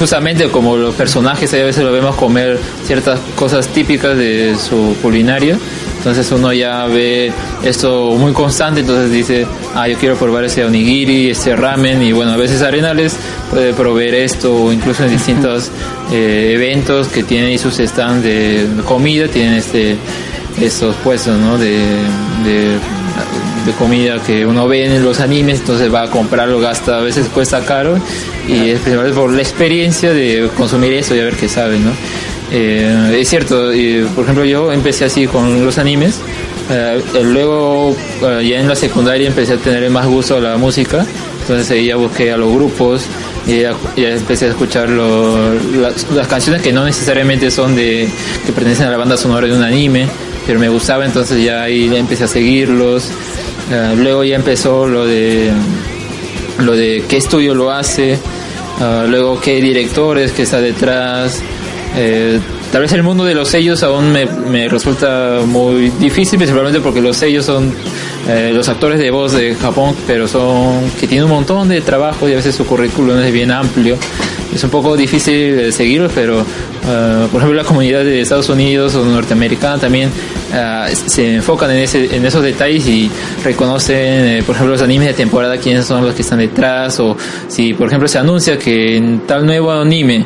[0.00, 5.56] Justamente como los personajes a veces lo vemos comer ciertas cosas típicas de su culinaria,
[5.98, 7.32] Entonces uno ya ve
[7.62, 9.46] esto muy constante, entonces dice,
[9.76, 13.16] ah, yo quiero probar ese onigiri, ese ramen, y bueno, a veces Arenales
[13.48, 15.70] puede proveer esto, o incluso en distintos
[16.12, 19.96] eh, eventos que tienen sus stands de comida, tienen este
[20.60, 21.58] estos puestos, ¿no?
[21.58, 21.78] De,
[22.44, 22.78] de,
[23.78, 27.64] comida que uno ve en los animes, entonces va a comprarlo, gasta, a veces cuesta
[27.64, 27.98] caro,
[28.46, 31.90] y es principalmente por la experiencia de consumir eso y a ver qué sabe, ¿no?
[32.52, 33.70] Eh, es cierto,
[34.14, 36.20] por ejemplo, yo empecé así con los animes.
[36.70, 41.04] eh, luego, eh, ya en la secundaria, empecé a tener más gusto a la música.
[41.42, 43.02] Entonces, ahí ya busqué a los grupos
[43.46, 45.52] y ya, empecé a escuchar lo-
[46.14, 48.08] las canciones que no necesariamente son de
[48.46, 50.06] que pertenecen a la banda sonora de un anime,
[50.46, 51.04] pero me gustaba.
[51.04, 53.10] Entonces, ya ahí empecé a seguirlos.
[53.70, 55.50] Eh, luego, ya empezó lo de
[56.58, 58.18] lo de qué estudio lo hace,
[58.80, 61.42] ah, luego qué directores que está detrás.
[61.96, 62.40] Eh,
[62.72, 67.00] tal vez el mundo de los sellos aún me, me resulta muy difícil, principalmente porque
[67.00, 67.72] los sellos son
[68.28, 72.28] eh, los actores de voz de Japón, pero son que tienen un montón de trabajo
[72.28, 73.96] y a veces su currículum es bien amplio.
[74.54, 76.44] Es un poco difícil de seguirlos, pero
[76.86, 80.10] ah, por ejemplo la comunidad de Estados Unidos o norteamericana también
[80.52, 83.10] ah, se enfocan en, ese, en esos detalles y
[83.42, 87.16] reconocen, eh, por ejemplo, los animes de temporada, quiénes son los que están detrás, o
[87.48, 90.24] si, por ejemplo, se anuncia que en tal nuevo anime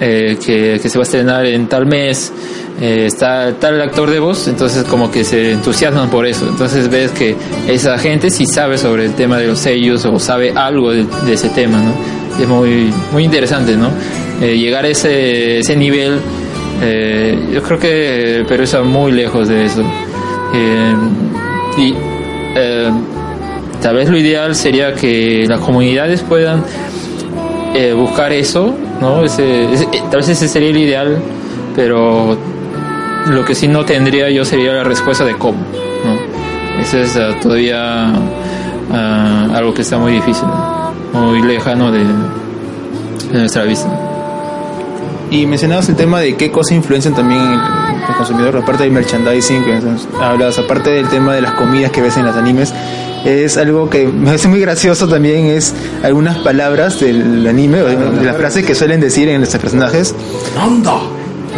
[0.00, 2.32] eh, que, que se va a estrenar en tal mes
[2.80, 6.48] eh, está tal actor de voz, entonces como que se entusiasman por eso.
[6.48, 7.36] Entonces ves que
[7.66, 11.32] esa gente sí sabe sobre el tema de los sellos o sabe algo de, de
[11.32, 12.17] ese tema, ¿no?
[12.38, 13.90] Es muy, muy interesante, ¿no?
[14.40, 16.20] Eh, llegar a ese, ese nivel,
[16.82, 19.82] eh, yo creo que Perú está muy lejos de eso.
[20.54, 20.94] Eh,
[21.76, 21.94] y
[23.80, 26.64] tal vez lo ideal sería que las comunidades puedan
[27.96, 29.22] buscar eso, ¿no?
[30.10, 31.18] Tal vez ese sería el ideal,
[31.76, 32.36] pero
[33.30, 35.58] lo que sí no tendría yo sería la respuesta de cómo,
[36.04, 36.80] ¿no?
[36.80, 38.12] Eso es ah, todavía
[38.92, 40.46] ah, algo que está muy difícil,
[41.12, 43.88] muy lejano de, de nuestra vista.
[45.30, 47.60] Y mencionabas el tema de qué cosas influencian también el,
[48.08, 49.78] el consumidor, aparte del merchandising, que
[50.22, 52.72] hablas, aparte del tema de las comidas que ves en los animes,
[53.24, 57.96] es algo que me parece muy gracioso también, es algunas palabras del anime, o de,
[57.96, 60.14] de las frases que suelen decir en estos personajes,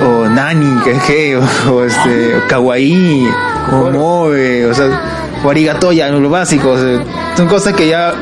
[0.03, 3.29] o nani, que que, o, o este, o kawaii,
[3.73, 5.01] o moe, o sea,
[5.45, 7.05] o arigato, ya, lo básico, o sea,
[7.37, 8.15] son cosas que ya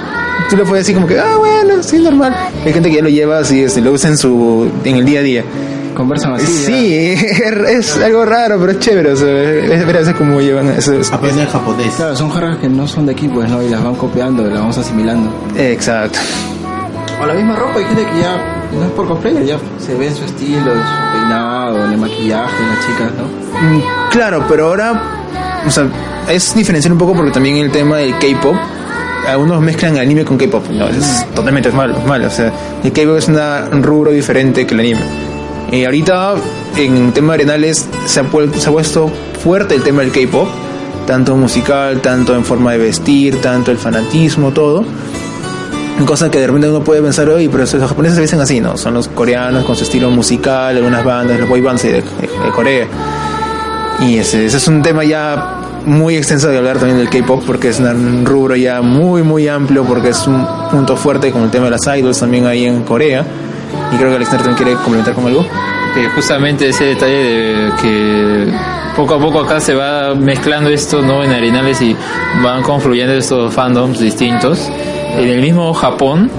[0.51, 2.35] tú le puedes decir como que, ah, bueno, sí, normal.
[2.65, 5.21] Hay gente que ya lo lleva así, este, lo usa en su, en el día
[5.21, 5.45] a día.
[5.95, 6.47] Conversan así.
[6.47, 6.95] Sí,
[7.69, 10.93] es algo raro, pero es chévere, o sea, es ver cómo llevan eso.
[11.13, 11.93] Aprender japonés.
[11.97, 13.61] Claro, son jarras que no son de aquí, pues, ¿no?
[13.63, 15.29] Y las van copiando, las vamos asimilando.
[15.57, 16.19] Exacto.
[17.21, 18.37] O la misma ropa, hay gente que ya
[18.79, 21.99] no es por cosplayer, ya se ve en su estilo, en su peinado, en el
[21.99, 23.25] maquillaje, las chicas, ¿no?
[23.61, 23.83] Mm,
[24.13, 25.03] Claro, pero ahora,
[25.67, 25.87] o sea,
[26.31, 28.55] es diferenciar un poco porque también el tema del K-pop,
[29.33, 32.53] algunos mezclan anime con K-pop, no, es totalmente es malo, es malo, o sea,
[32.83, 35.01] el K-pop es un rubro diferente que el anime.
[35.71, 36.35] Y ahorita,
[36.77, 38.25] en tema de arenales, se ha,
[38.59, 39.11] se ha puesto
[39.43, 40.49] fuerte el tema del K-pop,
[41.07, 44.85] tanto musical, tanto en forma de vestir, tanto el fanatismo, todo.
[46.07, 48.77] Cosa que de repente uno puede pensar, oye, pero los japoneses se visten así, ¿no?
[48.77, 52.51] Son los coreanos con su estilo musical, algunas bandas, los boy bands de, de- de
[52.55, 52.87] Corea.
[54.01, 57.69] Y ese, ese es un tema ya muy extenso de hablar también del K-pop porque
[57.69, 61.67] es un rubro ya muy, muy amplio porque es un punto fuerte con el tema
[61.67, 63.25] de las idols también ahí en Corea.
[63.93, 65.47] Y creo que Alexander también quiere complementar con algo.
[65.95, 68.53] que justamente ese detalle de que
[68.97, 71.97] poco a poco acá se va mezclando esto no en arenales y
[72.43, 74.71] van confluyendo estos fandoms distintos
[75.17, 76.31] en el mismo Japón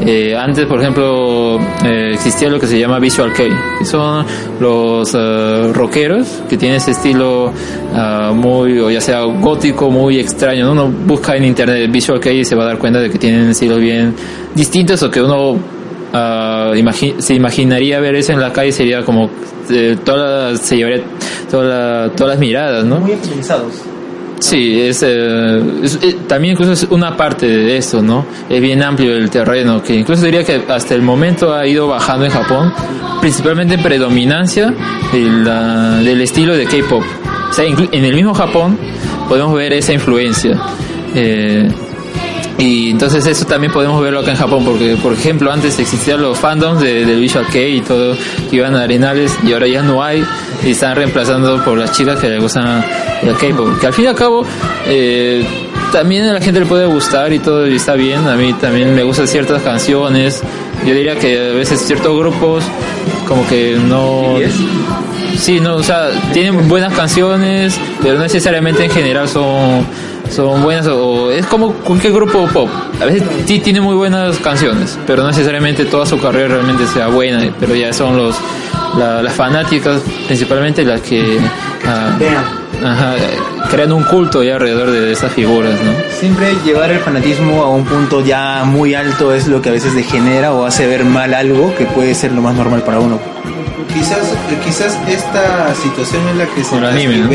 [0.00, 4.24] eh, antes por ejemplo eh, existía lo que se llama visual kei que son
[4.60, 7.50] los eh, rockeros que tienen ese estilo
[7.94, 10.72] ah, muy o ya sea gótico muy extraño ¿no?
[10.72, 13.48] uno busca en internet visual kei y se va a dar cuenta de que tienen
[13.50, 14.14] estilos bien
[14.54, 15.56] distintos o que uno
[16.74, 19.30] imagi- se imaginaría ver eso en la calle sería como
[19.70, 21.04] eh, todas las- se llevaría
[21.50, 23.72] toda la- todas las miradas no Muy optimizados.
[24.38, 28.82] Sí es, eh, es- eh, también incluso es una parte de eso no es bien
[28.82, 32.72] amplio el terreno que incluso diría que hasta el momento ha ido bajando en Japón
[33.20, 34.72] principalmente en predominancia
[35.12, 37.02] del estilo de K-pop.
[37.48, 38.78] O sea en el mismo Japón
[39.28, 40.58] podemos ver esa influencia.
[41.14, 41.68] Eh,
[42.58, 46.38] y entonces eso también podemos verlo acá en Japón, porque por ejemplo antes existían los
[46.38, 48.16] fandoms de, del Visual Kei y todo,
[48.48, 50.24] que iban a arenales y ahora ya no hay
[50.64, 52.82] y están reemplazando por las chicas que les gustan
[53.22, 53.78] el K-pop.
[53.78, 54.44] Que al fin y al cabo
[54.86, 55.44] eh,
[55.92, 58.94] también a la gente le puede gustar y todo y está bien, a mí también
[58.94, 60.42] me gustan ciertas canciones,
[60.84, 62.64] yo diría que a veces ciertos grupos
[63.26, 64.36] como que no...
[65.38, 69.86] Sí, no, o sea, tienen buenas canciones, pero no necesariamente en general son,
[70.30, 72.68] son buenas o es como cualquier grupo pop.
[73.00, 77.08] A veces sí tiene muy buenas canciones, pero no necesariamente toda su carrera realmente sea
[77.08, 78.36] buena, pero ya son los
[78.98, 81.38] la- las fanáticas principalmente las que
[81.86, 82.16] ah,
[82.84, 83.14] ajá,
[83.70, 85.92] crean un culto ya alrededor de esas figuras, ¿no?
[86.18, 89.94] Siempre llevar el fanatismo a un punto ya muy alto es lo que a veces
[89.94, 93.18] degenera o hace ver mal algo que puede ser lo más normal para uno.
[93.92, 97.28] Quizás, eh, quizás esta situación en la que se el anime, ¿no?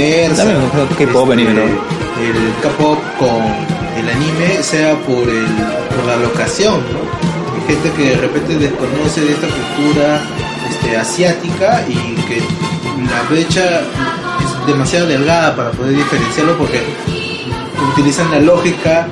[1.53, 1.61] ¿no?
[1.61, 3.41] el K-pop con
[3.97, 5.45] el anime sea por, el,
[5.95, 7.01] por la locación, ¿no?
[7.55, 10.22] Hay gente que de repente desconoce de esta cultura
[10.69, 12.41] este, asiática y que
[13.11, 16.81] la brecha es demasiado delgada para poder diferenciarlo porque
[17.93, 19.07] utilizan la lógica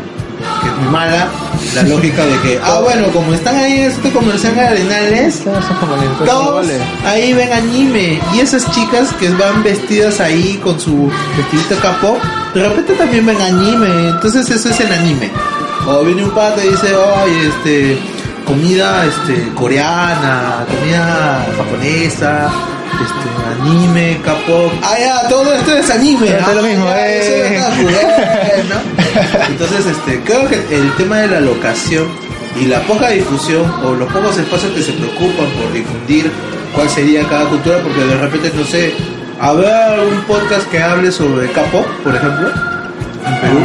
[0.61, 1.28] que es muy mala,
[1.76, 5.44] la lógica de que, ah, bueno, como están ahí en este comercial de arenales,
[6.26, 6.68] todos
[7.06, 8.20] ahí ven anime.
[8.34, 12.18] Y esas chicas que van vestidas ahí con su vestidito capo,
[12.53, 15.32] de repente también ven anime, entonces eso es el anime.
[15.88, 17.98] O viene un pata y dice, ay, este,
[18.45, 22.49] comida este, coreana, comida japonesa,
[22.94, 24.72] este, anime, K-pop.
[24.84, 26.28] Ah, ya, todo esto es anime.
[26.28, 27.20] Pero es lo Ah, mismo, ya, eh.
[27.22, 29.45] eso es otaku, ¿no?
[29.48, 32.07] Entonces, este, creo que el tema de la locación
[32.60, 36.32] y la poca difusión o los pocos espacios que se preocupan por difundir
[36.76, 38.94] cuál sería cada cultura, porque de repente, no sé,
[39.40, 42.49] ¿habrá algún podcast que hable sobre K-pop, por ejemplo?
[43.26, 43.60] En Perú.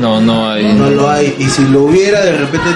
[0.00, 0.72] No, no hay.
[0.74, 1.34] No lo hay.
[1.38, 2.68] Y si lo hubiera, de repente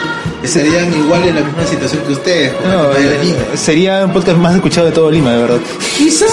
[0.43, 4.87] estarían igual en la misma situación que ustedes, No, eh, sería un podcast más escuchado
[4.87, 5.59] de todo Lima, de verdad.
[5.97, 6.29] Quizás.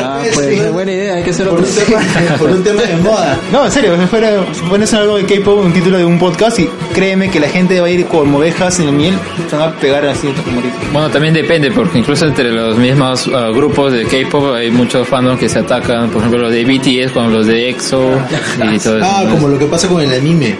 [0.00, 2.00] Ah, pues, Sí, buena idea, hay que hacer por, un tema,
[2.38, 3.38] por un tema de moda.
[3.52, 4.30] No, en serio, si fuera,
[4.68, 7.86] pones algo de K-pop, un título de un podcast y créeme que la gente va
[7.86, 9.14] a ir como ovejas en el miel,
[9.48, 10.92] se van a pegar así a.
[10.92, 15.38] Bueno, también depende, porque incluso entre los mismos ah, grupos de K-pop hay muchos fandoms
[15.38, 18.10] que se atacan, por ejemplo los de BTS con los de EXO
[18.72, 19.06] y todo eso.
[19.06, 19.30] Ah, ¿no?
[19.32, 20.56] como lo que pasa con el anime.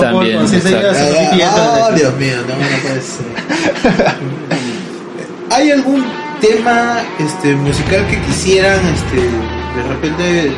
[0.00, 3.26] También, Ah, ah, Dios mío, no, no puede ser.
[5.50, 6.04] ¿Hay algún
[6.40, 10.52] tema este, musical que quisieran este, de repente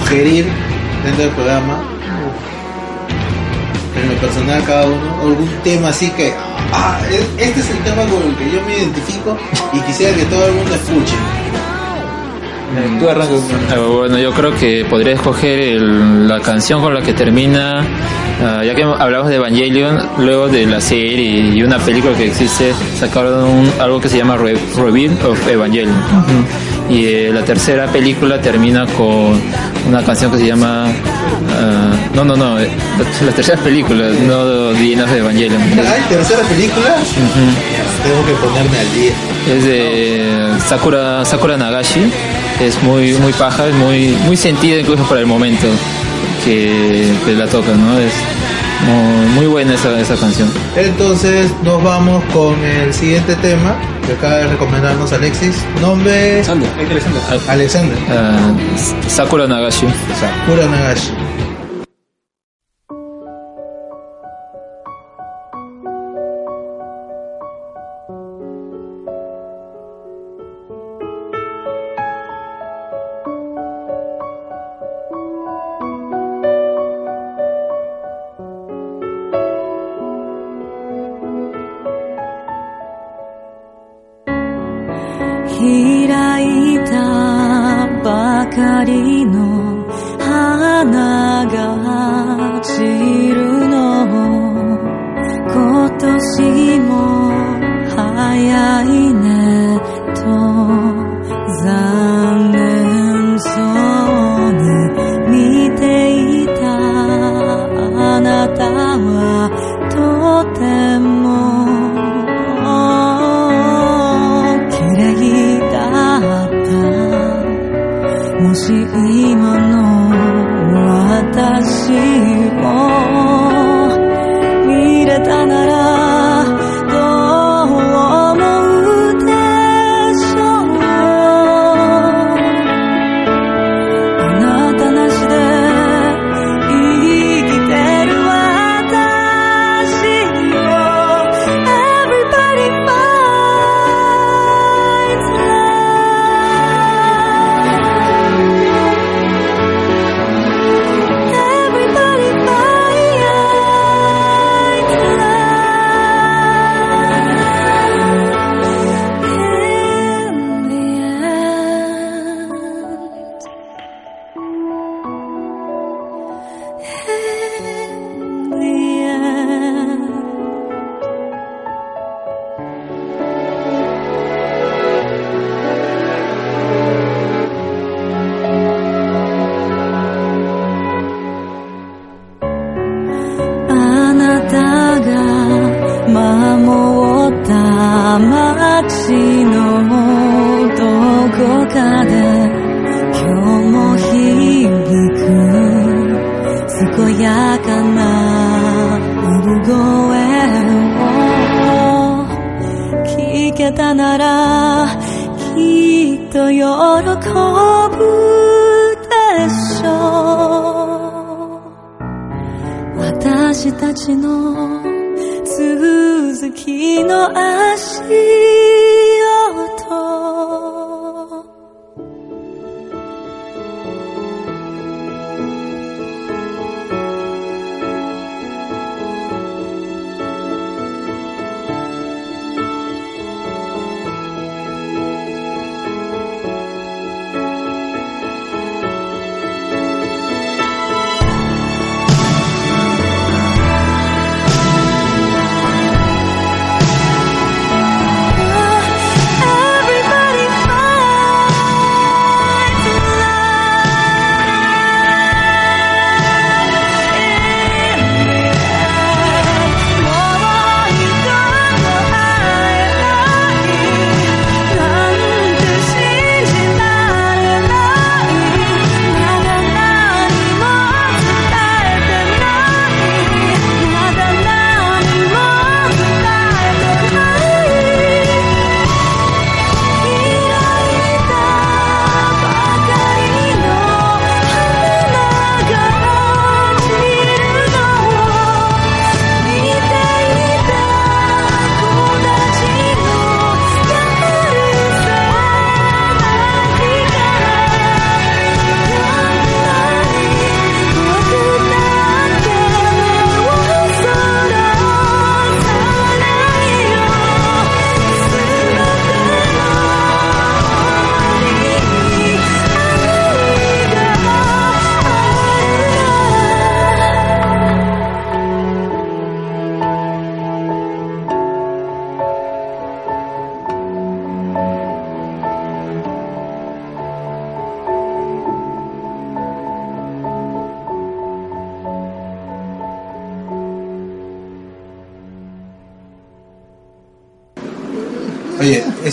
[0.00, 0.46] sugerir
[1.04, 1.82] dentro del programa?
[4.02, 6.34] En lo personal cada uno, algún tema así que,
[6.72, 9.38] ah, es- este es el tema con el que yo me identifico
[9.72, 11.14] y quisiera que todo el mundo escuche.
[13.00, 13.40] Tú arrancas.
[13.70, 17.82] Ah, Bueno, yo creo que podría escoger el- la canción con la que termina,
[18.42, 22.72] ah, ya que hablamos de Evangelion, luego de la serie y una película que existe,
[22.98, 25.94] sacaron un- algo que se llama Re- Reveal of Evangelion.
[26.88, 29.40] Y eh, la tercera película termina con
[29.88, 30.86] una canción que se llama...
[30.86, 35.62] ah, no, no, no, eh, la, la tercera película, no End of Evangelion.
[35.62, 36.96] ¿Hay tercera película?
[38.04, 39.12] Tengo que ponerme al día.
[39.56, 42.12] Es de Sakura, Sakura Nagashi.
[42.60, 45.66] Es muy, muy paja, es muy, muy sentida incluso para el momento
[46.44, 47.98] que, que la toca, ¿no?
[47.98, 48.12] Es
[48.86, 50.48] muy, muy buena esa, esa canción.
[50.76, 53.74] Entonces nos vamos con el siguiente tema
[54.06, 55.56] que acaba de recomendarnos Alexis.
[55.80, 56.68] Nombre Sander.
[57.48, 58.52] Alexander Ah,
[59.08, 59.86] Sakura Nagashi.
[60.20, 61.12] Sakura Nagashi.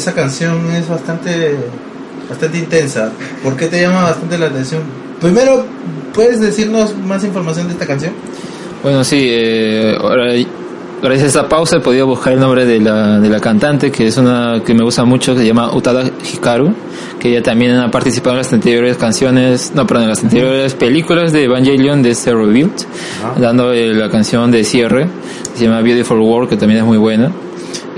[0.02, 1.56] Esa canción es bastante
[2.28, 3.12] bastante intensa.
[3.44, 4.82] ¿Por qué te llama bastante la atención?
[5.20, 5.66] Primero,
[6.14, 8.14] ¿puedes decirnos más información de esta canción?
[8.82, 10.34] Bueno, sí, eh, ahora,
[11.02, 14.08] gracias a esta pausa he podido buscar el nombre de la, de la cantante, que
[14.08, 16.74] es una que me gusta mucho, que se llama Utada Hikaru,
[17.20, 21.34] que ella también ha participado en las anteriores canciones, no, perdón, en las anteriores películas
[21.34, 22.72] de Evangelion de Rebuild,
[23.40, 25.08] dando eh, la canción de cierre,
[25.54, 27.32] se llama Beautiful World, que también es muy buena.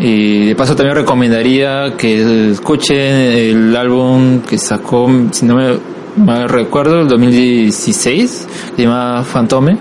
[0.03, 5.77] Y de paso también recomendaría que escuchen el álbum que sacó, si no me
[6.17, 9.77] mal recuerdo, el 2016, que se llama Fantome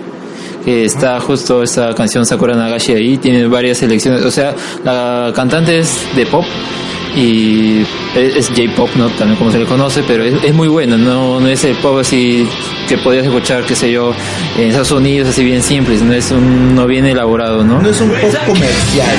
[0.63, 5.79] que está justo esta canción Sakura Nagashi ahí, tiene varias selecciones, o sea, la cantante
[5.79, 6.45] es de pop
[7.15, 7.81] y
[8.15, 9.07] es J-pop, ¿no?
[9.09, 11.97] También como se le conoce, pero es, es muy buena, no, no es el pop
[11.99, 12.47] así
[12.87, 14.13] que podías escuchar, qué sé yo,
[14.57, 17.81] en esos sonidos así bien simples, no es un, no bien elaborado, ¿no?
[17.81, 19.17] No es un pop comercial,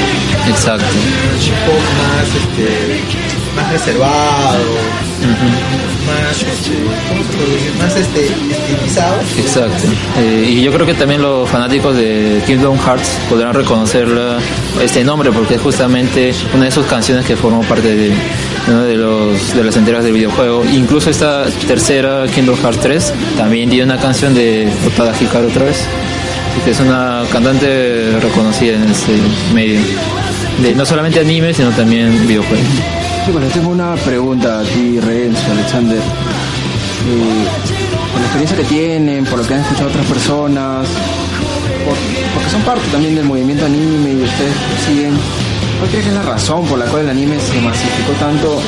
[0.48, 0.84] Exacto.
[0.84, 3.00] un pop más, este,
[3.56, 4.64] más reservado,
[6.06, 6.72] más, este,
[7.08, 7.72] ¿cómo se puede decir?
[7.78, 9.14] Más este, estilizado.
[9.38, 9.88] Exacto.
[10.18, 14.38] Eh, y yo creo que también los fanáticos de Kingdom Hearts podrán reconocer la-
[14.82, 18.12] este nombre porque es justamente una de sus canciones que formó parte de
[18.68, 20.64] uno de los de las entregas del videojuego.
[20.72, 25.86] Incluso esta tercera Kingdom Hearts 3 también tiene una canción de Otada Hikaru otra vez.
[26.64, 29.12] Que es una cantante reconocida en este
[29.52, 29.80] medio.
[30.76, 32.66] No solamente anime, sino también videojuegos.
[33.26, 35.98] Sí, bueno, tengo una pregunta a ti, Renzo, Alexander.
[35.98, 37.46] Eh,
[38.12, 40.86] por la experiencia que tienen, por lo que han escuchado otras personas,
[41.84, 41.96] por-
[42.34, 44.54] porque son parte también del movimiento anime y ustedes
[44.86, 45.12] siguen,
[45.78, 48.60] ¿cuál crees que es la razón por la cual el anime se masificó tanto,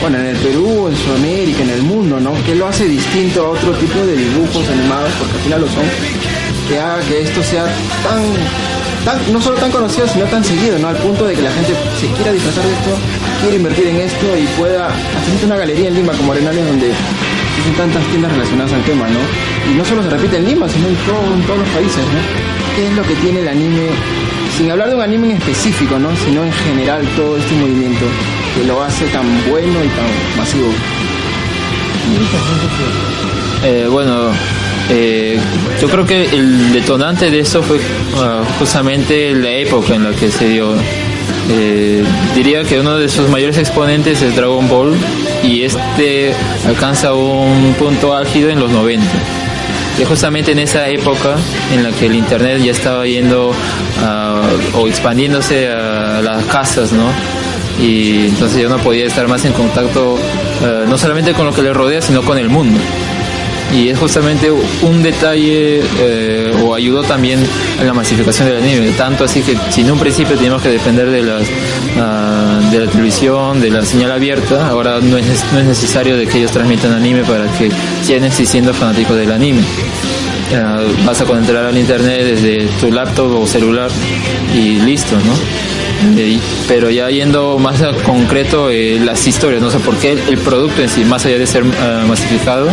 [0.00, 2.32] bueno, en el Perú, en Sudamérica, en el mundo, ¿no?
[2.46, 5.84] ¿Qué lo hace distinto a otro tipo de dibujos animados, porque al final lo son,
[6.68, 8.22] que haga que esto sea tan
[9.32, 10.88] no solo tan conocido, sino tan seguido, ¿no?
[10.88, 12.90] Al punto de que la gente se quiera disfrazar de esto,
[13.42, 17.74] quiere invertir en esto y pueda hacer una galería en Lima como Arenales donde existen
[17.76, 19.20] tantas tiendas relacionadas al tema, ¿no?
[19.70, 22.20] Y no solo se repite en Lima, sino en, todo- en todos los países, ¿no?
[22.76, 23.86] ¿Qué es lo que tiene el anime,
[24.56, 26.08] sin hablar de un anime en específico, ¿no?
[26.24, 28.04] Sino en general todo este movimiento
[28.56, 30.68] que lo hace tan bueno y tan masivo?
[33.64, 34.30] Eh, bueno,
[34.90, 35.38] eh,
[35.80, 37.78] yo creo que el detonante de eso fue
[38.16, 40.74] ah, justamente la época en la que se dio.
[41.50, 42.02] Eh,
[42.34, 44.94] diría que uno de sus mayores exponentes es Dragon Ball
[45.42, 46.32] y este
[46.66, 49.06] alcanza un punto álgido en los 90.
[50.00, 51.36] Y justamente en esa época
[51.72, 53.52] en la que el internet ya estaba yendo
[54.02, 54.42] ah,
[54.74, 57.10] o expandiéndose a las casas, ¿no?
[57.80, 60.16] Y entonces yo no podía estar más en contacto
[60.62, 62.78] eh, no solamente con lo que le rodea, sino con el mundo
[63.72, 67.40] y es justamente un detalle eh, o ayudó también
[67.80, 71.10] a la masificación del anime tanto así que si en un principio teníamos que depender
[71.10, 71.42] de las
[71.98, 76.26] ah, de la televisión de la señal abierta ahora no es, no es necesario de
[76.26, 77.70] que ellos transmitan anime para que
[78.02, 79.62] sigan existiendo fanáticos del anime
[80.52, 83.90] Ah, vas a conectar al internet desde tu laptop o celular
[84.54, 85.34] y listo no
[86.16, 90.38] Eh, pero ya yendo más a concreto eh, las historias, no sé por qué el,
[90.38, 92.68] producto en sí, más allá de ser ah, masificado,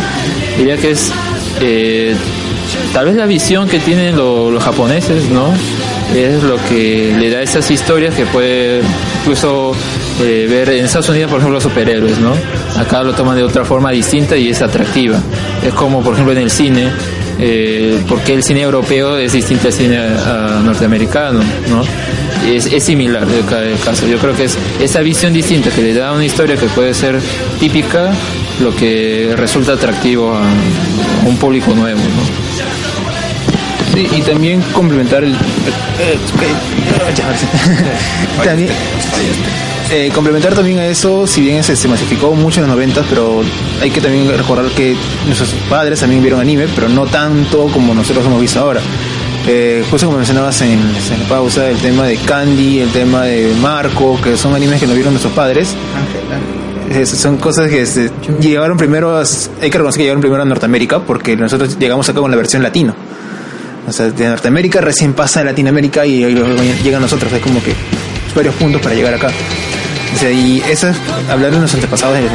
[0.57, 1.11] diría que es
[1.61, 2.15] eh,
[2.93, 5.53] tal vez la visión que tienen lo- los japoneses, ¿no?
[6.15, 8.81] Es lo que le da esas historias que puede
[9.21, 9.71] incluso
[10.21, 12.33] eh, ver en Estados Unidos, por ejemplo, los superhéroes, ¿no?
[12.77, 15.17] Acá lo toman de otra forma distinta y es atractiva.
[15.65, 16.89] Es como, por ejemplo, en el cine,
[17.39, 21.39] eh, porque el cine europeo es distinto al cine ah, norteamericano,
[21.69, 21.81] ¿no?
[22.47, 24.07] Es, es similar el, ca- el caso.
[24.07, 27.19] Yo creo que es esa visión distinta que le da una historia que puede ser
[27.59, 28.11] típica
[28.61, 30.41] lo que resulta atractivo a,
[31.27, 31.99] un público nuevo.
[31.99, 33.93] ¿no?
[33.93, 35.35] Sí, y también complementar el...
[38.45, 38.69] también,
[39.91, 43.43] eh, complementar también a eso, si bien se, se masificó mucho en los 90, pero
[43.81, 44.95] hay que también recordar que
[45.25, 48.79] nuestros padres también vieron anime, pero no tanto como nosotros hemos visto ahora.
[49.47, 53.53] Eh, justo como mencionabas en, en la pausa, el tema de Candy, el tema de
[53.59, 55.69] Marco, que son animes que no vieron nuestros padres.
[56.95, 60.45] Es- son cosas que este, llegaron primero, a, hay que reconocer que llegaron primero a
[60.45, 62.93] Norteamérica, porque nosotros llegamos acá con la versión latino.
[63.87, 66.49] O sea, de Norteamérica recién pasa a Latinoamérica y luego
[66.83, 67.33] llega a nosotros.
[67.33, 67.73] Es como que
[68.35, 69.29] varios puntos para llegar acá.
[70.13, 70.97] O sea, y eso es
[71.29, 72.29] hablar de nuestros antepasados del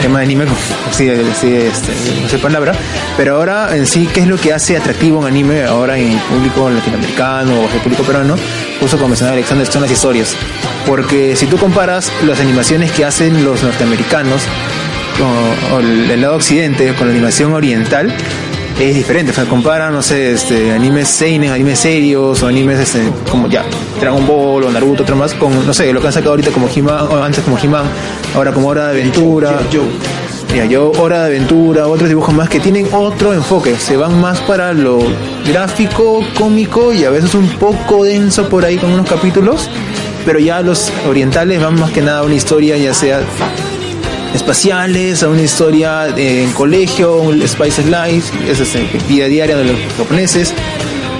[0.00, 0.56] tema de anime, como
[0.88, 1.92] así, así, este,
[2.22, 2.72] no sé palabra.
[3.16, 6.18] Pero ahora en sí, ¿qué es lo que hace atractivo un anime ahora en el
[6.20, 8.36] público latinoamericano o el público peruano?
[8.80, 10.36] Justo como mencionaba Alexander, son las historias.
[10.86, 14.42] Porque si tú comparas las animaciones que hacen los norteamericanos
[15.20, 18.14] o, o el lado occidente con la animación oriental,
[18.78, 19.32] es diferente.
[19.32, 23.00] O sea, compara, no sé, este, animes seinen, animes serios o animes este,
[23.30, 23.64] como ya
[24.00, 26.68] Dragon Ball o Naruto, otro más, con, no sé, lo que han sacado ahorita como
[26.68, 27.84] He-Man, o antes como He-Man,
[28.34, 29.60] ahora como Hora de Aventura.
[30.54, 34.38] Ya, yo, Hora de Aventura, otros dibujos más que tienen otro enfoque, se van más
[34.40, 34.98] para lo
[35.48, 39.70] gráfico, cómico y a veces un poco denso por ahí con unos capítulos,
[40.26, 43.22] pero ya los orientales van más que nada a una historia, ya sea
[44.34, 49.64] espaciales, a una historia eh, en colegio, un Spice Life, es este, vida diaria de
[49.64, 50.54] los japoneses.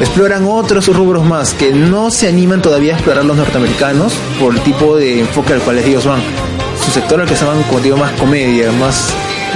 [0.01, 4.61] Exploran otros rubros más que no se animan todavía a explorar los norteamericanos por el
[4.63, 6.21] tipo de enfoque al cual ellos van.
[6.85, 9.11] Su sector al que se van, como digo, más comedia, más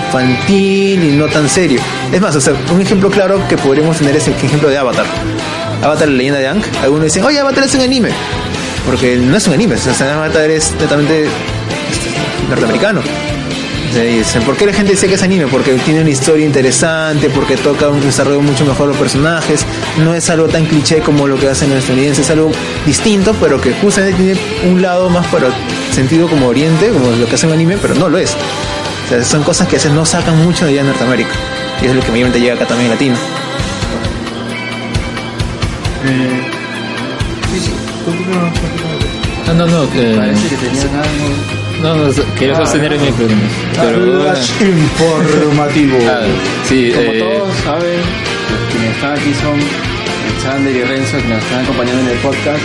[0.05, 1.81] infantil y no tan serio.
[2.13, 5.07] Es más, o sea, un ejemplo claro que podríamos tener es el ejemplo de Avatar.
[5.83, 6.63] Avatar, la leyenda de Aang.
[6.83, 8.11] Algunos dicen, oye, Avatar es un anime.
[8.85, 11.27] Porque no es un anime, o sea, Avatar es netamente
[12.49, 13.03] norteamericano.
[13.97, 15.47] Se dicen, ¿por qué la gente dice que es anime?
[15.47, 19.65] Porque tiene una historia interesante, porque toca un desarrollo mucho mejor los personajes,
[20.05, 22.53] no es algo tan cliché como lo que hacen los estadounidenses, es algo
[22.85, 24.41] distinto, pero que justamente tiene
[24.71, 25.47] un lado más para
[25.95, 28.37] sentido como oriente, como lo que hace un anime, pero no lo es.
[29.07, 31.31] O sea, son cosas que a veces no sacan mucho de allá en Norteamérica.
[31.81, 33.17] Y es lo que mayormente llega acá también latino.
[39.47, 39.91] No, no, no.
[39.91, 41.66] que- Parece que tenían algo.
[41.87, 43.27] No, no, quería sostener el micro.
[43.81, 45.99] Pero, informativo.
[46.09, 46.23] ah,
[46.69, 49.61] sí, Como eh, todos saben, los quienes están aquí son
[50.27, 52.61] Alexander y Renzo, que nos están acompañando en el podcast.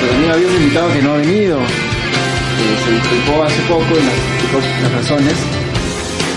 [0.00, 4.02] Pero también había un invitado que no ha venido, que se disculpó hace poco y
[4.02, 5.34] nos explicó las razones.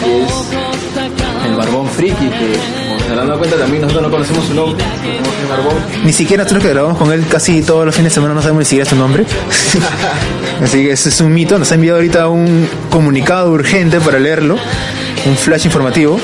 [0.05, 4.53] Y es el Barbón Friki, que como se dado cuenta también nosotros no conocemos su
[4.53, 4.83] nombre.
[4.85, 5.75] Conocemos el Barbón.
[6.05, 8.59] Ni siquiera nosotros que grabamos con él casi todos los fines de semana no sabemos
[8.59, 9.25] ni siquiera su nombre.
[10.61, 11.57] Así que ese es un mito.
[11.59, 14.57] Nos ha enviado ahorita un comunicado urgente para leerlo,
[15.25, 16.19] un flash informativo,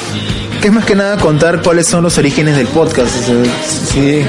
[0.62, 3.16] que es más que nada contar cuáles son los orígenes del podcast.
[3.22, 3.54] O sea,
[3.92, 4.26] sí, eh,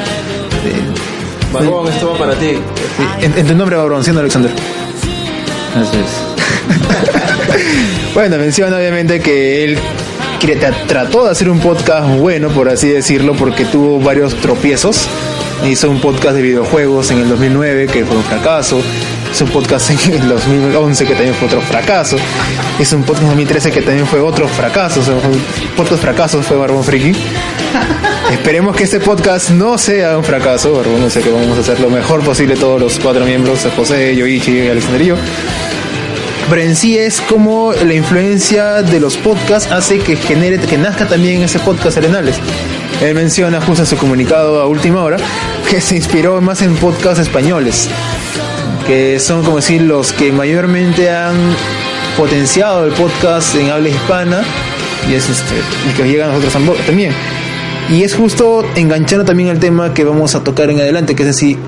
[1.52, 2.50] Barbón, esto va para ti.
[2.96, 4.50] sí, en, en tu nombre, Babrón, siendo Alexander.
[5.76, 6.32] así es.
[8.14, 9.78] Bueno, menciona obviamente que él
[10.86, 15.06] trató de hacer un podcast bueno, por así decirlo, porque tuvo varios tropiezos.
[15.64, 18.82] Hizo un podcast de videojuegos en el 2009 que fue un fracaso.
[19.32, 22.18] Hizo un podcast en el 2011 que también fue otro fracaso.
[22.78, 25.00] Hizo un podcast en 2013 que también fue otro fracaso.
[25.00, 25.42] O sea, fue un
[25.74, 27.12] podcast fracaso fue Barbón Friki.
[28.30, 31.10] Esperemos que este podcast no sea un fracaso, Barbón.
[31.10, 34.68] Sea que vamos a hacer lo mejor posible todos los cuatro miembros, José, Yoichi y
[34.68, 35.16] Alexander y yo
[36.50, 41.08] pero en sí es como la influencia de los podcasts hace que genere, que nazca
[41.08, 42.36] también ese podcast Arenales.
[43.00, 45.16] él menciona justo en su comunicado a última hora
[45.70, 47.88] que se inspiró más en podcasts españoles,
[48.84, 51.36] que son como decir los que mayormente han
[52.16, 54.42] potenciado el podcast en habla hispana
[55.08, 55.54] y es este,
[55.88, 57.12] el que llega a nosotros también.
[57.90, 61.28] Y es justo enganchando también el tema que vamos a tocar en adelante, que es
[61.28, 61.58] decir,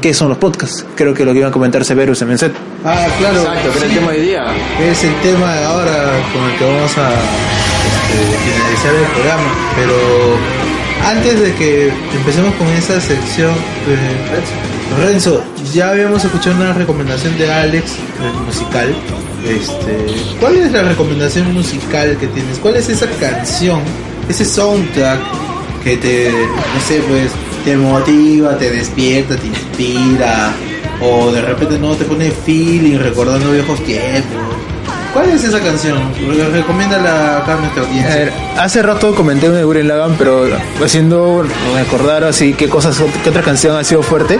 [0.00, 0.84] ¿qué son los podcasts?
[0.94, 2.52] Creo que lo que iban a comentar Severus en Menset.
[2.84, 3.40] Ah, claro.
[3.40, 4.44] Exacto, que era el tema de hoy día.
[4.80, 9.54] Es el tema de ahora con el que vamos a este, finalizar el programa.
[9.76, 9.96] Pero
[11.04, 13.52] antes de que empecemos con esa sección,
[13.88, 15.42] eh, Renzo,
[15.72, 17.92] ya habíamos escuchado una recomendación de Alex
[18.46, 18.94] musical.
[19.46, 20.06] Este,
[20.40, 22.58] ¿Cuál es la recomendación musical que tienes?
[22.58, 23.80] ¿Cuál es esa canción,
[24.28, 25.20] ese soundtrack
[25.82, 27.30] que te, no sé, pues,
[27.64, 30.52] te motiva, te despierta, te inspira?
[31.02, 34.40] O de repente no te pone feeling recordando viejos tiempos.
[35.12, 35.98] ¿Cuál es esa canción?
[36.28, 38.14] Re- Recomiéndala acá a nuestra A audiencia.
[38.16, 40.46] ver, hace rato comenté una de Gurren Lagann, pero
[40.84, 41.44] haciendo
[41.74, 44.38] recordar así qué cosas, qué otra canción ha sido fuerte.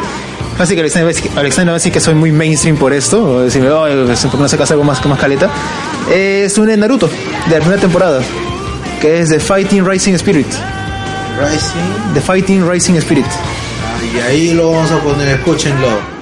[0.59, 2.93] Así que Alexander va a decir- Alexander va a decir que soy muy mainstream por
[2.93, 5.51] esto, o decirme, oh, ¿por qué no sacas algo más, más caleta?
[6.12, 8.20] Es de Naruto, de la primera temporada,
[9.01, 10.47] que es The Fighting Rising Spirit.
[11.40, 12.14] Rising.
[12.14, 13.26] The Fighting Rising Spirit.
[13.26, 16.14] Ah, y ahí lo vamos a poner, escúchenlo.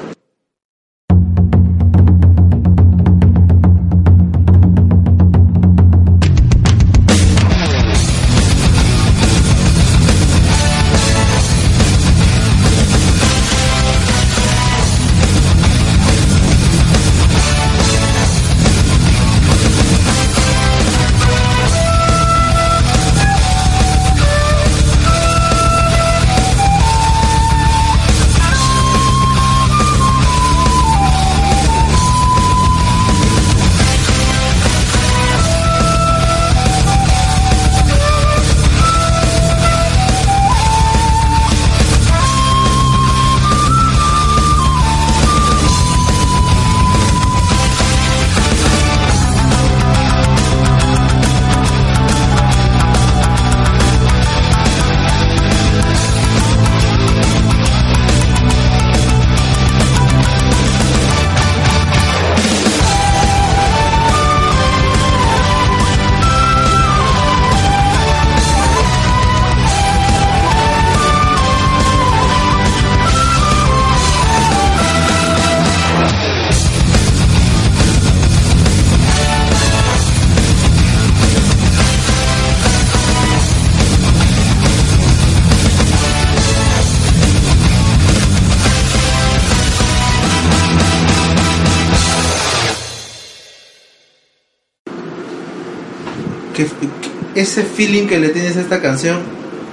[97.52, 99.18] Ese feeling que le tienes a esta canción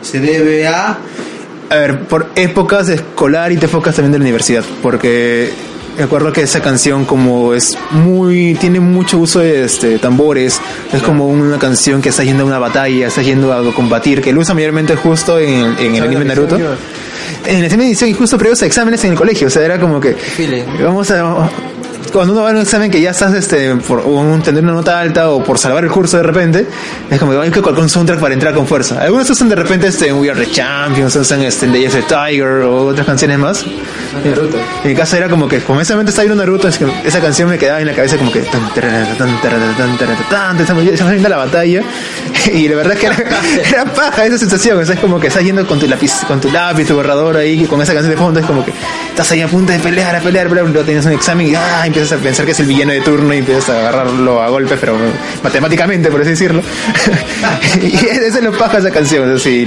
[0.01, 0.97] se debe a
[1.69, 5.51] A ver, por épocas escolar y te épocas también de la universidad, porque
[5.97, 10.59] me acuerdo que esa canción como es muy, tiene mucho uso de este, tambores,
[10.91, 14.33] es como una canción que está yendo a una batalla, está yendo a combatir, que
[14.33, 16.57] lo usa mayormente justo en, en el anime Naruto.
[17.45, 20.01] En de edición y justo previos a exámenes en el colegio, o sea, era como
[20.01, 20.15] que
[20.83, 21.49] vamos a
[22.11, 24.99] cuando uno va a un examen que ya estás este por un, tener una nota
[24.99, 26.67] alta o por salvar el curso de repente
[27.09, 29.55] es como que hay que colocar un soundtrack para entrar con fuerza algunos usan de
[29.55, 33.65] repente este We Are the Champions usan este The the Tiger o otras canciones más.
[34.23, 34.57] Naruto.
[34.83, 37.19] en mi caso era como que como ese momento estaba viendo Naruto es que esa
[37.21, 41.83] canción me quedaba en la cabeza como que tan, tan, tan, tan, viene la batalla.
[42.53, 43.17] Y la verdad es que era,
[43.69, 46.39] era paja esa sensación o sea, es como que estás yendo con tu lápiz con
[46.39, 48.73] tu lápiz tu borrador ahí con esa canción de fondo es como que
[49.21, 51.85] estás ahí a punto de pelear a pelear, pelear luego tienes un examen y ah,
[51.85, 54.77] empiezas a pensar que es el villano de turno y empiezas a agarrarlo a golpes
[54.79, 54.97] pero
[55.43, 56.63] matemáticamente por así decirlo.
[57.81, 59.65] Y eso es lo paja esa canción sea,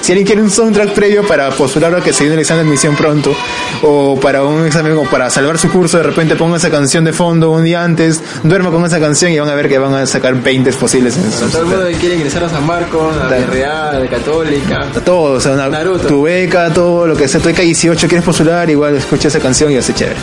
[0.00, 2.68] si, alguien quiere un soundtrack previo para postular a que se viene el examen de
[2.70, 3.34] admisión pronto
[3.82, 7.12] o para un examen o para salvar su curso de repente ponga esa canción de
[7.12, 10.06] fondo un día antes duerma con esa canción y van a ver que van a
[10.06, 13.28] sacar 20 posibles en sus- todo el mundo que quiere ingresar a San Marcos, a
[13.28, 13.46] Dale.
[13.46, 14.86] Real, de Católica.
[15.04, 16.06] todo, o sea, una- Naruto.
[16.06, 19.70] tu beca, todo lo que sea, tu beca 18, quieres postular, igual escucha esa canción
[19.72, 20.16] y a ser chévere.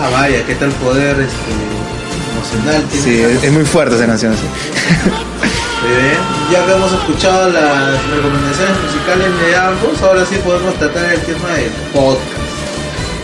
[0.00, 1.52] Ah, vaya, qué tal poder este,
[2.34, 4.34] emocional tiene Sí, es, es muy fuerte esa canción.
[4.34, 4.40] sí.
[5.82, 6.18] Muy bien.
[6.52, 11.48] Ya que hemos escuchado las recomendaciones musicales de ambos, ahora sí podemos tratar el tema
[11.56, 12.22] del podcast.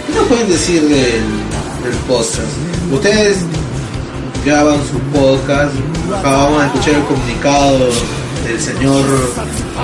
[0.06, 1.22] ¿Qué nos pueden decir del,
[1.84, 2.40] del podcast?
[2.92, 3.38] Ustedes
[4.44, 5.72] graban su podcast,
[6.18, 7.78] acabamos de escuchar el comunicado
[8.46, 9.04] del señor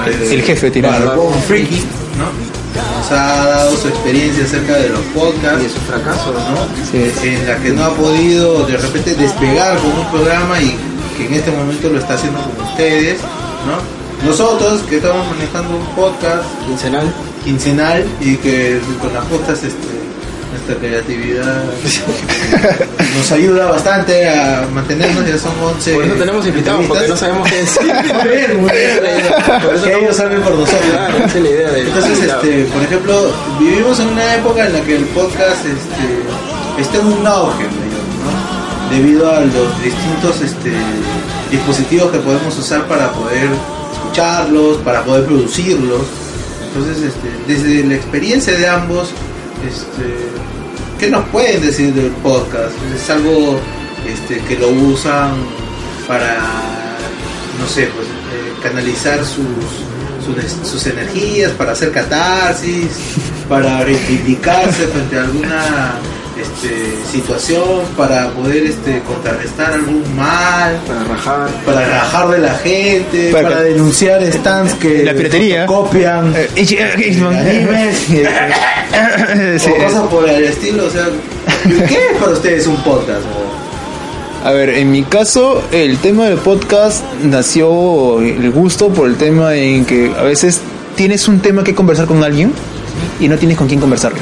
[0.06, 1.06] eh, El jefe tirado.
[1.08, 1.82] Barbón Freaky,
[2.18, 2.54] ¿no?
[2.98, 6.90] Nos ha dado su experiencia acerca de los podcasts Y de su fracaso, ¿no?
[6.90, 7.28] Sí.
[7.28, 10.76] en la que no ha podido de repente despegar con un programa y
[11.16, 13.20] que en este momento lo está haciendo con ustedes,
[13.66, 14.04] ¿no?
[14.26, 17.12] nosotros que estamos manejando un podcast Quincenal.
[17.44, 20.04] quincenal y que con las justas este,
[20.50, 21.64] nuestra creatividad
[23.16, 25.94] nos ayuda bastante a mantenernos, ya son 11.
[25.94, 27.82] Por eso tenemos invitados, porque no sabemos qué decir.
[28.24, 29.00] Muy bien, muy bien.
[29.62, 30.80] Por eso Que ellos saben por nosotros.
[30.90, 34.72] Claro, esa es la idea del Entonces, este, por ejemplo, vivimos en una época en
[34.72, 37.64] la que el podcast este, está en un auge.
[38.94, 40.70] Debido a los distintos este,
[41.50, 43.50] dispositivos que podemos usar para poder
[43.92, 46.02] escucharlos, para poder producirlos.
[46.68, 49.08] Entonces, este, desde la experiencia de ambos,
[49.66, 50.14] este,
[51.00, 52.72] ¿qué nos pueden decir del podcast?
[52.94, 53.58] ¿Es algo
[54.48, 55.32] que lo usan
[56.06, 56.36] para,
[57.58, 62.90] no sé, pues, eh, canalizar sus, sus energías, para hacer catarsis,
[63.48, 65.94] para reivindicarse frente a alguna
[66.40, 67.62] este, situación,
[67.96, 70.78] para poder este, contrarrestar algún mal?
[70.86, 71.48] Para rajar.
[71.64, 75.66] para rajar de la gente, Para denunciar stands que La piratería.
[75.66, 76.94] copian Eh, eh, eh,
[79.34, 81.06] eh, sí, o cosas por el estilo, o sea,
[81.64, 83.22] ¿qué es para ustedes un podcast?
[84.44, 89.54] A ver, en mi caso, el tema del podcast nació el gusto por el tema
[89.56, 90.60] en que a veces
[90.96, 92.52] tienes un tema que conversar con alguien
[93.20, 94.18] y no tienes con quién conversarlo.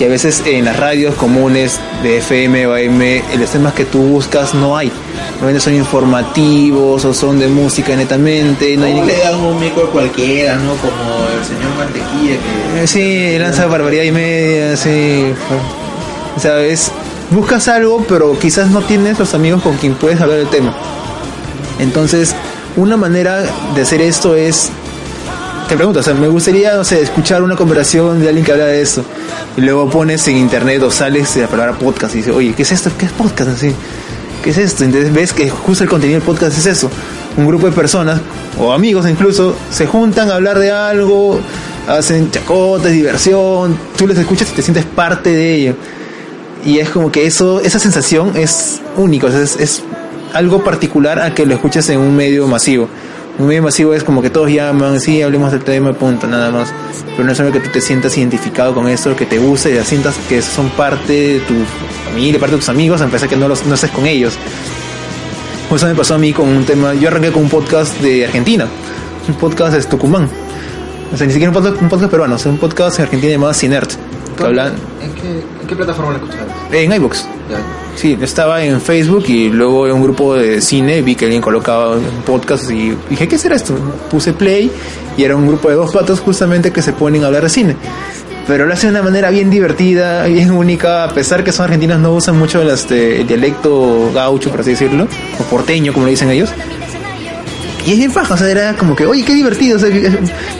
[0.00, 3.98] Y a veces en las radios comunes de FM o AM, los temas que tú
[3.98, 4.90] buscas no hay.
[5.32, 8.78] Normalmente son informativos o son de música netamente.
[8.78, 10.74] No hay No ni le dan un micro cualquiera, ¿no?
[10.76, 12.82] Como el señor Mantequilla que...
[12.82, 15.34] Eh, Sí, lanza barbaridad y media, sí.
[16.34, 16.90] O sea, es,
[17.30, 20.74] buscas algo, pero quizás no tienes los amigos con quien puedes hablar del tema.
[21.78, 22.34] Entonces,
[22.74, 23.42] una manera
[23.74, 24.70] de hacer esto es,
[25.70, 28.64] te pregunto, o sea, me gustaría, no sé, escuchar una conversación de alguien que habla
[28.64, 29.04] de eso.
[29.56, 32.72] Y luego pones en internet o sales a palabra podcast y dices, oye, ¿qué es
[32.72, 32.90] esto?
[32.98, 33.50] ¿Qué es podcast?
[33.50, 33.72] Así,
[34.42, 34.82] ¿qué es esto?
[34.82, 36.90] Entonces ves que justo el contenido del podcast es eso.
[37.36, 38.20] Un grupo de personas,
[38.58, 41.40] o amigos incluso, se juntan a hablar de algo,
[41.86, 45.74] hacen chacotas, diversión, tú les escuchas y te sientes parte de ello.
[46.64, 49.84] Y es como que eso, esa sensación es única, es, es
[50.34, 52.88] algo particular a que lo escuchas en un medio masivo.
[53.46, 56.72] Medio masivo es como que todos llaman, sí, hablemos del tema, punto, nada más.
[57.10, 59.74] Pero no es algo que tú te sientas identificado con esto, que te guste y
[59.74, 61.54] ya sientas que son parte de tu
[62.04, 64.34] familia, parte de tus amigos, a pesar que no, los, no estés con ellos.
[65.74, 68.66] Eso me pasó a mí con un tema, yo arranqué con un podcast de Argentina,
[69.28, 70.28] un podcast de Tucumán.
[71.12, 73.32] O sea, ni siquiera un podcast, un podcast peruano, o sea, un podcast en Argentina
[73.32, 73.92] llamado Cinert.
[74.36, 76.48] Que hablan ¿En qué, en qué plataforma la escucharon?
[76.72, 77.26] en iBooks.
[77.96, 81.96] Sí, estaba en Facebook y luego en un grupo de cine vi que alguien colocaba
[81.96, 83.74] un podcast y dije, ¿qué será esto?
[84.10, 84.70] Puse play
[85.16, 87.76] y era un grupo de dos patos justamente que se ponen a hablar de cine.
[88.46, 92.00] Pero lo hacen de una manera bien divertida, bien única, a pesar que son argentinos,
[92.00, 95.06] no usan mucho el, dialecto gaucho, por así decirlo,
[95.38, 96.50] o porteño, como le dicen ellos.
[97.86, 99.90] Y es bien faja, o sea, era como que, oye, qué divertido, o sea,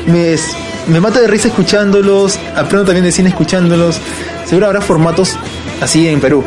[0.07, 0.37] me,
[0.89, 3.99] me mata de risa escuchándolos, aprendo también de cine escuchándolos.
[4.47, 5.37] Seguro habrá formatos
[5.81, 6.45] así en Perú.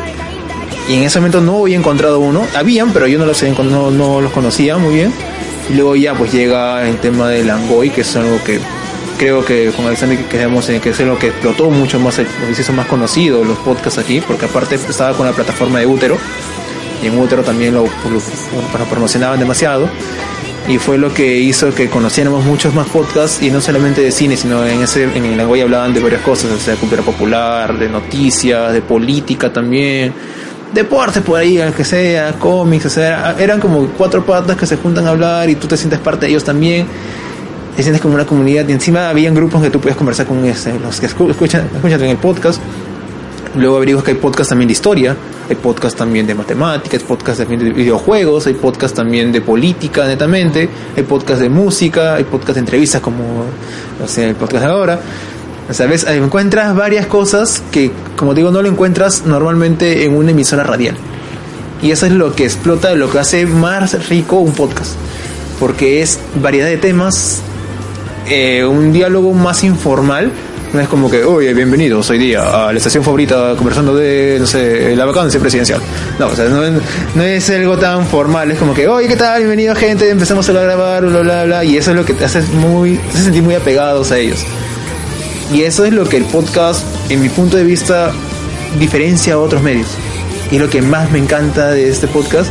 [0.88, 2.46] Y en ese momento no había encontrado uno.
[2.54, 5.12] Habían, pero yo no los, no, no los conocía muy bien.
[5.70, 8.60] Y luego ya pues llega el tema del Angoy, que es algo que
[9.18, 12.26] creo que con Alexander que quedamos en que es algo que explotó mucho más, el-
[12.48, 16.18] los hizo más conocidos los podcasts aquí, porque aparte estaba con la plataforma de Útero.
[17.02, 19.88] Y en Útero también lo, lo- lo promocionaban demasiado
[20.68, 24.34] y fue lo que hizo que conociéramos muchos más podcasts y no solamente de cine
[24.34, 27.78] sino en ese en el Langoy hablaban de varias cosas o sea de cultura popular
[27.78, 30.14] de noticias de política también
[30.74, 34.76] deporte por ahí al que sea cómics o sea eran como cuatro patas que se
[34.76, 36.86] juntan a hablar y tú te sientes parte de ellos también.
[37.76, 38.68] Te sientes como una comunidad.
[38.68, 42.02] Y encima habían grupos que tú puedes conversar con este, los que escu- escuchan, escuchan
[42.02, 42.60] en el podcast.
[43.56, 45.16] Luego averiguas que hay podcast también de historia,
[45.48, 50.06] hay podcast también de matemáticas, hay podcast también de videojuegos, hay podcast también de política
[50.06, 53.44] netamente, hay podcast de música, hay podcast de entrevistas como
[54.00, 55.00] no sé, el podcast de ahora.
[55.68, 60.32] O sea, ves, encuentras varias cosas que, como digo, no lo encuentras normalmente en una
[60.32, 60.96] emisora radial.
[61.82, 64.92] Y eso es lo que explota, lo que hace más rico un podcast.
[65.58, 67.40] Porque es variedad de temas,
[68.28, 70.30] eh, un diálogo más informal.
[70.74, 74.46] No es como que, oye, bienvenidos hoy día a la estación favorita conversando de, no
[74.46, 75.80] sé, la vacancia presidencial.
[76.18, 76.62] No, o sea, no,
[77.14, 78.50] no es algo tan formal.
[78.50, 79.38] Es como que, oye, ¿qué tal?
[79.38, 80.10] Bienvenido, gente.
[80.10, 81.64] Empezamos a grabar, bla, bla, bla.
[81.64, 84.44] Y eso es lo que te hace, muy, te hace sentir muy apegados a ellos.
[85.52, 88.12] Y eso es lo que el podcast, en mi punto de vista,
[88.78, 89.88] diferencia a otros medios.
[90.50, 92.50] Y es lo que más me encanta de este podcast.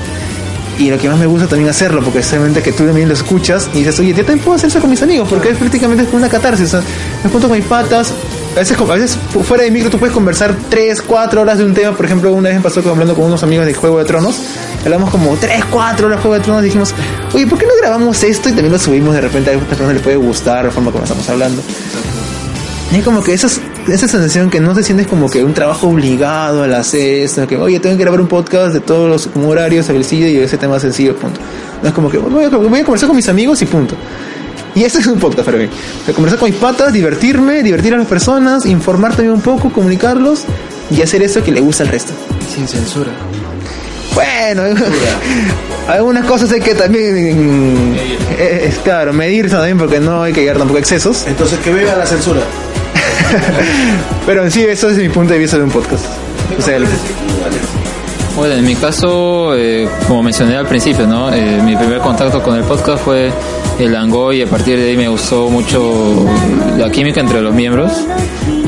[0.80, 3.14] Y lo que más me gusta también hacerlo, porque es solamente que tú también lo
[3.14, 6.04] escuchas y dices, oye, yo también puedo hacer eso con mis amigos, porque es prácticamente
[6.06, 6.66] como una catarsis.
[6.66, 6.82] O sea,
[7.24, 8.12] me junto con mis patas
[8.56, 11.66] a veces, a veces fu- fuera de micro tú puedes conversar 3, 4 horas de
[11.66, 11.96] un tema.
[11.96, 14.36] Por ejemplo, una vez me pasó hablando con unos amigos de Juego de Tronos.
[14.84, 16.64] Hablamos como 3, 4 horas de Juego de Tronos.
[16.64, 16.94] Dijimos,
[17.34, 19.14] oye, ¿por qué no grabamos esto y también lo subimos?
[19.14, 21.62] De repente a algunas personas les puede gustar la forma como estamos hablando.
[22.94, 25.88] Y es como que esa, esa sensación que no te sientes como que un trabajo
[25.88, 29.50] obligado al hacer esto, que oye, tengo que grabar un podcast de todos los como
[29.50, 31.40] horarios, sencillo y ese tema sencillo, punto.
[31.82, 33.96] No es como que voy a, voy a conversar con mis amigos y punto.
[34.76, 35.66] Y ese es un podcast para mí.
[35.66, 39.72] O sea, conversar con mis patas, divertirme, divertir a las personas, informar también un poco,
[39.74, 40.44] comunicarlos
[40.92, 42.14] y hacer eso que le gusta al resto.
[42.54, 43.10] Sin censura.
[44.14, 44.62] Bueno,
[45.88, 47.96] algunas cosas hay que también,
[48.38, 51.26] eh, es claro, medirse también porque no hay que llegar tampoco a excesos.
[51.26, 52.42] Entonces que viva la censura.
[54.26, 56.06] Pero en sí, eso es mi punto de vista de un podcast.
[56.58, 56.80] O sea,
[58.36, 61.34] Bueno, en mi caso, eh, como mencioné al principio, ¿no?
[61.34, 63.32] Eh, mi primer contacto con el podcast fue
[63.80, 66.26] el Angoy y a partir de ahí me gustó mucho
[66.78, 67.92] la química entre los miembros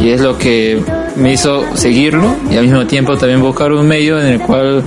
[0.02, 0.82] y es lo que
[1.16, 4.84] me hizo seguirlo y al mismo tiempo también buscar un medio en el cual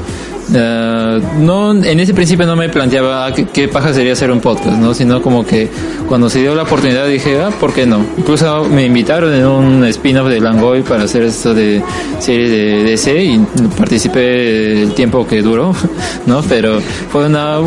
[0.54, 4.40] eh, no en ese principio no me planteaba ah, qué, qué paja sería hacer un
[4.40, 4.94] podcast, ¿no?
[4.94, 5.68] Sino como que
[6.08, 8.04] cuando se dio la oportunidad dije, ah, ¿por qué no?
[8.16, 11.82] Incluso me invitaron en un spin-off de Langoy para hacer esto de
[12.18, 13.38] serie de DC y
[13.76, 15.74] participé el tiempo que duró,
[16.26, 16.42] ¿no?
[16.48, 17.58] Pero fue una...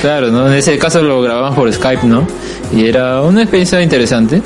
[0.00, 0.46] Claro, ¿no?
[0.46, 2.26] En ese caso lo grabamos por Skype, ¿no?
[2.74, 4.42] Y era una experiencia interesante.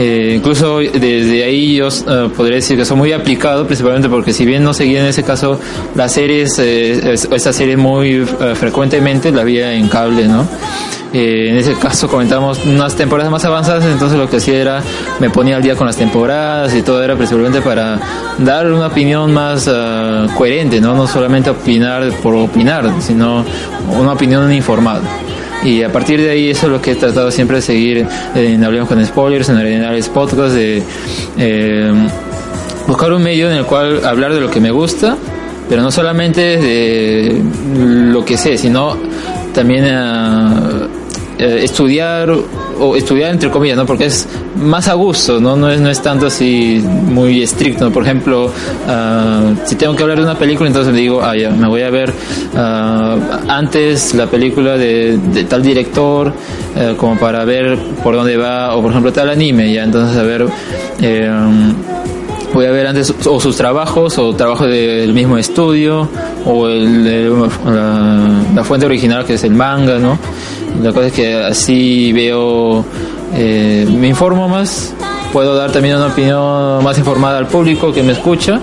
[0.00, 4.46] Eh, incluso desde ahí yo eh, podría decir que soy muy aplicado, principalmente porque si
[4.46, 5.58] bien no seguía en ese caso
[5.96, 8.10] las series, eh, es- esta serie muy
[8.40, 10.46] eh, frecuentemente la veía en cable, ¿no?
[11.12, 14.82] Eh, en ese caso comentamos unas temporadas más avanzadas, entonces lo que hacía era
[15.18, 17.98] me ponía al día con las temporadas y todo era principalmente para
[18.38, 20.94] dar una opinión más ah, coherente, ¿no?
[20.94, 23.44] No solamente opinar por opinar, sino
[23.98, 25.00] una opinión informada.
[25.64, 28.64] Y a partir de ahí eso es lo que he tratado siempre de seguir en
[28.64, 30.82] Hablemos con Spoilers, en Arenales Podcast, de
[31.36, 31.92] eh,
[32.86, 35.16] buscar un medio en el cual hablar de lo que me gusta,
[35.68, 37.42] pero no solamente de
[38.12, 38.96] lo que sé, sino
[39.52, 40.86] también ah,
[41.38, 42.30] eh, estudiar
[42.80, 43.86] o estudiar entre comillas, ¿no?
[43.86, 45.56] Porque es más a gusto, ¿no?
[45.56, 47.90] No es, no es tanto así muy estricto.
[47.90, 48.50] Por ejemplo,
[48.88, 51.90] ah, si tengo que hablar de una película, entonces digo, ah, ya, me voy a
[51.90, 52.12] ver
[52.56, 53.16] ah,
[53.48, 56.32] antes la película de, tal director,
[56.76, 60.22] eh, como para ver por dónde va, o por ejemplo tal anime, ya, entonces a
[60.22, 60.46] ver...
[61.00, 61.30] eh,
[62.54, 66.08] voy a ver antes o sus trabajos o trabajos del mismo estudio
[66.46, 70.18] o el- la, la fuente original que es el manga, ¿no?
[70.82, 72.84] La cosa es que así veo,
[73.34, 74.94] eh, me informo más,
[75.32, 78.60] puedo dar también una opinión más informada al público que me escucha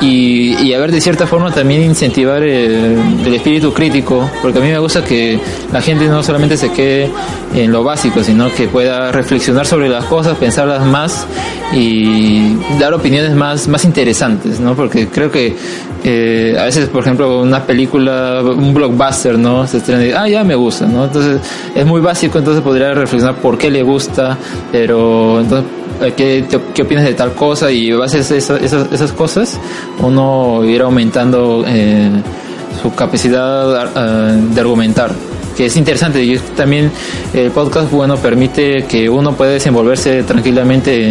[0.00, 4.62] y, y a ver de cierta forma también incentivar el, el espíritu crítico, porque a
[4.62, 5.38] mí me gusta que
[5.72, 7.10] la gente no solamente se quede
[7.54, 11.26] en lo básico, sino que pueda reflexionar sobre las cosas, pensarlas más
[11.72, 14.74] y dar opiniones más, más interesantes, ¿no?
[14.74, 15.56] Porque creo que
[16.04, 19.66] eh, a veces, por ejemplo, una película, un blockbuster, ¿no?
[19.66, 21.04] Se estrena y, ah, ya me gusta, ¿no?
[21.04, 21.40] Entonces
[21.74, 24.36] es muy básico, entonces podría reflexionar por qué le gusta,
[24.70, 27.70] pero entonces eh, ¿Qué, te- qué opinas de tal cosa?
[27.70, 29.58] Y a base de esa- esas, esas cosas,
[30.00, 32.10] uno irá aumentando eh,
[32.82, 35.10] su capacidad eh, de argumentar,
[35.56, 36.22] que es interesante.
[36.22, 36.90] Y también
[37.34, 41.10] el podcast, bueno, permite que uno pueda desenvolverse tranquilamente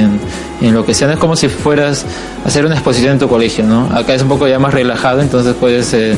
[0.61, 1.11] en, lo que sea.
[1.11, 2.05] Es como si fueras
[2.43, 3.89] a hacer una exposición en tu colegio, ¿no?
[3.93, 6.15] Acá es un poco ya más relajado, entonces puedes eh,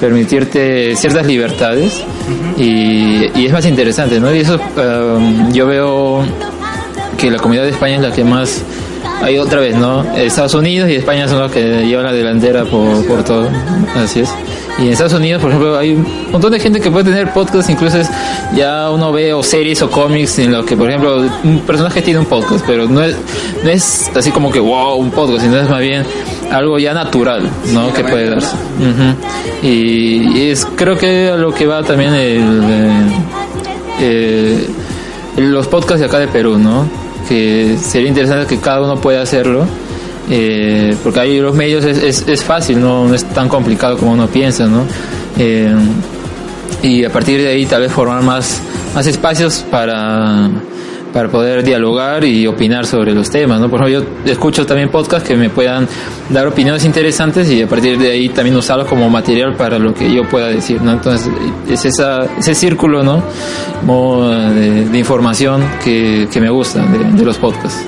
[0.00, 2.02] permitirte ciertas libertades
[2.56, 4.34] y, y es más interesante, ¿no?
[4.34, 6.24] Y eso eh, yo veo
[7.16, 8.62] que la comunidad de España es la que más
[9.20, 10.02] hay otra vez, ¿no?
[10.16, 13.48] Estados Unidos y España son los que llevan la delantera por, por todo,
[13.96, 14.30] así es.
[14.78, 17.68] Y en Estados Unidos, por ejemplo, hay un montón de gente que puede tener podcast,
[17.68, 18.08] incluso es,
[18.56, 22.20] ya uno ve o series o cómics en los que, por ejemplo, un personaje tiene
[22.20, 23.16] un podcast, pero no es,
[23.62, 26.04] no es así como que, wow, un podcast, sino es más bien
[26.50, 27.92] algo ya natural, ¿no?
[27.92, 28.56] que puede darse.
[29.62, 32.62] Y, y es, creo que a lo que va también el...
[32.64, 32.90] eh,
[34.00, 34.66] eh,
[35.36, 36.86] los podcasts de acá de Perú, ¿no?
[37.28, 39.64] Que sería interesante que cada uno pueda hacerlo,
[40.30, 43.08] eh, porque ahí los medios es, es, fácil, ¿no?
[43.08, 44.84] no es tan complicado como uno piensa, ¿no?
[45.38, 45.74] Eh,
[46.82, 48.60] y a partir de ahí tal vez formar más,
[48.94, 50.50] más espacios para,
[51.12, 53.68] para poder dialogar y opinar sobre los temas, ¿no?
[53.68, 55.86] Por ejemplo, yo escucho también podcasts que me puedan
[56.30, 60.12] dar opiniones interesantes y a partir de ahí también usarlos como material para lo que
[60.12, 60.92] yo pueda decir, ¿no?
[60.92, 61.30] Entonces,
[61.68, 63.22] es esa, ese círculo, ¿no?
[64.52, 67.84] De, de información que, que me gusta de, de los podcasts.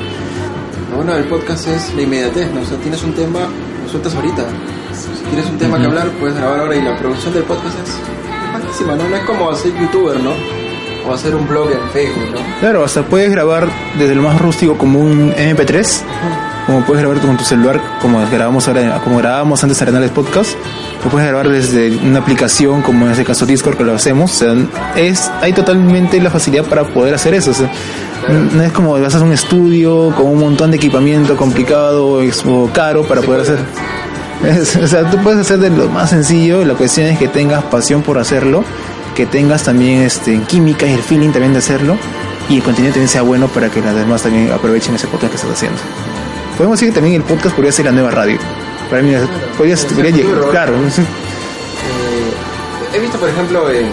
[0.95, 2.61] Bueno del podcast es la inmediatez, ¿no?
[2.61, 3.41] O sea, tienes un tema,
[3.83, 4.45] lo sueltas ahorita.
[4.93, 8.15] Si tienes un tema que hablar, puedes grabar ahora y la producción del podcast es
[8.81, 8.97] es ¿no?
[8.97, 10.64] No es como hacer youtuber, ¿no?
[11.07, 12.41] O hacer un blog en Facebook, ¿no?
[12.61, 13.69] Claro, hasta puedes grabar
[13.99, 16.03] desde lo más rústico como un MP3
[16.67, 20.53] como puedes grabar con tu celular, como grabamos ahora, como grabábamos antes Arenales Podcast,
[21.05, 24.35] lo puedes grabar desde una aplicación como en este caso Discord que lo hacemos, o
[24.35, 24.55] sea,
[24.97, 27.71] es, hay totalmente la facilidad para poder hacer eso, o sea,
[28.55, 32.71] no es como vas a hacer un estudio con un montón de equipamiento complicado o
[32.73, 33.59] caro para poder hacer.
[34.45, 37.63] Es- o sea, tú puedes hacer de lo más sencillo, la cuestión es que tengas
[37.65, 38.65] pasión por hacerlo,
[39.15, 41.97] que tengas también este química y el feeling también de hacerlo
[42.49, 45.37] y el contenido también sea bueno para que las demás también aprovechen ese podcast que
[45.37, 45.79] estás haciendo.
[46.57, 48.39] Podemos decir que también el podcast podría ser la nueva radio.
[48.91, 49.13] Para mí
[49.57, 50.51] podría ser, podría llegar, futuro.
[50.51, 50.75] claro.
[50.91, 51.03] sí.
[51.03, 53.89] Eh, he visto, por ejemplo, en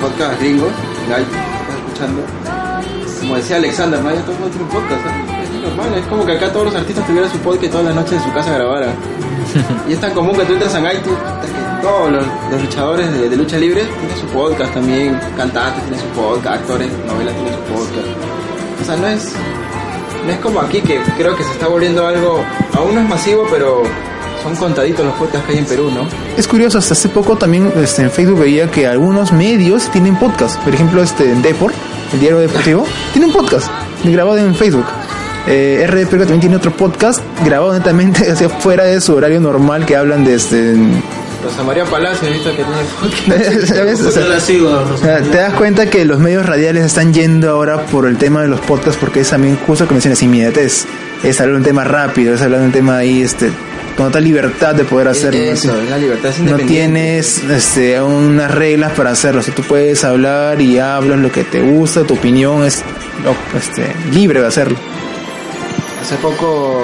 [0.00, 2.22] podcast Guy, estás escuchando,
[3.20, 4.10] como decía Alexander, ¿no?
[4.10, 5.37] Mundo tiene un podcast, ¿eh?
[5.54, 7.94] Es normal, es como que acá todos los artistas tuvieran su podcast y todas las
[7.94, 8.94] noches en su casa grabaran.
[9.88, 13.28] y es tan común que tú entras en iTunes, que todos los, los luchadores de,
[13.28, 17.60] de lucha libre tienen su podcast también, cantantes tienen su podcast, actores, novelas tienen su
[17.72, 18.08] podcast.
[18.80, 19.32] O sea, no es,
[20.26, 22.42] no es como aquí que creo que se está volviendo algo,
[22.74, 23.82] aún no es masivo, pero
[24.42, 26.06] son contaditos los podcasts que hay en Perú, ¿no?
[26.36, 30.58] Es curioso, hasta hace poco también este, en Facebook veía que algunos medios tienen podcast.
[30.62, 31.74] Por ejemplo, este Deport,
[32.12, 33.68] el diario deportivo, tiene un podcast
[34.04, 34.86] grabado en Facebook.
[35.50, 39.86] Eh, RD Perú también tiene otro podcast grabado netamente hacia fuera de su horario normal
[39.86, 40.76] que hablan de este.
[41.42, 43.86] Rosa María Palacio, que tiene.
[43.86, 45.04] O Yo sea, la sigo, o Rosa.
[45.04, 48.48] sea, te das cuenta que los medios radiales están yendo ahora por el tema de
[48.48, 50.84] los podcasts porque es también justo que mencionas inmediatez.
[51.22, 53.50] Es hablar de un tema rápido, es hablar de un tema ahí, este,
[53.96, 55.40] con total libertad de poder hacerlo.
[55.40, 55.50] ¿no?
[55.50, 59.40] Eso, es la libertad, es no tienes este, unas reglas para hacerlo.
[59.40, 62.82] O sea, tú puedes hablar y hablas lo que te gusta, tu opinión es
[63.56, 64.78] este, libre de hacerlo.
[66.08, 66.80] Hace poco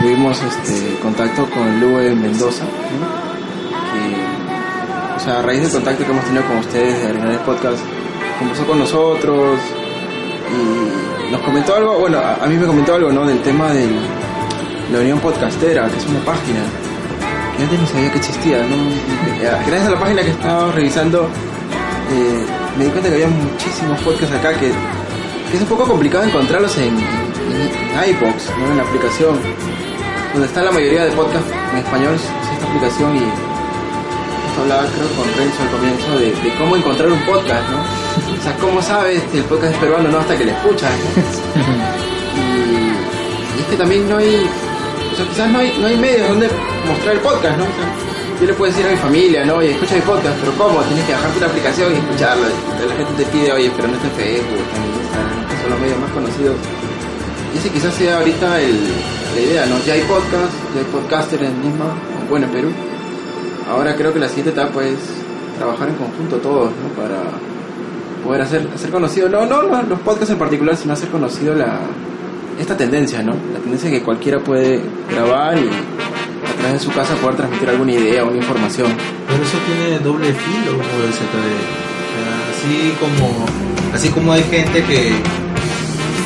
[0.00, 6.24] tuvimos este contacto con Lue Mendoza, que, o sea, a raíz del contacto que hemos
[6.24, 7.78] tenido con ustedes de Arenales Podcast,
[8.38, 9.60] conversó con nosotros
[10.48, 13.26] y nos comentó algo, bueno, a, mí me comentó algo, ¿no?
[13.26, 13.86] Del tema de
[14.90, 16.60] la Unión Podcastera, que es una página
[17.58, 18.76] que antes no sabía que existía, ¿no?
[19.66, 22.46] Gracias a la página que estaba revisando, eh,
[22.78, 26.96] me di cuenta que había muchísimos podcasts acá que, es un poco complicado encontrarlos en,
[26.96, 28.70] en, en iBox, ¿no?
[28.70, 29.38] En la aplicación,
[30.32, 33.54] donde está la mayoría de podcasts en español, es esta aplicación y
[34.60, 37.78] hablaba creo con Renzo al comienzo de, cómo encontrar un podcast, ¿no?
[37.78, 40.92] O sea, cómo sabes si el podcast es peruano no hasta que lo escuchas.
[42.34, 44.48] Y, y es que también no hay,
[45.12, 46.48] o sea, quizás no hay, no hay medios donde
[46.86, 47.64] mostrar el podcast, ¿no?
[47.64, 49.54] O sea, yo le puedo decir a mi familia, ¿no?
[49.56, 50.80] Oye, escucha mi podcast, pero ¿cómo?
[50.82, 52.44] Tienes que bajarte una aplicación y escucharlo.
[52.44, 54.64] La gente te pide, oye, pero no está en Facebook,
[55.62, 56.56] son los medios más conocidos.
[57.56, 58.78] Ese quizás sea ahorita el,
[59.34, 59.78] la idea, ¿no?
[59.86, 61.94] Ya hay podcast, ya hay podcaster en Lima,
[62.28, 62.68] bueno, en Perú.
[63.70, 64.98] Ahora creo que la siguiente etapa es
[65.56, 66.88] trabajar en conjunto todos, ¿no?
[67.00, 67.22] Para
[68.24, 71.78] poder hacer, hacer conocido, no, no, los podcasts en particular, sino hacer conocido la,
[72.58, 73.32] esta tendencia, ¿no?
[73.52, 77.92] La tendencia que cualquiera puede grabar y a través de su casa poder transmitir alguna
[77.92, 78.88] idea, una información.
[79.28, 81.36] Pero eso tiene doble filo el ZD.
[82.00, 83.46] O sea, así como,
[83.94, 85.12] así como hay gente que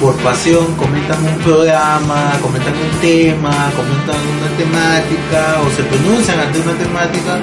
[0.01, 6.61] por pasión comentan un programa, comentan un tema, comentan una temática o se pronuncian ante
[6.61, 7.39] una temática,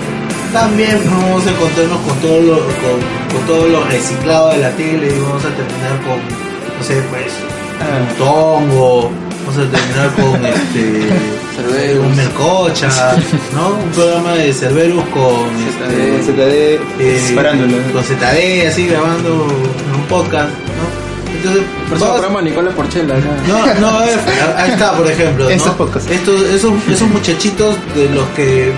[0.54, 2.98] también vamos a encontrarnos con todo lo, con,
[3.34, 6.18] con todo lo reciclado de la tele y vamos a terminar con,
[6.78, 7.34] no sé, pues,
[7.82, 9.12] un tongo,
[9.46, 11.10] vamos a terminar con este
[11.56, 12.06] Cerberus.
[12.06, 13.18] un melcocha,
[13.54, 13.70] ¿no?
[13.84, 16.80] Un programa de Cerberus con este, ZD.
[17.02, 21.05] eh, con ZD, así grabando un podcast, ¿no?
[21.48, 23.16] Entonces, Por eso Nicola Porchela.
[23.48, 25.50] no, no, ahí está, por ejemplo, ¿no?
[25.50, 28.72] Estos esos, esos muchachitos de los que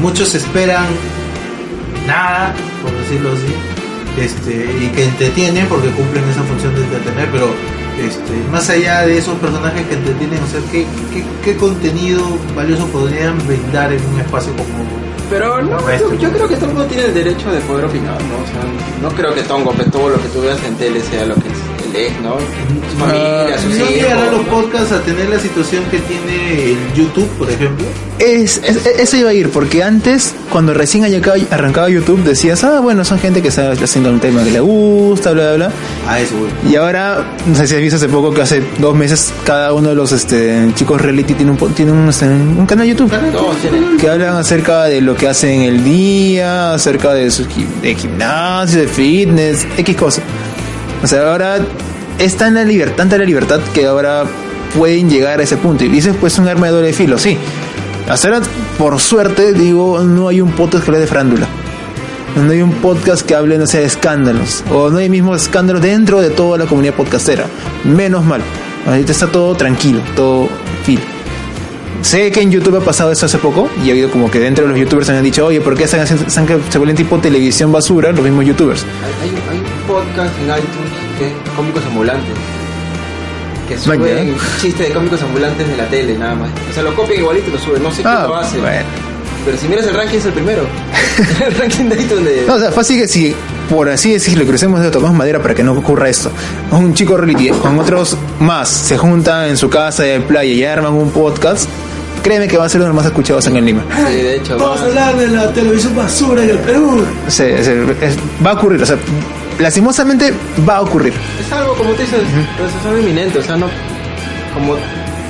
[0.00, 0.86] muchos esperan
[2.06, 7.48] nada, por decirlo así, este, y que entretienen porque cumplen esa función de entretener, pero
[7.98, 12.22] este, más allá de esos personajes que entretienen, o sea, ¿qué, qué, qué contenido
[12.54, 14.68] valioso podrían brindar en un espacio como
[15.30, 18.20] Pero no, Como yo, creo que todo el mundo tiene el derecho de poder opinar,
[18.22, 18.36] ¿no?
[18.36, 18.62] O sea,
[19.02, 21.48] no creo que Tongo, que todo lo que tú veas en tele sea lo que
[21.48, 21.58] es,
[22.22, 22.36] ¿no?
[22.90, 24.36] Su familia, sus ¿No llegarán hijos.
[24.38, 27.84] los podcasts a tener la situación que tiene el YouTube, por ejemplo?
[28.18, 32.80] Es, es- eso iba a ir, porque antes, cuando recién arrancaba, arrancaba YouTube, decías, ah,
[32.80, 35.72] bueno, son gente que está haciendo un tema que le gusta, bla, bla, bla.
[36.08, 36.72] A eso, güey.
[36.72, 39.88] Y ahora, no sé si has visto hace poco que hace dos meses cada uno
[39.90, 43.10] de los este, chicos reality tiene un, po- tiene un, este, un canal de YouTube.
[43.32, 43.96] Todos tienen.
[43.98, 48.80] Que hablan acerca de lo que hacen el día, acerca de su gi- de gimnasio,
[48.80, 50.22] de fitness, X cosas.
[51.04, 51.58] O sea, ahora
[52.18, 54.24] es tan la libertad, tanta la libertad que ahora
[54.76, 55.84] pueden llegar a ese punto.
[55.84, 57.36] Y dices, pues un arma de doble filo, sí.
[58.08, 58.40] Hasta ahora,
[58.78, 61.46] por suerte, digo, no hay un podcast que hable de farándula.
[62.36, 64.64] No hay un podcast que hable, no sé, de escándalos.
[64.72, 67.44] O no hay mismos escándalos dentro de toda la comunidad podcastera.
[67.84, 68.40] Menos mal.
[68.86, 70.48] Ahorita está todo tranquilo, todo
[70.84, 71.00] fit.
[72.02, 74.64] Sé que en YouTube ha pasado eso hace poco y ha habido como que dentro
[74.64, 77.72] de los youtubers han dicho, oye, ¿por qué se, hacen- se, se vuelven tipo televisión
[77.72, 78.82] basura los mismos youtubers?
[78.82, 79.62] Hay, hay,
[79.94, 82.34] podcast en iTunes que es Cómicos Ambulantes.
[83.68, 86.50] Que suben chistes de cómicos ambulantes de la tele, nada más.
[86.70, 87.82] O sea, lo copian igualito y lo suben.
[87.82, 88.58] No sé quién lo hace.
[88.58, 88.82] Ah, bueno.
[89.46, 90.62] Pero si miras el ranking, es el primero.
[91.46, 92.44] el ranking de iTunes de.
[92.46, 93.34] No, o sea, fue así que si,
[93.70, 96.30] por así decirlo, crecemos de tocamos madera para que no ocurra esto.
[96.72, 100.92] Un chico reality con otros más se juntan en su casa de playa y arman
[100.92, 101.66] un podcast,
[102.22, 103.82] créeme que va a ser uno de los más escuchados en el Lima.
[104.08, 104.58] Sí, de hecho.
[104.58, 107.02] Vamos a hablar de la televisión basura en el Perú.
[107.28, 108.96] Se- se- es- va a ocurrir, o sea,
[109.58, 110.32] lastimosamente
[110.68, 111.12] va a ocurrir.
[111.40, 113.38] Es algo, como tú dices, es algo inminente.
[113.38, 113.66] O sea, no.
[114.54, 114.76] Como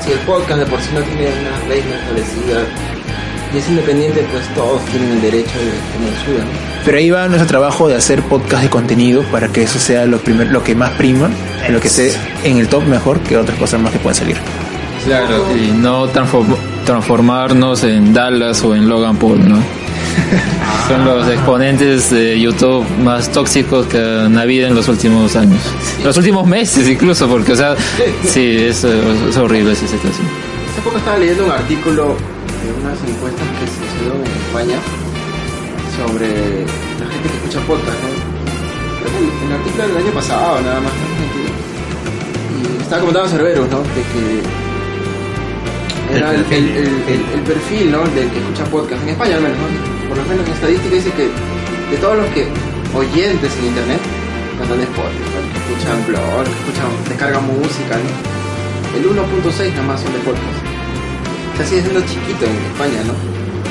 [0.05, 2.67] si el podcast de por sí no tiene una ley no establecida
[3.55, 6.75] y es independiente, pues todos tienen el derecho de tener suya, ¿no?
[6.85, 10.19] Pero ahí va nuestro trabajo de hacer podcast de contenido para que eso sea lo,
[10.19, 11.31] primer, lo que más prima,
[11.71, 14.37] lo que esté en el top mejor que otras cosas más que puedan salir.
[15.07, 19.57] Claro, y no transform- transformarnos en Dallas o en Logan Paul, ¿no?
[20.89, 25.61] Son los exponentes de YouTube más tóxicos que han habido en los últimos años.
[26.03, 27.75] Los últimos meses incluso, porque, o sea,
[28.27, 30.27] sí, es, horrible esa situación.
[30.71, 32.17] Hace poco estaba leyendo un artículo
[32.63, 34.79] de unas encuestas que se hicieron en España
[35.97, 36.29] sobre
[37.01, 38.35] la gente que escucha podcast, ¿no?
[39.01, 40.93] Que el, artículo del año pasado, nada más.
[42.61, 43.79] Y estaba comentando Cerberus, ¿no?
[43.79, 44.64] De que
[46.13, 48.03] era el, el, el- perfil, ¿no?
[48.17, 50.09] Del que escucha podcast, en España al menos, ¿no?
[50.09, 51.25] Por lo menos en estadística dice que
[51.91, 52.47] de todos los que
[52.95, 54.01] oyentes en internet,
[54.59, 58.11] cantan de Spotify, que escuchan blog, que escuchan, descargan música, ¿no?
[58.95, 60.61] El 1.6 nada más son de podcast.
[61.53, 63.15] O sea, sigue siendo chiquito en España, ¿no?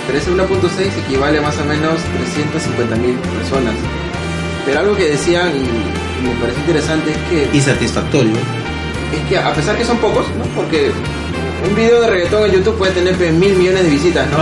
[0.07, 3.75] Pero ese 1.6 equivale a más o menos 350.000 personas.
[4.65, 8.33] Pero algo que decían y, y me parece interesante es que Y satisfactorio.
[9.15, 10.43] es que a pesar que son pocos, ¿no?
[10.55, 10.91] Porque
[11.63, 14.37] un video de reggaetón en YouTube puede tener pues, mil millones de visitas, ¿no?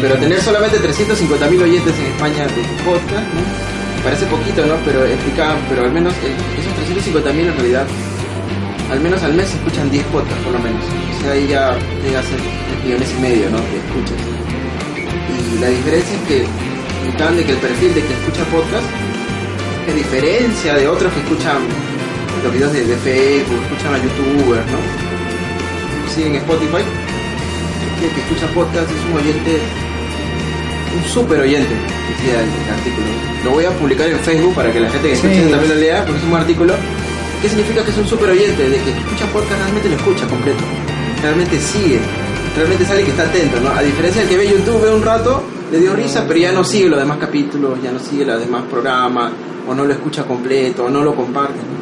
[0.00, 4.02] Pero tener solamente 350 mil oyentes en España de podcast, ¿no?
[4.02, 4.74] Parece poquito, ¿no?
[4.84, 7.86] Pero explicaban, pero al menos eh, esos 350 mil en realidad,
[8.90, 10.82] al menos al mes se escuchan 10 podcasts por lo menos.
[10.82, 13.58] O sea, ahí ya llega a ser 3 millones y medio, ¿no?
[13.58, 14.18] De escuchas.
[15.54, 16.68] Y la diferencia es que
[17.18, 18.86] de que el perfil de que escucha podcast,
[19.86, 21.58] que diferencia de otros que escuchan
[22.44, 25.07] los videos de, de Facebook, escuchan a youtubers, ¿no?
[26.18, 26.82] Siguen Spotify,
[28.00, 29.60] que el que escucha podcast es un oyente,
[30.98, 31.70] un super oyente,
[32.10, 33.06] decía el, el artículo.
[33.44, 35.48] Lo voy a publicar en Facebook para que la gente que escuche Sí.
[35.48, 36.74] también lo lea, porque es un artículo.
[37.40, 38.68] ¿Qué significa que es un super oyente?
[38.68, 40.58] De que escucha podcast realmente lo escucha completo.
[41.22, 42.00] Realmente sigue.
[42.56, 43.70] Realmente alguien que está atento, ¿no?
[43.70, 46.64] A diferencia del que ve YouTube, ve un rato, le dio risa, pero ya no
[46.64, 49.30] sigue los demás capítulos, ya no sigue los demás programas,
[49.68, 51.78] o no lo escucha completo, o no lo comparte, ¿no?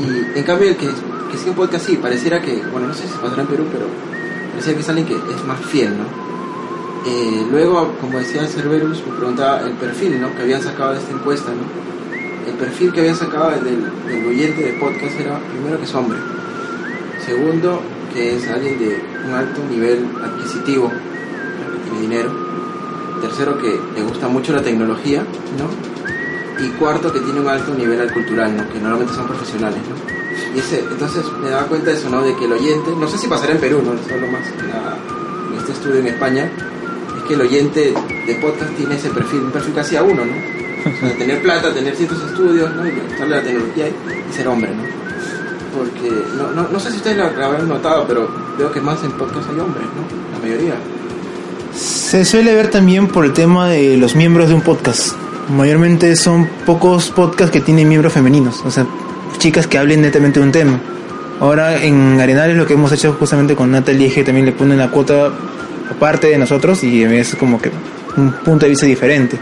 [0.34, 0.86] Y en cambio el que,
[1.30, 3.86] que sigue un podcast sí, pareciera que, bueno, no sé si pasará en Perú, pero
[4.50, 6.28] pareciera que es alguien que es más fiel, ¿no?
[7.06, 10.34] Eh, luego, como decía Cerberus, me preguntaba el perfil ¿no?
[10.34, 11.50] que habían sacado de esta encuesta.
[11.50, 12.50] ¿no?
[12.50, 16.18] El perfil que habían sacado del, del oyente de podcast era, primero, que es hombre.
[17.24, 17.80] Segundo,
[18.12, 22.48] que es alguien de un alto nivel adquisitivo, que tiene dinero.
[23.20, 25.22] Tercero, que le gusta mucho la tecnología.
[25.58, 26.64] ¿no?
[26.64, 28.68] Y cuarto, que tiene un alto nivel cultural, ¿no?
[28.68, 29.80] que normalmente son profesionales.
[29.88, 30.17] ¿no?
[30.54, 32.22] Ese, entonces me daba cuenta de eso, ¿no?
[32.22, 35.72] de que el oyente, no sé si pasará en Perú, no solo más en, este
[35.72, 36.50] estudio en España,
[37.16, 37.94] es que el oyente
[38.26, 40.32] de podcast tiene ese perfil, un perfil casi a uno, ¿no?
[40.32, 42.86] O sea, tener plata, tener ciertos estudios, ¿no?
[42.86, 44.82] Y gustarle la tecnología y ser hombre, ¿no?
[45.76, 48.28] Porque, no, no, no sé si ustedes lo habrán notado, pero
[48.58, 50.38] veo que más en podcast hay hombres, ¿no?
[50.38, 50.74] La mayoría.
[51.74, 55.14] Se suele ver también por el tema de los miembros de un podcast.
[55.48, 58.86] Mayormente son pocos podcasts que tienen miembros femeninos, o sea,
[59.38, 60.80] chicas que hablen netamente de un tema.
[61.40, 64.78] Ahora en Arenales lo que hemos hecho justamente con Natalie es que también le ponen
[64.78, 65.30] la cuota
[65.90, 67.70] aparte de nosotros y es como que
[68.16, 69.38] un punto de vista diferente.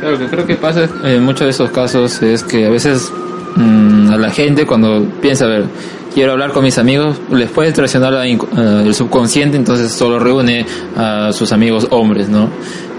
[0.00, 3.12] Claro, lo que creo que pasa en muchos de esos casos es que a veces
[3.56, 5.64] mm, a la gente cuando piensa, a ver,
[6.14, 8.38] quiero hablar con mis amigos, les puede traicionar la eh,
[8.84, 10.66] el subconsciente, entonces solo reúne
[10.96, 12.48] a sus amigos hombres, ¿no?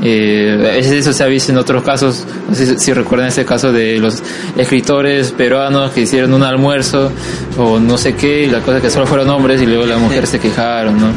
[0.01, 3.43] Eh, es- eso se ha visto en otros casos, no sé si, si recuerdan ese
[3.43, 4.23] caso de los
[4.57, 7.11] escritores peruanos que hicieron un almuerzo
[7.57, 9.99] o no sé qué, y la cosa es que solo fueron hombres y luego las
[9.99, 11.07] mujeres se quejaron, ¿no?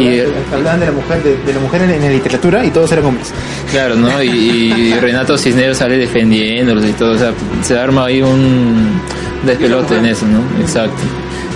[0.00, 0.18] Y,
[0.52, 3.04] hablaban de la mujer, de, de la mujer en, en la literatura y todos eran
[3.04, 3.32] hombres.
[3.70, 4.20] Claro, ¿no?
[4.20, 9.00] Y, y Renato Cisneros sale defendiéndolos y todo, o sea, se arma ahí un
[9.46, 10.40] despelote en eso, ¿no?
[10.60, 10.96] Exacto.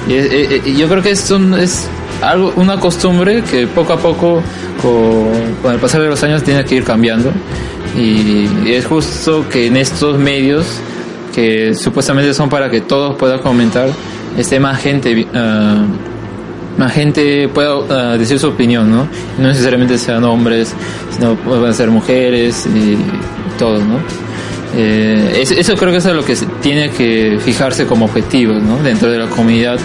[0.09, 1.89] Y es- eh, eh, yo creo que es, un- es
[2.23, 4.43] algo, una costumbre que poco a poco,
[4.83, 7.31] con, el pasar de los años, tiene que ir cambiando.
[7.97, 10.67] Y, y es justo que en estos medios,
[11.35, 13.89] que supuestamente son para que todos puedan comentar,
[14.37, 15.85] esté más gente, ah,
[16.79, 19.09] más gente pueda ah, decir su opinión, ¿no?
[19.39, 20.73] No necesariamente sean hombres,
[21.11, 22.97] sino pueden ser mujeres y
[23.59, 23.99] todo, ¿no?
[24.77, 28.55] Eh, es- eso creo que es lo que tiene que fijarse como objetivo.
[28.83, 29.79] Dentro de la comunidad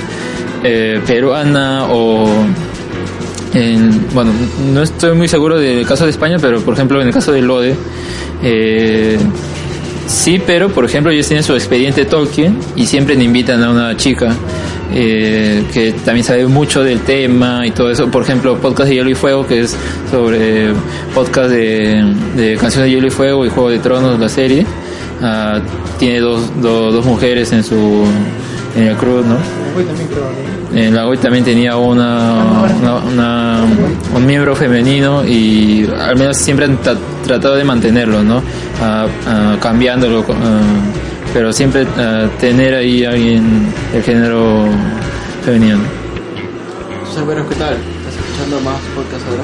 [0.64, 2.26] eh, peruana o
[3.53, 4.31] en- bueno,
[4.73, 7.41] no estoy muy seguro del caso de España, pero por ejemplo en el caso de
[7.41, 7.76] Lode,
[8.41, 9.18] eh,
[10.07, 13.95] sí, pero por ejemplo ellos tienen su expediente Tolkien y siempre le invitan a una
[13.97, 14.34] chica
[14.93, 18.09] eh, que también sabe mucho del tema y todo eso.
[18.09, 19.75] Por ejemplo, podcast de Hielo y Fuego, que es
[20.11, 20.71] sobre
[21.13, 24.65] podcast de, canciones de Hielo y Fuego y Juego de Tronos, la serie.
[25.21, 25.59] Ah,
[25.99, 28.03] tiene dos, dos, mujeres en su
[28.75, 29.37] en el crew, ¿no?
[30.75, 32.63] En la hoy también tenía una,
[33.07, 33.61] una-
[34.15, 38.41] un miembro femenino y al menos siempre han tra- tratado de mantenerlo, ¿no?
[38.81, 40.25] Ah, ah, cambiándolo,
[41.34, 44.65] pero siempre ah, tener ahí alguien del género
[45.43, 45.80] femenino.
[46.91, 47.73] Entonces, bueno, ¿qué tal?
[47.73, 49.43] ¿Estás escuchando más podcast ahora?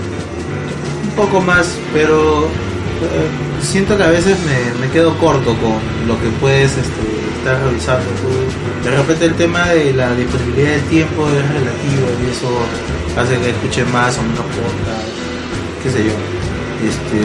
[1.04, 3.28] un poco más, pero eh,
[3.62, 7.02] siento que a veces me, me quedo corto con lo que puedes este,
[7.40, 8.06] estar revisando.
[8.22, 8.90] tú.
[8.90, 12.50] De repente el tema de la disponibilidad de tiempo es relativo y eso
[13.20, 15.08] hace que escuche más o menos podcast,
[15.84, 16.12] qué sé yo.
[16.88, 17.20] Este,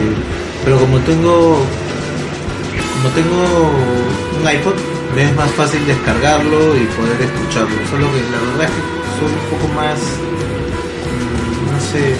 [0.65, 1.59] pero como tengo
[2.95, 3.71] como tengo
[4.39, 4.75] un iPod,
[5.15, 7.75] me es más fácil descargarlo y poder escucharlo.
[7.89, 8.83] Solo que la verdad es que
[9.19, 12.15] soy un poco más mm, no sé,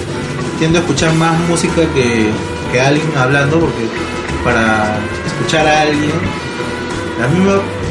[0.58, 2.30] tiendo a escuchar más música que,
[2.72, 3.88] que alguien hablando porque
[4.44, 6.12] para escuchar a alguien,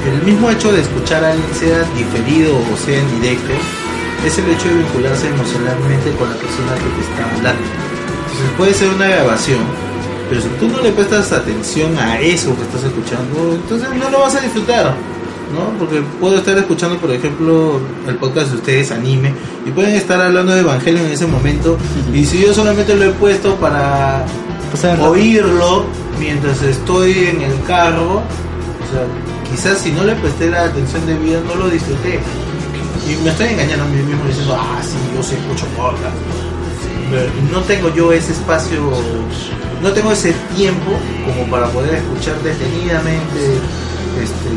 [0.06, 3.54] el mismo hecho de escuchar a alguien sea diferido o sea en directo,
[4.26, 7.62] es el hecho de vincularse emocionalmente con la persona que te está hablando.
[7.62, 9.60] Entonces puede ser una grabación,
[10.30, 14.20] pero si tú no le prestas atención a eso que estás escuchando, entonces no lo
[14.20, 14.96] vas a disfrutar.
[15.54, 15.78] ¿no?
[15.78, 19.34] Porque puedo estar escuchando, por ejemplo, el podcast de ustedes, anime,
[19.66, 21.78] y pueden estar hablando de Evangelio en ese momento,
[22.14, 24.26] y si yo solamente lo he puesto para
[25.02, 25.86] oírlo
[26.20, 29.06] mientras estoy en el carro, o sea,
[29.50, 32.20] quizás si no le presté la atención debida, no lo disfruté.
[33.08, 36.16] Y me estoy engañando a mí mismo diciendo, ah, sí, yo sí escucho podcast.
[37.52, 38.82] No tengo yo ese espacio,
[39.82, 40.92] no tengo ese tiempo
[41.26, 43.58] como para poder escuchar detenidamente
[44.22, 44.50] este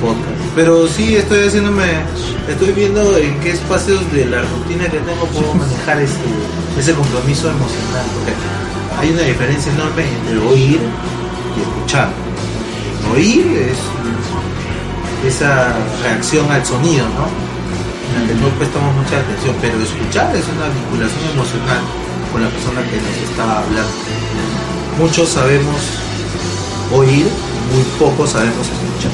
[0.00, 0.54] podcast.
[0.54, 1.84] Pero sí estoy haciéndome,
[2.48, 6.28] estoy viendo en qué espacios de la rutina que tengo puedo manejar este,
[6.78, 8.06] ese compromiso emocional.
[8.98, 10.80] Hay una diferencia enorme entre oír
[11.56, 12.10] y escuchar.
[13.12, 17.51] Oír es esa reacción al sonido, ¿no?
[18.26, 21.80] Que no prestamos mucha atención, pero escuchar es una vinculación emocional
[22.32, 23.92] con la persona que nos está hablando.
[24.98, 25.76] Muchos sabemos
[26.92, 27.26] oír,
[27.72, 29.12] muy pocos sabemos escuchar.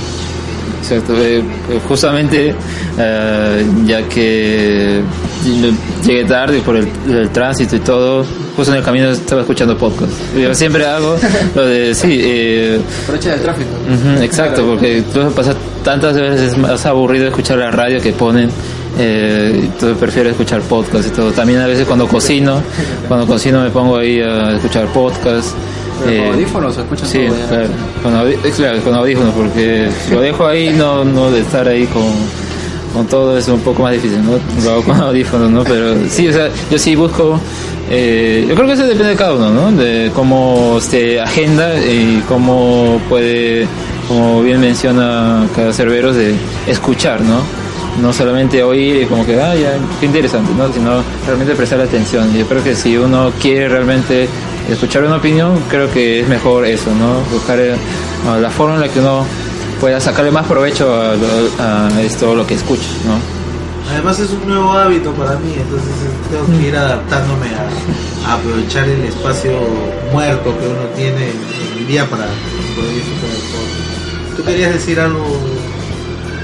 [0.80, 2.54] Exacto, eh, eh, justamente
[2.98, 5.02] eh, ya que
[6.04, 8.24] llegué tarde por el, el tránsito y todo,
[8.56, 10.12] justo en el camino estaba escuchando podcast.
[10.36, 11.16] Yo siempre hago
[11.54, 13.70] lo de, sí, eh, Aprovecha del tráfico.
[14.22, 18.50] Exacto, porque tú pasas tantas veces es más aburrido escuchar la radio que ponen.
[18.98, 21.30] Eh, entonces prefiero escuchar podcast y todo.
[21.32, 22.62] También a veces cuando cocino,
[23.06, 25.54] cuando cocino me pongo ahí a escuchar podcast.
[26.04, 28.12] ¿Pero Eh, con audífonos escuchas Sí, con,
[28.56, 32.04] claro, con audífonos, porque si lo dejo ahí, no, no de estar ahí con,
[32.94, 34.38] con todo es un poco más difícil, ¿no?
[34.64, 35.64] Lo hago con audífonos, ¿no?
[35.64, 37.40] Pero sí, o sea, yo sí busco,
[37.90, 39.72] eh, yo creo que eso depende de cada uno, ¿no?
[39.72, 43.66] De cómo se agenda y cómo puede,
[44.06, 46.34] como bien menciona cada Cerveros, de
[46.68, 47.40] escuchar, ¿no?
[48.00, 50.72] No solamente oír y como que, ah, ya, qué interesante, ¿no?
[50.72, 52.32] Sino realmente prestar atención.
[52.32, 54.28] Yo creo que si uno quiere realmente
[54.70, 57.20] escuchar una opinión, creo que es mejor eso, ¿no?
[57.32, 57.74] Buscar eh,
[58.40, 59.24] la forma en la que uno
[59.80, 63.18] pueda sacarle más provecho a, lo- esto, lo que escucha, ¿no?
[63.92, 68.86] Además es un nuevo hábito para mí, entonces eh, tengo que ir adaptándome a, aprovechar
[68.86, 69.52] el espacio
[70.12, 72.26] muerto que uno tiene en el día para
[72.76, 74.36] poder disfrutar del.
[74.36, 75.24] ¿Tú querías decir algo?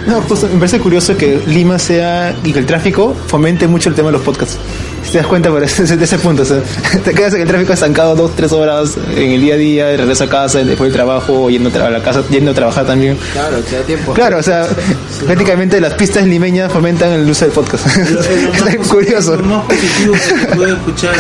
[0.07, 3.95] No, justo, me parece curioso que Lima sea y que el tráfico fomente mucho el
[3.95, 4.59] tema de los podcasts.
[5.03, 6.61] Si te das cuenta por ese, de ese punto, o sea,
[7.05, 9.97] te quedas en el tráfico estancado dos, tres horas en el día a día, de
[9.97, 13.19] regreso a casa, después del trabajo, yendo a la casa, yendo a trabajar también.
[13.33, 14.13] Claro, te da tiempo.
[14.13, 14.67] Claro, o sea,
[15.27, 17.87] prácticamente las pistas limeñas fomentan el uso del podcast.
[17.87, 19.37] Es lo es curioso.
[19.37, 21.15] Lo más positivo que se puede escuchar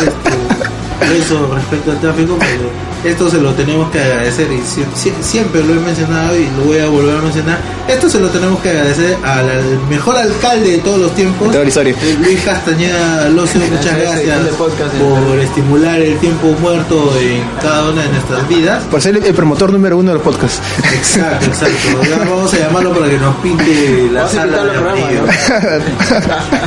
[1.12, 2.63] eso respecto al tráfico, pero
[3.05, 6.64] esto se lo tenemos que agradecer y sie- sie- siempre lo he mencionado y lo
[6.64, 7.59] voy a volver a mencionar.
[7.89, 12.16] Esto se lo tenemos que agradecer al, al mejor alcalde de todos los tiempos, eh,
[12.20, 13.60] Luis Castañeda Locio.
[13.70, 18.85] Muchas gracias podcast, por estimular el tiempo muerto en cada una de nuestras vidas.
[18.85, 20.60] Por ser el promotor número uno de los podcasts.
[20.94, 22.02] Exacto, exacto.
[22.09, 25.24] Ya vamos a llamarlo para que nos pinte la sala de amarillo.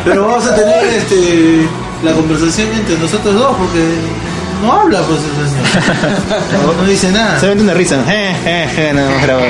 [0.05, 1.67] Pero vamos a tener este
[2.03, 3.81] la conversación entre nosotros dos porque
[4.61, 5.19] no habla pues.
[6.65, 7.39] No, no dice nada.
[7.39, 8.03] Solamente una risa.
[8.05, 9.47] Je, je, je, nada más grabado.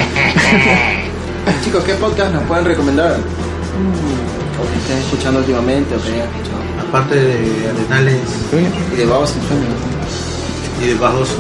[1.63, 3.11] Chicos, ¿qué podcast nos pueden recomendar?
[3.13, 6.57] O que estén escuchando últimamente, o que hayan escuchado.
[6.89, 8.21] Aparte de Arenales
[8.93, 9.65] Y de Babos en Sueño.
[10.84, 11.38] y de Bajosos.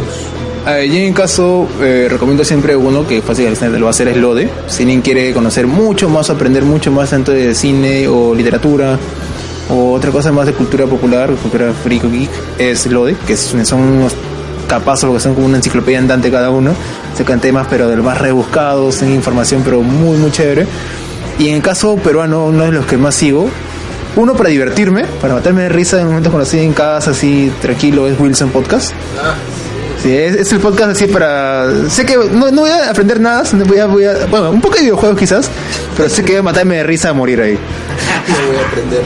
[0.67, 4.17] Eh, yo en caso eh, recomiendo siempre uno que fácil lo va a hacer es
[4.17, 4.49] Lode.
[4.67, 8.99] Si alguien quiere conocer mucho más, aprender mucho más tanto de cine o literatura
[9.69, 14.13] o otra cosa más de cultura popular, cultura freak geek, es Lode, que son unos
[14.67, 16.73] capazos que son como una enciclopedia andante cada uno.
[17.15, 20.67] Sacan temas pero de los más rebuscados, en información pero muy muy chévere.
[21.39, 23.49] Y en el caso peruano, uno de los que más sigo,
[24.15, 28.07] uno para divertirme, para matarme de risa en momentos cuando estoy en casa así tranquilo,
[28.07, 28.91] es Wilson Podcast.
[30.01, 31.89] Sí, es, es el podcast así para...
[31.89, 34.75] Sé que no, no voy a aprender nada, voy a, voy a- Bueno, un poco
[34.75, 35.49] de videojuegos quizás,
[35.95, 37.57] pero sé que voy a matarme de risa a morir ahí.
[38.27, 39.01] No voy a aprender.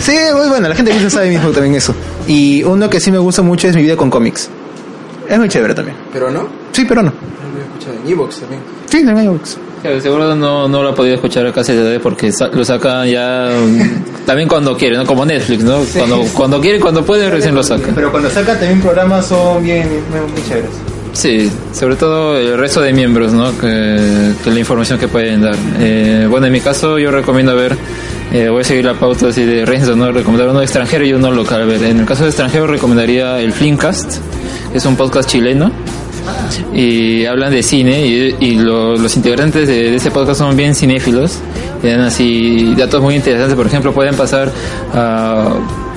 [0.00, 1.94] Sí, muy bueno, la gente que sabe mismo también eso.
[2.26, 4.48] Y uno que sí me gusta mucho es Mi Vida con Cómics.
[5.28, 5.96] Es muy chévere también.
[6.12, 7.10] Pero no, no Sí, pero no.
[7.12, 8.60] lo he escuchado en Evox también.
[8.90, 9.56] Sí, en iVoox.
[10.00, 14.24] Seguro no, no lo ha podido escuchar casi de porque sa- lo sacan ya mm,
[14.24, 15.04] también cuando quiere, ¿no?
[15.04, 15.80] Como Netflix, ¿no?
[15.96, 17.88] Cuando, cuando quiere, cuando puede, recién lo saca.
[17.94, 20.70] Pero cuando saca también programas son bien, muy chéveres.
[21.12, 23.56] Sí, sobre todo el resto de miembros, ¿no?
[23.58, 25.54] Que, que la información que pueden dar.
[25.78, 27.76] Eh, bueno, en mi caso yo recomiendo ver,
[28.32, 30.10] eh, voy a seguir la pauta así de Renzo, ¿no?
[30.10, 31.62] Recomendar uno extranjero y uno local.
[31.62, 34.16] A ver, en el caso de extranjero recomendaría el Flimcast,
[34.72, 35.70] que es un podcast chileno.
[36.74, 40.74] Y hablan de cine y, y lo- los integrantes de, de ese podcast son bien
[40.74, 41.38] cinéfilos.
[41.82, 43.54] Y dan así datos muy interesantes.
[43.56, 44.50] Por ejemplo, pueden pasar
[44.94, 45.48] a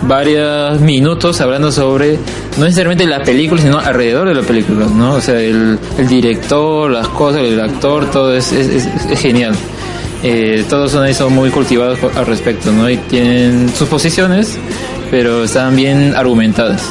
[0.01, 2.17] varios minutos hablando sobre
[2.57, 5.13] no necesariamente la película, sino alrededor de la película, ¿no?
[5.15, 9.53] O sea, el, el director, las cosas, el actor, todo es, es, es- es genial.
[10.23, 12.89] Eh, todos son, ahí son muy cultivados al respecto, ¿no?
[12.89, 14.57] Y tienen sus posiciones,
[15.11, 16.83] pero están bien argumentadas.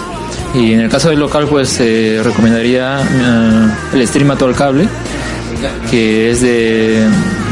[0.56, 4.54] Y en el caso del local, pues eh, recomendaría eh, el stream a todo el
[4.54, 4.88] cable,
[5.90, 7.04] que es de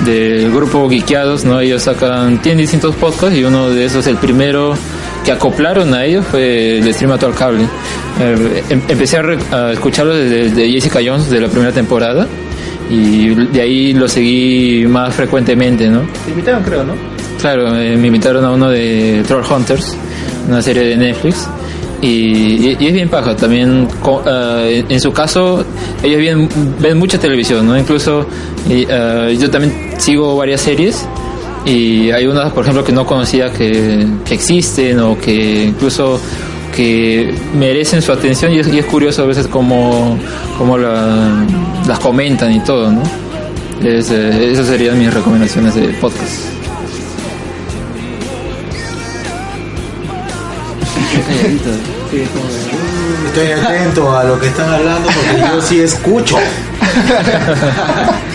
[0.04, 1.60] del grupo Geekeados, ¿no?
[1.60, 4.74] Ellos sacan, tienen distintos podcasts y uno de esos, el primero
[5.24, 7.64] que acoplaron a ellos fue el stream a todo el cable.
[8.20, 12.26] Eh, em- empecé a, re- a escucharlo desde de Jessica Jones de la primera temporada
[12.90, 16.02] y de ahí lo seguí más frecuentemente, ¿no?
[16.24, 16.92] Te invitaron creo, ¿no?
[17.40, 19.96] Claro, eh, me invitaron a uno de Troll Hunters,
[20.48, 21.48] una serie de Netflix.
[22.02, 23.88] Y, y- es bien paja, también
[24.26, 25.64] eh, en, su caso
[26.02, 26.48] ellos ven,
[26.78, 27.78] ven mucha televisión, ¿no?
[27.78, 28.26] Incluso
[28.68, 31.06] y, eh, yo también sigo varias series
[31.64, 36.20] y hay unas, por ejemplo, que no conocía que, existen o que incluso
[36.76, 40.18] que merecen su atención y es, curioso a veces cómo,
[40.58, 41.46] cómo la-
[41.86, 43.02] las comentan y todo, ¿no?
[43.82, 46.48] Es, eh, esas serían mis recomendaciones de podcast.
[53.26, 56.36] Estoy atento a lo que están hablando porque yo sí escucho.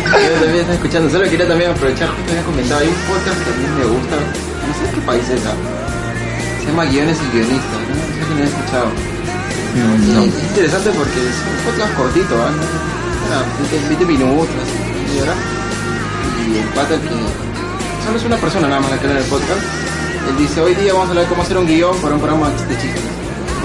[0.10, 3.52] Yo también estoy escuchando, solo quería también aprovechar que había comentado, hay un podcast que
[3.52, 5.54] también me gusta, no sé qué país es, ¿ah?
[6.60, 8.90] se llama Guiones y Guionistas, no, no sé si lo he escuchado.
[9.76, 10.26] No.
[10.26, 12.36] Y es interesante porque es un podcast cortito.
[12.36, 12.46] ¿no?
[13.30, 15.36] Era 20, 20 minutos, así, hora.
[16.48, 17.10] Y el pata que
[18.06, 19.62] solo es una persona nada más la que en el podcast.
[20.30, 22.50] Él dice, hoy día vamos a hablar de cómo hacer un guion para un programa
[22.50, 23.02] de chistes.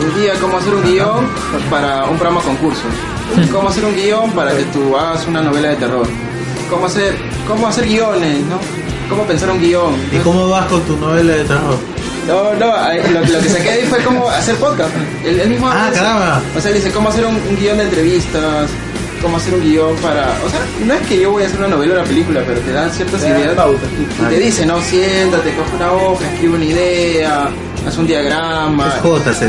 [0.00, 1.26] Hoy día cómo hacer un guion
[1.70, 2.82] para un programa concurso.
[3.52, 6.06] Cómo hacer un guion para que tú hagas una novela de terror.
[6.70, 8.58] Cómo hacer, cómo hacer guiones, ¿no?
[9.08, 9.94] Cómo pensar un guion.
[10.12, 11.78] ¿Y cómo vas con tu novela de terror?
[12.26, 14.90] No, no, ahí lo, lo que saqué ahí fue cómo hacer podcast.
[15.24, 16.42] El, el mismo Ah, caramba.
[16.56, 18.70] O sea, dice cómo hacer un, un guion de entrevistas,
[19.24, 20.22] cómo hacer un guion para...
[20.46, 22.60] O sea, no es que yo voy a hacer una novela o una película, pero
[22.60, 23.56] te dan ciertas Te ideas.
[24.20, 27.48] Y te dice, no, siéntate, coge una hoja, escribe una idea,
[27.88, 28.88] haz un diagrama.
[28.88, 29.42] Es joda, es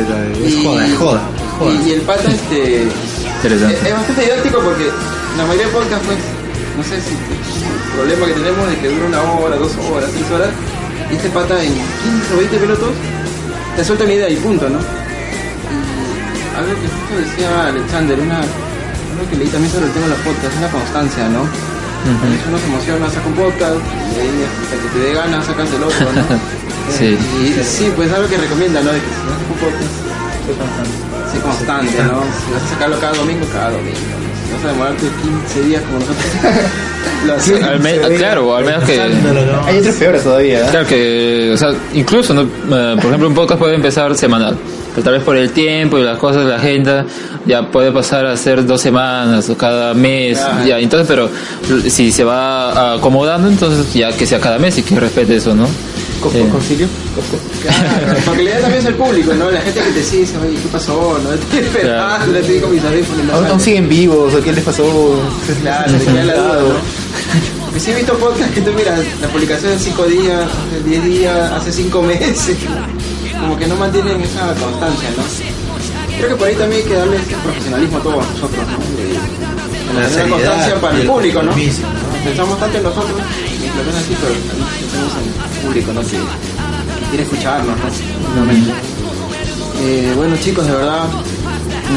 [0.51, 1.21] Y- joda, es joda.
[1.21, 1.71] es joda.
[1.71, 2.87] Y, y el pata, este...
[3.35, 3.75] Interesante.
[3.77, 4.85] Es, es bastante didáctico porque
[5.37, 6.17] la mayoría de podcasts, pues,
[6.77, 10.31] no sé si el problema que tenemos es que dura una hora, dos horas, tres
[10.31, 10.49] horas,
[11.11, 12.89] y este pata en 15 o 20 minutos
[13.75, 14.79] te suelta una idea y punto, ¿no?
[14.79, 18.41] Y algo que justo decía Alexander, una,
[19.15, 21.41] algo que leí también sobre el tema de los podcasts, una constancia, ¿no?
[22.05, 25.45] A veces uno se emociona, saca un podcast, y ahí hasta que te dé ganas
[25.45, 26.21] sacas el otro, ¿no?
[26.85, 27.17] Sí.
[27.41, 28.91] Y sí, pues algo que recomienda, ¿no?
[28.93, 29.89] De que si no un podcast,
[30.45, 32.21] Sí, Sé constante, ¿no?
[32.21, 33.97] Si vas a sacarlo cada domingo, cada domingo.
[33.97, 35.07] Si vas a demorarte
[35.55, 36.25] 15 días como nosotros,
[37.25, 37.63] lo hacemos.
[37.63, 39.01] Al me- claro, o al menos que...
[39.01, 40.59] Hay otras peores todavía.
[40.59, 40.67] ¿eh?
[40.69, 42.41] Claro que, o sea, incluso, ¿no?
[42.43, 44.55] Eh, por ejemplo, un podcast puede empezar semanal,
[44.95, 47.05] pero tal vez por el tiempo y las cosas, la agenda,
[47.45, 50.65] ya puede pasar a ser dos semanas o cada mes, Claro.
[50.65, 51.29] ya, entonces, pero
[51.89, 55.65] si se va acomodando, entonces ya que sea cada mes y que respete eso, ¿no?
[56.33, 56.87] Eh, ¿Concilio?
[57.61, 59.51] Claro, porque la idea también es el público, ¿no?
[59.51, 61.19] La gente que te sigue dice, oye, ¿qué pasó?
[61.23, 63.29] No estoy esperando, le estoy con mis audífonos.
[63.35, 64.33] ¿Aún, aún siguen vivos?
[64.33, 65.21] ¿O qué les pasó?
[65.61, 67.65] Claro, te queda la duda, ¿no?
[67.65, 71.03] Porque sí he visto podcast que tú miras, la publicación en 5 días, hace 10
[71.05, 72.57] días, hace 5 meses.
[73.39, 75.23] Como que no mantienen esa constancia, ¿no?
[76.17, 78.77] Creo que por ahí también hay que darle ese profesionalismo a todos nosotros, ¿no?
[78.97, 81.51] De, de La constancia para el público, ¿no?
[82.23, 84.33] Pensamos tanto en nosotros, ven así, pero
[84.79, 86.01] pensamos en el público, ¿no?
[86.01, 87.85] Que, que quiere escucharnos, ¿no?
[89.81, 91.03] Eh, bueno chicos, de verdad,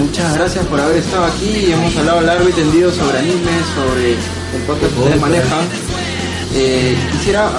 [0.00, 1.72] muchas gracias por haber estado aquí.
[1.72, 5.64] Hemos hablado largo y tendido sobre anime, sobre el podcast que ustedes manejan.
[6.54, 7.50] Eh, quisiera,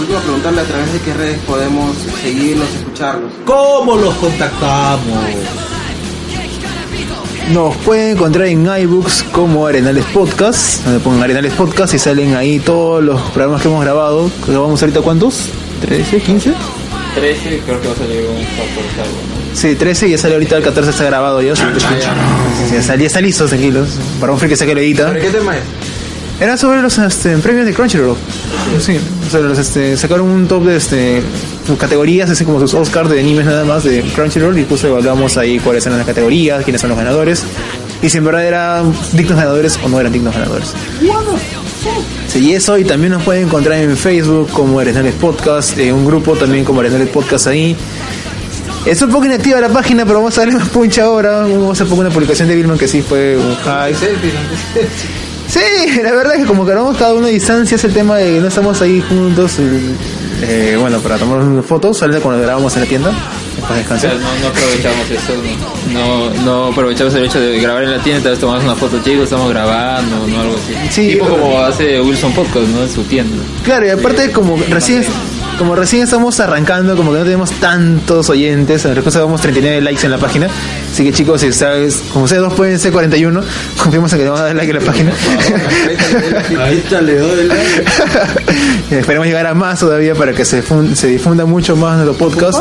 [0.00, 3.32] último, preguntarle a través de qué redes podemos seguirlos, escucharlos.
[3.44, 5.24] ¿Cómo los contactamos?
[7.52, 10.84] Nos pueden encontrar en iBooks como Arenales Podcast.
[10.84, 14.28] Donde pongan Arenales Podcast y salen ahí todos los programas que hemos grabado.
[14.48, 15.50] ¿Grabamos ahorita cuántos?
[15.88, 16.22] ¿13?
[16.22, 16.52] ¿15?
[17.14, 19.56] 13 creo que va a salir un factor salvo, ¿no?
[19.56, 21.54] Sí, 13 y ya sale ahorita el 14 está grabado ya.
[21.54, 21.62] Sí,
[22.72, 23.90] ya está, ya está listo, tranquilos.
[24.20, 25.06] Para un free que saque lo edita.
[25.06, 25.62] ¿Sobre qué tema es?
[26.38, 28.16] Era sobre los este, premios de Crunchyroll.
[28.80, 28.98] Sí,
[29.30, 31.22] sobre los, este, sacaron un top de este,
[31.78, 35.58] categorías, así como sus Oscars de animes nada más de Crunchyroll y justo evaluamos ahí
[35.58, 37.42] cuáles eran las categorías, quiénes son los ganadores
[38.02, 40.74] y si en verdad eran dignos ganadores o no eran dignos ganadores.
[42.28, 46.04] Sí, y eso, y también nos pueden encontrar en Facebook como Arenales Podcast, en un
[46.04, 47.76] grupo también como Arenales Podcast ahí.
[48.84, 51.40] Es un poco inactiva la página, pero vamos a darle más punch ahora.
[51.40, 53.96] Vamos a poner una publicación de Vilman que sí fue un hype.
[55.56, 58.34] Sí, la verdad es que como grabamos cada uno a distancia es el tema de
[58.34, 59.52] que no estamos ahí juntos.
[60.42, 63.10] eh, bueno, para tomar fotos, sale cuando grabamos en la tienda.
[63.62, 64.10] Para O descansar.
[64.10, 68.32] sea, no, no aprovechamos eso, no, aprovechamos el hecho de grabar en la tienda, tal
[68.32, 70.74] vez tomamos una foto, chicos, estamos grabando, no algo así.
[70.90, 72.82] Sí, tipo como hace Wilson Podcast, ¿no?
[72.82, 73.42] En su tienda.
[73.64, 75.02] Claro, y aparte como recién
[75.58, 80.04] como recién estamos arrancando, como que no tenemos tantos oyentes, en realidad vamos 39 likes
[80.04, 80.48] en la página.
[80.92, 83.40] Así que chicos, si sabes, como ustedes dos pueden ser 41,
[83.82, 85.12] confiamos en que le van a dar like a la página.
[86.60, 87.84] Ahí está, le doy el like.
[88.98, 92.58] Esperemos llegar a más todavía para que se, fun- se difunda mucho más nuestro podcast.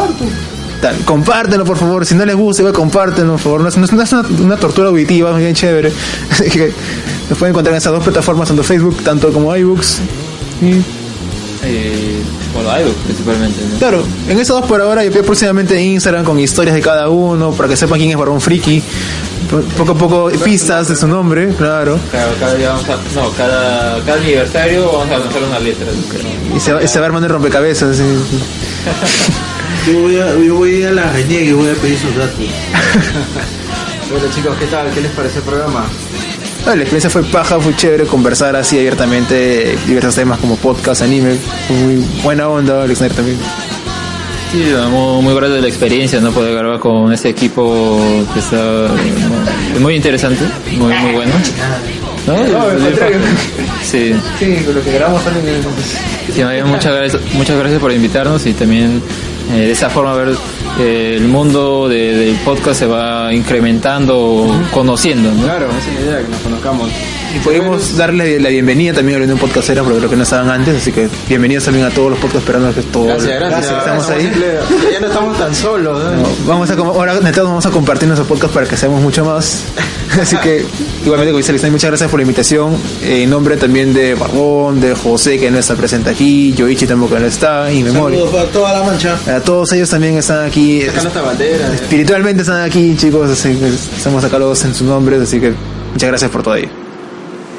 [0.82, 3.62] Tal, compártenlo por favor, si no les gusta, igual compártenlo por favor.
[3.62, 5.92] No es, no es una, una tortura auditiva, es bien chévere.
[6.32, 6.72] Así que
[7.30, 10.00] nos pueden encontrar en esas dos plataformas, tanto Facebook, tanto como iBooks.
[10.62, 10.82] Y
[11.68, 12.15] Eh,
[13.80, 17.52] claro, en esos dos por ahora y próximamente en Instagram con historias de cada uno,
[17.52, 18.82] para que sepan quién es Barón Friki.
[19.50, 22.00] Po- Poco a poco pistas de su nombre, claro.
[22.12, 25.86] Cada, cada día vamos a, no, cada, cada aniversario vamos a lanzar una letra.
[25.86, 26.56] ¿no?
[26.58, 27.92] Y se, va- y se va armando el rompecabezas.
[28.00, 28.04] así.
[29.92, 32.16] Yo voy a, yo voy a ir a la reniegue y voy a pedir sus
[32.16, 32.34] datos.
[34.10, 34.90] Bueno chicos, ¿qué tal?
[34.92, 35.86] ¿Qué les parece el programa?
[36.66, 41.36] La experiencia fue paja, fue chévere conversar así abiertamente diversos temas como podcast, anime.
[41.68, 43.38] Fue muy buena onda, Alex Snyder también.
[44.52, 46.32] Sí, muy, muy grato de la experiencia, ¿no?
[46.32, 48.00] Poder grabar con ese equipo
[48.34, 48.58] que está
[49.74, 49.80] ¿no?
[49.80, 50.44] muy interesante,
[50.78, 51.32] muy, muy bueno.
[52.28, 52.36] ¿No?
[53.84, 55.62] Sí, Sí, con lo que grabamos también.
[56.34, 59.02] sí, muchas gracias, muchas gracias por invitarnos y también
[59.54, 60.36] eh, de esa forma ver
[60.80, 65.44] eh, el mundo de- del podcast se va incrementando, conociendo, ¿no?
[65.44, 66.90] Claro, esa es la idea, que nos conozcamos.
[67.36, 70.50] Y podemos darle la bienvenida también a la Unión Podcastera, porque creo que no estaban
[70.50, 73.06] antes, así que bienvenidos también a todos los podcasts esperando que todo.
[73.08, 73.78] Gracias, gracias.
[73.78, 74.22] Estamos ahí.
[74.24, 76.02] Simple- Ya no estamos tan solos.
[76.02, 76.12] ¿no?
[76.16, 79.64] No, Vamos a, ahora vamos a compartir nuestro podcast para que seamos mucho más.
[80.22, 80.66] Así que,
[81.04, 82.74] igualmente, como dice muchas gracias por la invitación.
[83.04, 87.20] Eh, En nombre también de Barbón, de José, que no está presente aquí, Yoichi tampoco
[87.20, 88.18] no está, y memoria.
[88.20, 89.18] Saludos para toda la mancha.
[89.28, 90.84] A todos ellos también están aquí.
[90.86, 91.68] Sacando esta bandera.
[91.68, 91.76] eh.
[91.76, 93.30] Espiritualmente están aquí, chicos.
[93.30, 95.54] Así que estamos acá los dos en sus nombres, así que
[95.92, 96.70] muchas gracias por todo ello.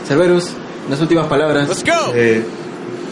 [0.07, 0.51] Cerberus,
[0.89, 1.68] unas últimas palabras.
[2.15, 2.43] Eh,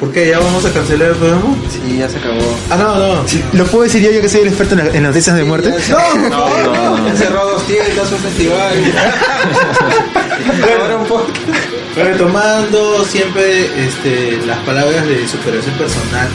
[0.00, 0.28] ¿Por qué?
[0.28, 1.54] ¿Ya vamos a cancelar el programa?
[1.70, 2.40] Sí, ya se acabó.
[2.70, 3.24] Ah, no, no.
[3.52, 5.44] ¿Lo puedo decir yo, yo que soy el experto en, la- en las noticias de
[5.44, 5.70] muerte?
[5.70, 7.16] Ya se- No, no, no.
[7.16, 8.72] Cerró dos tiendas, un festival.
[10.80, 11.26] Ahora un poco.
[11.96, 16.28] Retomando siempre este, las palabras de superación personal,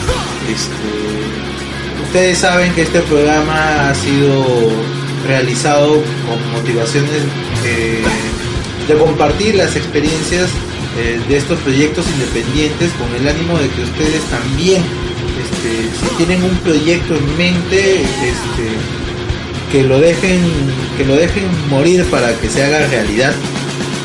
[0.50, 4.42] este, ustedes saben que este programa ha sido
[5.28, 7.10] realizado con motivaciones
[7.66, 8.02] eh,
[8.90, 10.48] de compartir las experiencias
[10.98, 14.82] eh, de estos proyectos independientes con el ánimo de que ustedes también,
[15.42, 18.66] este, si tienen un proyecto en mente, este,
[19.70, 20.40] que lo dejen
[20.96, 23.32] que lo dejen morir para que se haga realidad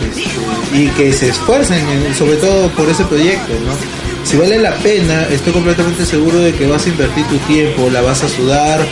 [0.07, 3.73] este, y que se esfuercen en- sobre todo por ese proyecto no
[4.23, 8.01] si vale la pena estoy completamente seguro de que vas a invertir tu tiempo la
[8.01, 8.85] vas a sudar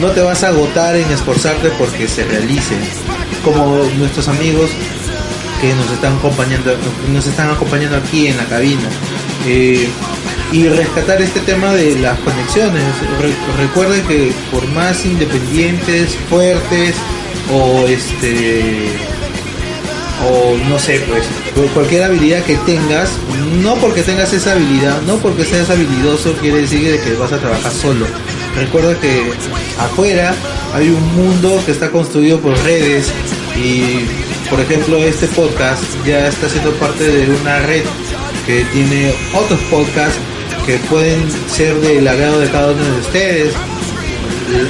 [0.00, 2.74] no te vas a agotar en esforzarte porque se realice.
[3.44, 4.70] Como nuestros amigos
[5.60, 6.74] que nos están acompañando
[7.12, 8.88] nos están acompañando aquí en la cabina.
[9.46, 9.88] Eh,
[10.52, 12.82] y rescatar este tema de las conexiones.
[13.20, 16.94] Re- que por más independientes fuertes
[17.52, 18.88] o este
[20.28, 21.24] o no sé pues
[21.72, 23.10] cualquier habilidad que tengas
[23.62, 27.38] no porque tengas esa habilidad no porque seas habilidoso quiere decir de que vas a
[27.38, 28.06] trabajar solo.
[28.56, 29.22] Recuerda que
[29.78, 30.34] afuera
[30.74, 33.06] hay un mundo que está construido por redes
[33.56, 34.04] y
[34.50, 37.84] por ejemplo este podcast ya está siendo parte de una red
[38.46, 40.18] que tiene otros podcasts
[40.66, 43.54] que pueden ser del agrado de cada uno de ustedes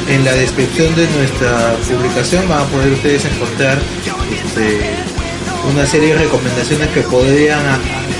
[0.08, 3.78] en la descripción de nuestra publicación van a poder ustedes encontrar
[4.30, 4.80] este,
[5.70, 7.60] una serie de recomendaciones que podrían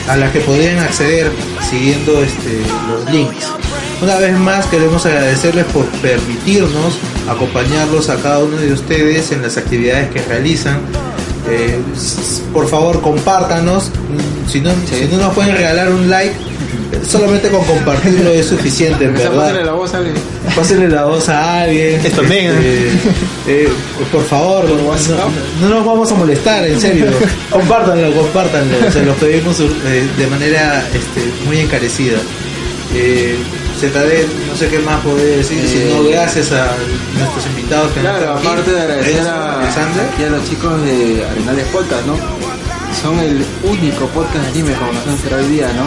[0.09, 1.31] a, las que podrían acceder
[1.69, 3.47] siguiendo este, los links.
[4.03, 6.99] Una vez más queremos agradecerles por permitirnos
[7.29, 10.81] acompañarlos a cada uno de ustedes en las actividades que realizan.
[11.51, 11.79] Eh,
[12.53, 13.91] por favor compártanos.
[14.49, 16.33] Si no, si no nos pueden regalar un like,
[17.07, 19.65] solamente con compartirlo es suficiente, verdad.
[19.65, 20.15] la voz a alguien.
[20.57, 22.01] Pásenle la voz a alguien.
[22.05, 23.69] Esto también, Este, eh,
[24.11, 27.07] por favor, no, no- no nos vamos a molestar, en serio.
[27.51, 28.91] compártanlo, compártanlo.
[28.93, 32.19] Se lo pedimos eh, de manera este, muy encarecida.
[32.95, 33.37] Eh,
[33.81, 36.69] ZD, no sé qué más poder decir, sino gracias a
[37.19, 38.47] nuestros invitados que Claro, aquí.
[38.47, 42.17] aparte de agradecer a, aquí a los chicos de Arenales Podcast, ¿no?
[43.01, 45.85] Son el único podcast de anime como nos han será hoy día, ¿no?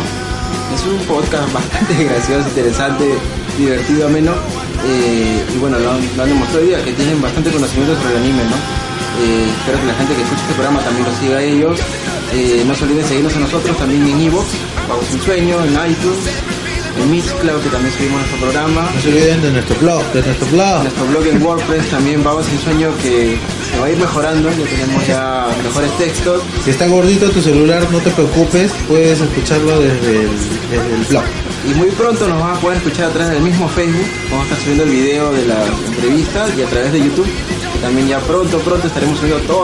[0.75, 3.05] Es un podcast bastante gracioso, interesante,
[3.57, 4.31] divertido, ameno.
[4.87, 8.15] eh, y bueno, lo han, lo han demostrado hoy día, que tienen bastante conocimiento sobre
[8.15, 8.55] el anime, ¿no?
[9.21, 11.79] Eh, espero que la gente que escuche este programa también lo siga a ellos.
[12.33, 14.47] Eh, no se olviden seguirnos a nosotros también en Evox,
[14.87, 16.17] Pagos Sin Sueño, en iTunes,
[17.01, 18.89] en Mixcloud, que también subimos nuestro programa.
[18.93, 20.83] No se olviden de nuestro blog, de nuestro blog.
[20.83, 23.37] Nuestro blog en WordPress también Babas sin Sueño que
[23.71, 26.41] se va a ir mejorando, ya tenemos ya mejores textos.
[26.63, 30.29] Si está gordito tu celular, no te preocupes, puedes escucharlo desde el,
[30.71, 31.23] desde el blog.
[31.65, 34.05] Y muy pronto nos vas a poder escuchar a través del mismo Facebook.
[34.29, 37.27] Vamos a estar subiendo el video de las entrevistas y a través de YouTube.
[37.73, 39.61] Que también ya pronto, pronto estaremos subiendo todo.